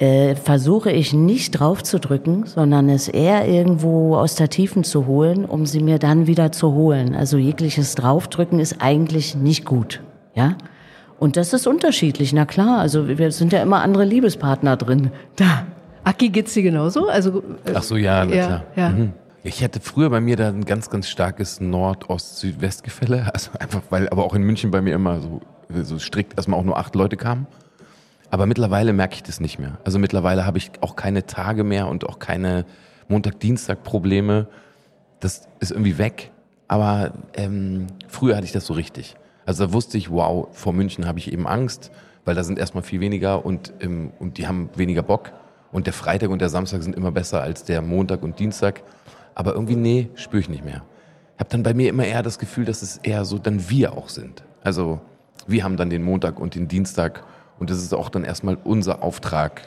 äh, 0.00 0.34
versuche 0.34 0.90
ich 0.90 1.12
nicht 1.12 1.52
drauf 1.52 1.84
zu 1.84 2.00
drücken, 2.00 2.46
sondern 2.46 2.88
es 2.88 3.06
eher 3.06 3.46
irgendwo 3.46 4.16
aus 4.16 4.34
der 4.34 4.48
Tiefen 4.48 4.82
zu 4.82 5.06
holen, 5.06 5.44
um 5.44 5.66
sie 5.66 5.80
mir 5.80 6.00
dann 6.00 6.26
wieder 6.26 6.50
zu 6.50 6.72
holen. 6.72 7.14
Also 7.14 7.38
jegliches 7.38 7.94
Draufdrücken 7.94 8.58
ist 8.58 8.82
eigentlich 8.82 9.36
nicht 9.36 9.64
gut, 9.64 10.00
ja. 10.34 10.56
Und 11.20 11.36
das 11.36 11.52
ist 11.52 11.68
unterschiedlich, 11.68 12.32
na 12.32 12.44
klar. 12.44 12.80
Also 12.80 13.06
wir 13.06 13.30
sind 13.30 13.52
ja 13.52 13.62
immer 13.62 13.82
andere 13.82 14.04
Liebespartner 14.04 14.76
drin. 14.76 15.12
Da. 15.36 15.68
Aki 16.02 16.30
geht's 16.30 16.54
dir 16.54 16.64
genauso? 16.64 17.06
Also 17.06 17.38
äh, 17.66 17.72
Ach 17.72 17.84
so, 17.84 17.96
ja, 17.96 18.24
na 18.24 18.34
ja, 18.34 18.46
klar. 18.46 18.64
ja. 18.74 18.88
Mhm. 18.88 19.12
Ich 19.42 19.64
hatte 19.64 19.80
früher 19.80 20.10
bei 20.10 20.20
mir 20.20 20.36
da 20.36 20.48
ein 20.48 20.66
ganz, 20.66 20.90
ganz 20.90 21.08
starkes 21.08 21.60
Nord-Ost-Südwest-Gefälle. 21.60 23.30
Also 23.32 23.50
einfach, 23.58 23.80
weil 23.88 24.08
aber 24.10 24.24
auch 24.24 24.34
in 24.34 24.42
München 24.42 24.70
bei 24.70 24.82
mir 24.82 24.94
immer 24.94 25.20
so, 25.20 25.40
so 25.82 25.98
strikt 25.98 26.36
erstmal 26.36 26.60
auch 26.60 26.64
nur 26.64 26.76
acht 26.76 26.94
Leute 26.94 27.16
kamen. 27.16 27.46
Aber 28.30 28.44
mittlerweile 28.44 28.92
merke 28.92 29.14
ich 29.14 29.22
das 29.22 29.40
nicht 29.40 29.58
mehr. 29.58 29.78
Also 29.84 29.98
mittlerweile 29.98 30.44
habe 30.44 30.58
ich 30.58 30.70
auch 30.82 30.94
keine 30.94 31.24
Tage 31.24 31.64
mehr 31.64 31.88
und 31.88 32.06
auch 32.06 32.18
keine 32.18 32.66
Montag-Dienstag-Probleme. 33.08 34.46
Das 35.20 35.48
ist 35.58 35.70
irgendwie 35.70 35.96
weg. 35.96 36.30
Aber 36.68 37.12
ähm, 37.34 37.86
früher 38.08 38.36
hatte 38.36 38.44
ich 38.44 38.52
das 38.52 38.66
so 38.66 38.74
richtig. 38.74 39.16
Also 39.46 39.66
da 39.66 39.72
wusste 39.72 39.96
ich, 39.96 40.10
wow, 40.10 40.48
vor 40.52 40.74
München 40.74 41.06
habe 41.06 41.18
ich 41.18 41.32
eben 41.32 41.46
Angst, 41.46 41.90
weil 42.26 42.34
da 42.34 42.44
sind 42.44 42.58
erstmal 42.58 42.84
viel 42.84 43.00
weniger 43.00 43.44
und, 43.44 43.72
ähm, 43.80 44.12
und 44.18 44.36
die 44.36 44.46
haben 44.46 44.68
weniger 44.76 45.02
Bock. 45.02 45.32
Und 45.72 45.86
der 45.86 45.94
Freitag 45.94 46.30
und 46.30 46.40
der 46.40 46.50
Samstag 46.50 46.82
sind 46.82 46.94
immer 46.94 47.10
besser 47.10 47.42
als 47.42 47.64
der 47.64 47.80
Montag 47.80 48.22
und 48.22 48.38
Dienstag. 48.38 48.82
Aber 49.40 49.54
irgendwie, 49.54 49.74
nee, 49.74 50.10
spüre 50.16 50.42
ich 50.42 50.50
nicht 50.50 50.66
mehr. 50.66 50.82
Ich 51.36 51.40
habe 51.40 51.48
dann 51.48 51.62
bei 51.62 51.72
mir 51.72 51.88
immer 51.88 52.04
eher 52.04 52.22
das 52.22 52.38
Gefühl, 52.38 52.66
dass 52.66 52.82
es 52.82 52.98
eher 52.98 53.24
so 53.24 53.38
dann 53.38 53.70
wir 53.70 53.94
auch 53.94 54.10
sind. 54.10 54.44
Also 54.62 55.00
wir 55.46 55.64
haben 55.64 55.78
dann 55.78 55.88
den 55.88 56.02
Montag 56.02 56.38
und 56.38 56.54
den 56.54 56.68
Dienstag 56.68 57.24
und 57.58 57.70
das 57.70 57.78
ist 57.78 57.94
auch 57.94 58.10
dann 58.10 58.22
erstmal 58.22 58.58
unser 58.64 59.02
Auftrag, 59.02 59.62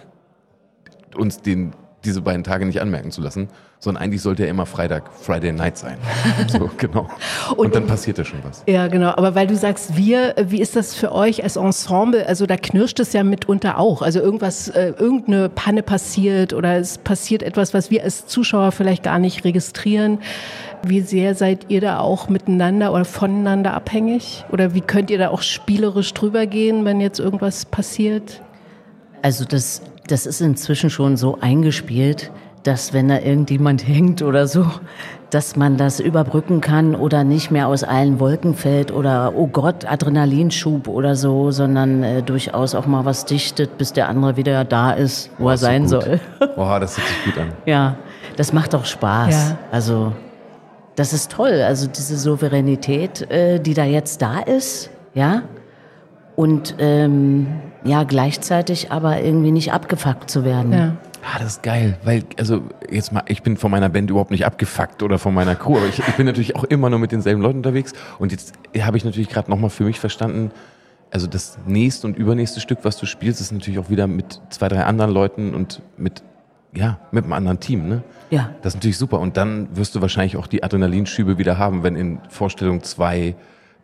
uns 1.16 1.40
den, 1.42 1.74
diese 2.06 2.22
beiden 2.22 2.44
Tage 2.44 2.66
nicht 2.66 2.82
anmerken 2.82 3.12
zu 3.12 3.22
lassen, 3.22 3.48
sondern 3.80 4.04
eigentlich 4.04 4.22
sollte 4.22 4.44
ja 4.44 4.50
immer 4.50 4.66
Freitag, 4.66 5.12
Friday 5.14 5.52
Night 5.52 5.78
sein. 5.78 5.98
So, 6.48 6.70
genau. 6.78 7.08
Und, 7.52 7.58
Und- 7.58 7.76
dann 7.76 7.88
passiert 7.88 8.18
ja 8.18 8.26
schon 8.26 8.40
was. 8.44 8.64
Ja, 8.68 8.88
genau. 8.88 9.10
Aber 9.10 9.36
weil 9.36 9.48
du 9.48 9.56
sagst, 9.56 9.96
wir, 9.98 10.36
wie 10.48 10.62
ist 10.62 10.76
das 10.76 10.94
für 10.94 11.12
euch 11.14 11.44
als 11.44 11.56
Ensemble? 11.56 12.26
Also 12.28 12.46
da 12.46 12.58
knirscht 12.58 13.00
es 13.00 13.14
ja 13.14 13.24
mitunter 13.24 13.78
auch. 13.80 14.02
Also 14.02 14.20
irgendwas, 14.20 14.68
äh, 14.70 14.94
irgendeine 14.98 15.50
Panne 15.50 15.84
passiert 15.84 16.54
oder 16.54 16.78
es 16.78 16.98
passiert 16.98 17.44
etwas, 17.44 17.74
was 17.74 17.92
wir 17.92 18.04
als 18.04 18.28
Zuschauer 18.28 18.72
vielleicht 18.72 19.04
gar 19.04 19.20
nicht 19.20 19.44
registrieren. 19.46 20.20
Wie 20.86 21.02
sehr 21.02 21.34
seid 21.36 21.68
ihr 21.70 21.80
da 21.82 22.00
auch 22.00 22.28
miteinander 22.30 22.94
oder 22.94 23.06
voneinander 23.06 23.74
abhängig? 23.74 24.44
Oder 24.52 24.74
wie 24.74 24.82
könnt 24.82 25.10
ihr 25.10 25.18
da 25.18 25.30
auch 25.30 25.42
spielerisch 25.42 26.14
drüber 26.14 26.46
gehen, 26.46 26.84
wenn 26.86 27.00
jetzt 27.00 27.20
irgendwas 27.20 27.66
passiert? 27.66 28.42
Also 29.24 29.46
das, 29.46 29.82
das 30.08 30.26
ist 30.26 30.42
inzwischen 30.42 30.90
schon 30.90 31.16
so 31.16 31.40
eingespielt, 31.40 32.30
dass 32.64 32.92
wenn 32.92 33.08
da 33.08 33.20
irgendjemand 33.20 33.88
hängt 33.88 34.22
oder 34.22 34.48
so, 34.48 34.66
dass 35.30 35.56
man 35.56 35.78
das 35.78 36.02
überbrücken 36.02 36.60
kann 36.60 36.94
oder 36.94 37.24
nicht 37.24 37.50
mehr 37.50 37.68
aus 37.68 37.84
allen 37.84 38.20
Wolken 38.20 38.54
fällt 38.54 38.92
oder 38.92 39.34
oh 39.36 39.48
Gott, 39.48 39.86
Adrenalinschub 39.86 40.90
oder 40.90 41.16
so, 41.16 41.52
sondern 41.52 42.04
äh, 42.04 42.22
durchaus 42.22 42.76
auch 42.76 42.86
mal 42.86 43.06
was 43.06 43.26
dichtet, 43.26 43.78
bis 43.78 43.94
der 43.94 44.10
andere 44.10 44.36
wieder 44.36 44.66
da 44.66 44.92
ist, 44.92 45.32
wo 45.40 45.48
er 45.48 45.56
ist 45.56 45.62
so 45.62 45.66
sein 45.66 45.82
gut. 45.84 45.90
soll. 45.90 46.20
Boah, 46.56 46.80
das 46.82 46.98
hört 46.98 47.08
sich 47.08 47.26
gut 47.26 47.38
an. 47.38 47.54
Ja, 47.66 47.96
das 48.36 48.52
macht 48.52 48.76
auch 48.76 48.86
Spaß. 48.86 49.52
Ja. 49.52 49.58
Also 49.72 50.12
das 50.96 51.14
ist 51.14 51.32
toll. 51.32 51.64
Also 51.66 51.88
diese 51.88 52.18
Souveränität, 52.18 53.32
äh, 53.32 53.60
die 53.60 53.74
da 53.74 53.86
jetzt 53.86 54.22
da 54.22 54.40
ist, 54.40 54.90
ja, 55.14 55.44
und 56.36 56.76
ähm, 56.80 57.48
ja 57.84 58.04
gleichzeitig 58.04 58.92
aber 58.92 59.22
irgendwie 59.22 59.52
nicht 59.52 59.74
abgefuckt 59.74 60.30
zu 60.30 60.44
werden. 60.44 60.74
Ja. 60.74 60.96
Ah, 61.24 61.40
das 61.40 61.54
ist 61.54 61.64
geil, 61.64 61.98
weil, 62.04 62.24
also 62.38 62.62
jetzt 62.92 63.14
mal, 63.14 63.24
ich 63.28 63.44
bin 63.44 63.56
von 63.56 63.72
meiner 63.72 63.88
Band 63.88 64.10
überhaupt 64.10 64.32
nicht 64.32 64.46
abgefuckt 64.46 65.04
oder 65.04 65.18
von 65.18 65.34
meiner 65.34 65.56
Crew, 65.56 65.78
aber 65.78 65.88
ich, 65.88 66.00
ich 66.00 66.16
bin 66.16 66.26
natürlich 66.26 66.56
auch 66.58 66.66
immer 66.66 66.90
nur 66.90 67.00
mit 67.00 67.14
denselben 67.14 67.42
Leuten 67.42 67.58
unterwegs 67.58 67.94
und 68.20 68.34
jetzt 68.34 68.54
habe 68.78 68.98
ich 68.98 69.06
natürlich 69.06 69.30
gerade 69.30 69.50
nochmal 69.50 69.70
für 69.70 69.86
mich 69.86 70.02
verstanden, 70.02 70.52
also 71.12 71.28
das 71.28 71.58
nächste 71.66 72.08
und 72.08 72.18
übernächste 72.18 72.60
Stück, 72.60 72.80
was 72.84 72.98
du 72.98 73.06
spielst, 73.06 73.40
ist 73.40 73.54
natürlich 73.54 73.80
auch 73.80 73.90
wieder 73.90 74.08
mit 74.08 74.42
zwei, 74.50 74.68
drei 74.68 74.84
anderen 74.84 75.12
Leuten 75.12 75.54
und 75.54 75.82
mit, 75.96 76.24
ja, 76.76 77.00
mit 77.12 77.24
einem 77.24 77.34
anderen 77.34 77.60
Team, 77.62 77.88
ne? 77.88 78.04
Ja. 78.30 78.50
Das 78.62 78.74
ist 78.74 78.80
natürlich 78.80 78.98
super 78.98 79.20
und 79.20 79.38
dann 79.38 79.70
wirst 79.78 79.96
du 79.96 80.02
wahrscheinlich 80.02 80.36
auch 80.36 80.48
die 80.48 80.62
Adrenalinschübe 80.62 81.38
wieder 81.38 81.58
haben, 81.58 81.84
wenn 81.84 81.96
in 81.96 82.20
Vorstellung 82.30 82.84
zwei 82.84 83.36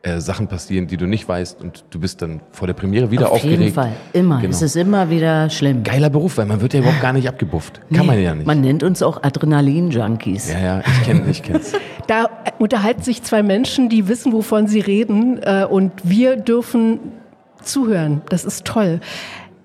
äh, 0.02 0.22
Sachen 0.22 0.48
passieren, 0.48 0.88
die 0.88 0.96
du 0.96 1.08
nicht 1.08 1.28
weißt 1.28 1.60
und 1.62 1.84
du 1.90 2.00
bist 2.00 2.22
dann 2.22 2.40
vor 2.52 2.68
der 2.68 2.74
Premiere 2.74 3.12
wieder 3.12 3.28
Auf 3.28 3.34
aufgeregt. 3.34 3.60
jeden 3.62 3.74
Fall. 3.74 3.92
Immer. 4.14 4.40
Genau. 4.40 4.50
Es 4.50 4.62
ist 4.62 4.78
immer 4.78 5.10
wieder 5.10 5.50
schlimm. 5.50 5.84
Geiler 5.84 6.10
Beruf, 6.10 6.38
weil 6.38 6.46
man 6.46 6.62
wird 6.62 6.74
ja 6.74 6.80
überhaupt 6.80 7.02
gar 7.02 7.12
nicht 7.12 7.28
abgebufft. 7.28 7.82
Kann 7.94 8.06
man 8.06 8.22
ja 8.22 8.34
nicht. 8.34 8.48
Man 8.48 8.62
nennt 8.62 8.82
uns 8.84 9.02
auch 9.02 9.24
Adrenalin-Junkies. 9.24 10.54
Ja, 10.54 10.60
ja, 10.60 10.80
ich 10.80 11.04
kenne 11.04 11.30
ich 11.30 11.44
kenn's. 11.44 11.74
Da 12.08 12.28
unterhalten 12.58 13.04
sich 13.04 13.22
zwei 13.22 13.44
Menschen, 13.44 13.90
die 13.90 14.08
wissen, 14.08 14.34
wovon 14.34 14.66
sie 14.66 14.80
reden, 14.80 15.40
äh, 15.44 15.68
und 15.70 15.92
wir 16.04 16.38
dürfen 16.38 17.00
zuhören. 17.62 18.22
Das 18.30 18.46
ist 18.46 18.66
toll. 18.66 19.00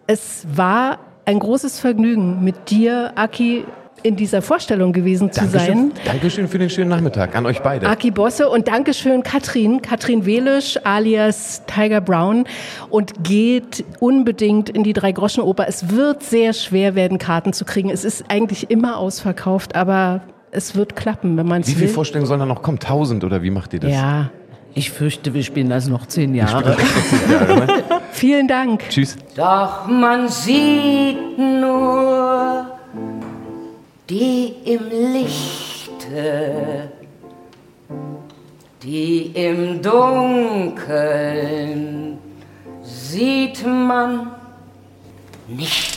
Es 0.07 0.47
war 0.53 0.99
ein 1.25 1.39
großes 1.39 1.81
Vergnügen, 1.81 2.45
mit 2.45 2.71
dir, 2.71 3.13
Aki, 3.15 3.65
in 4.05 4.17
dieser 4.17 4.43
Vorstellung 4.43 4.93
gewesen 4.93 5.33
zu 5.33 5.47
sein. 5.47 5.51
Dankeschön, 5.51 5.93
Dankeschön 6.05 6.49
für 6.49 6.59
den 6.59 6.69
schönen 6.69 6.91
Nachmittag 6.91 7.35
an 7.35 7.47
euch 7.47 7.61
beide. 7.61 7.89
Aki 7.89 8.11
Bosse 8.11 8.49
und 8.51 8.69
Dankeschön 8.69 9.23
Katrin, 9.23 9.81
Katrin 9.81 10.27
Welisch 10.27 10.79
alias 10.85 11.63
Tiger 11.67 12.03
Brown 12.03 12.45
und 12.91 13.25
geht 13.25 13.83
unbedingt 14.01 14.69
in 14.69 14.83
die 14.85 14.93
Drei-Groschen-Oper. 14.93 15.67
Es 15.67 15.89
wird 15.89 16.23
sehr 16.23 16.53
schwer 16.53 16.95
werden, 16.95 17.17
Karten 17.19 17.55
zu 17.55 17.65
kriegen. 17.65 17.89
Es 17.89 18.05
ist 18.05 18.27
eigentlich 18.29 18.71
immer 18.71 18.99
ausverkauft, 18.99 19.75
aber 19.75 20.21
es 20.51 20.77
wird 20.77 20.97
klappen, 20.97 21.37
wenn 21.39 21.47
man 21.47 21.67
Wie 21.67 21.71
es 21.71 21.75
viele 21.77 21.89
will. 21.89 21.95
Vorstellungen 21.95 22.27
sollen 22.29 22.41
da 22.41 22.47
noch 22.47 22.63
kommen? 22.63 22.79
Tausend 22.79 23.25
oder 23.25 23.43
wie 23.43 23.51
macht 23.51 23.73
ihr 23.73 23.81
das? 23.81 23.91
Ja, 23.91 24.31
Ich 24.75 24.91
fürchte, 24.91 25.33
wir 25.33 25.43
spielen 25.43 25.71
das 25.71 25.89
noch 25.89 26.05
zehn 26.07 26.35
Jahre. 26.35 26.77
Ja, 27.31 27.55
ne? 27.57 27.67
vielen 28.13 28.49
Dank. 28.49 28.83
Tschüss. 28.91 29.17
Doch 29.35 29.87
man 29.89 30.29
sieht 30.29 31.39
nur 31.39 32.67
die 34.11 34.55
im 34.65 34.89
Lichte, 35.13 36.91
die 38.83 39.33
im 39.35 39.81
Dunkeln 39.81 40.85
sieht 42.83 43.65
man 43.67 44.33
nicht. 45.49 45.95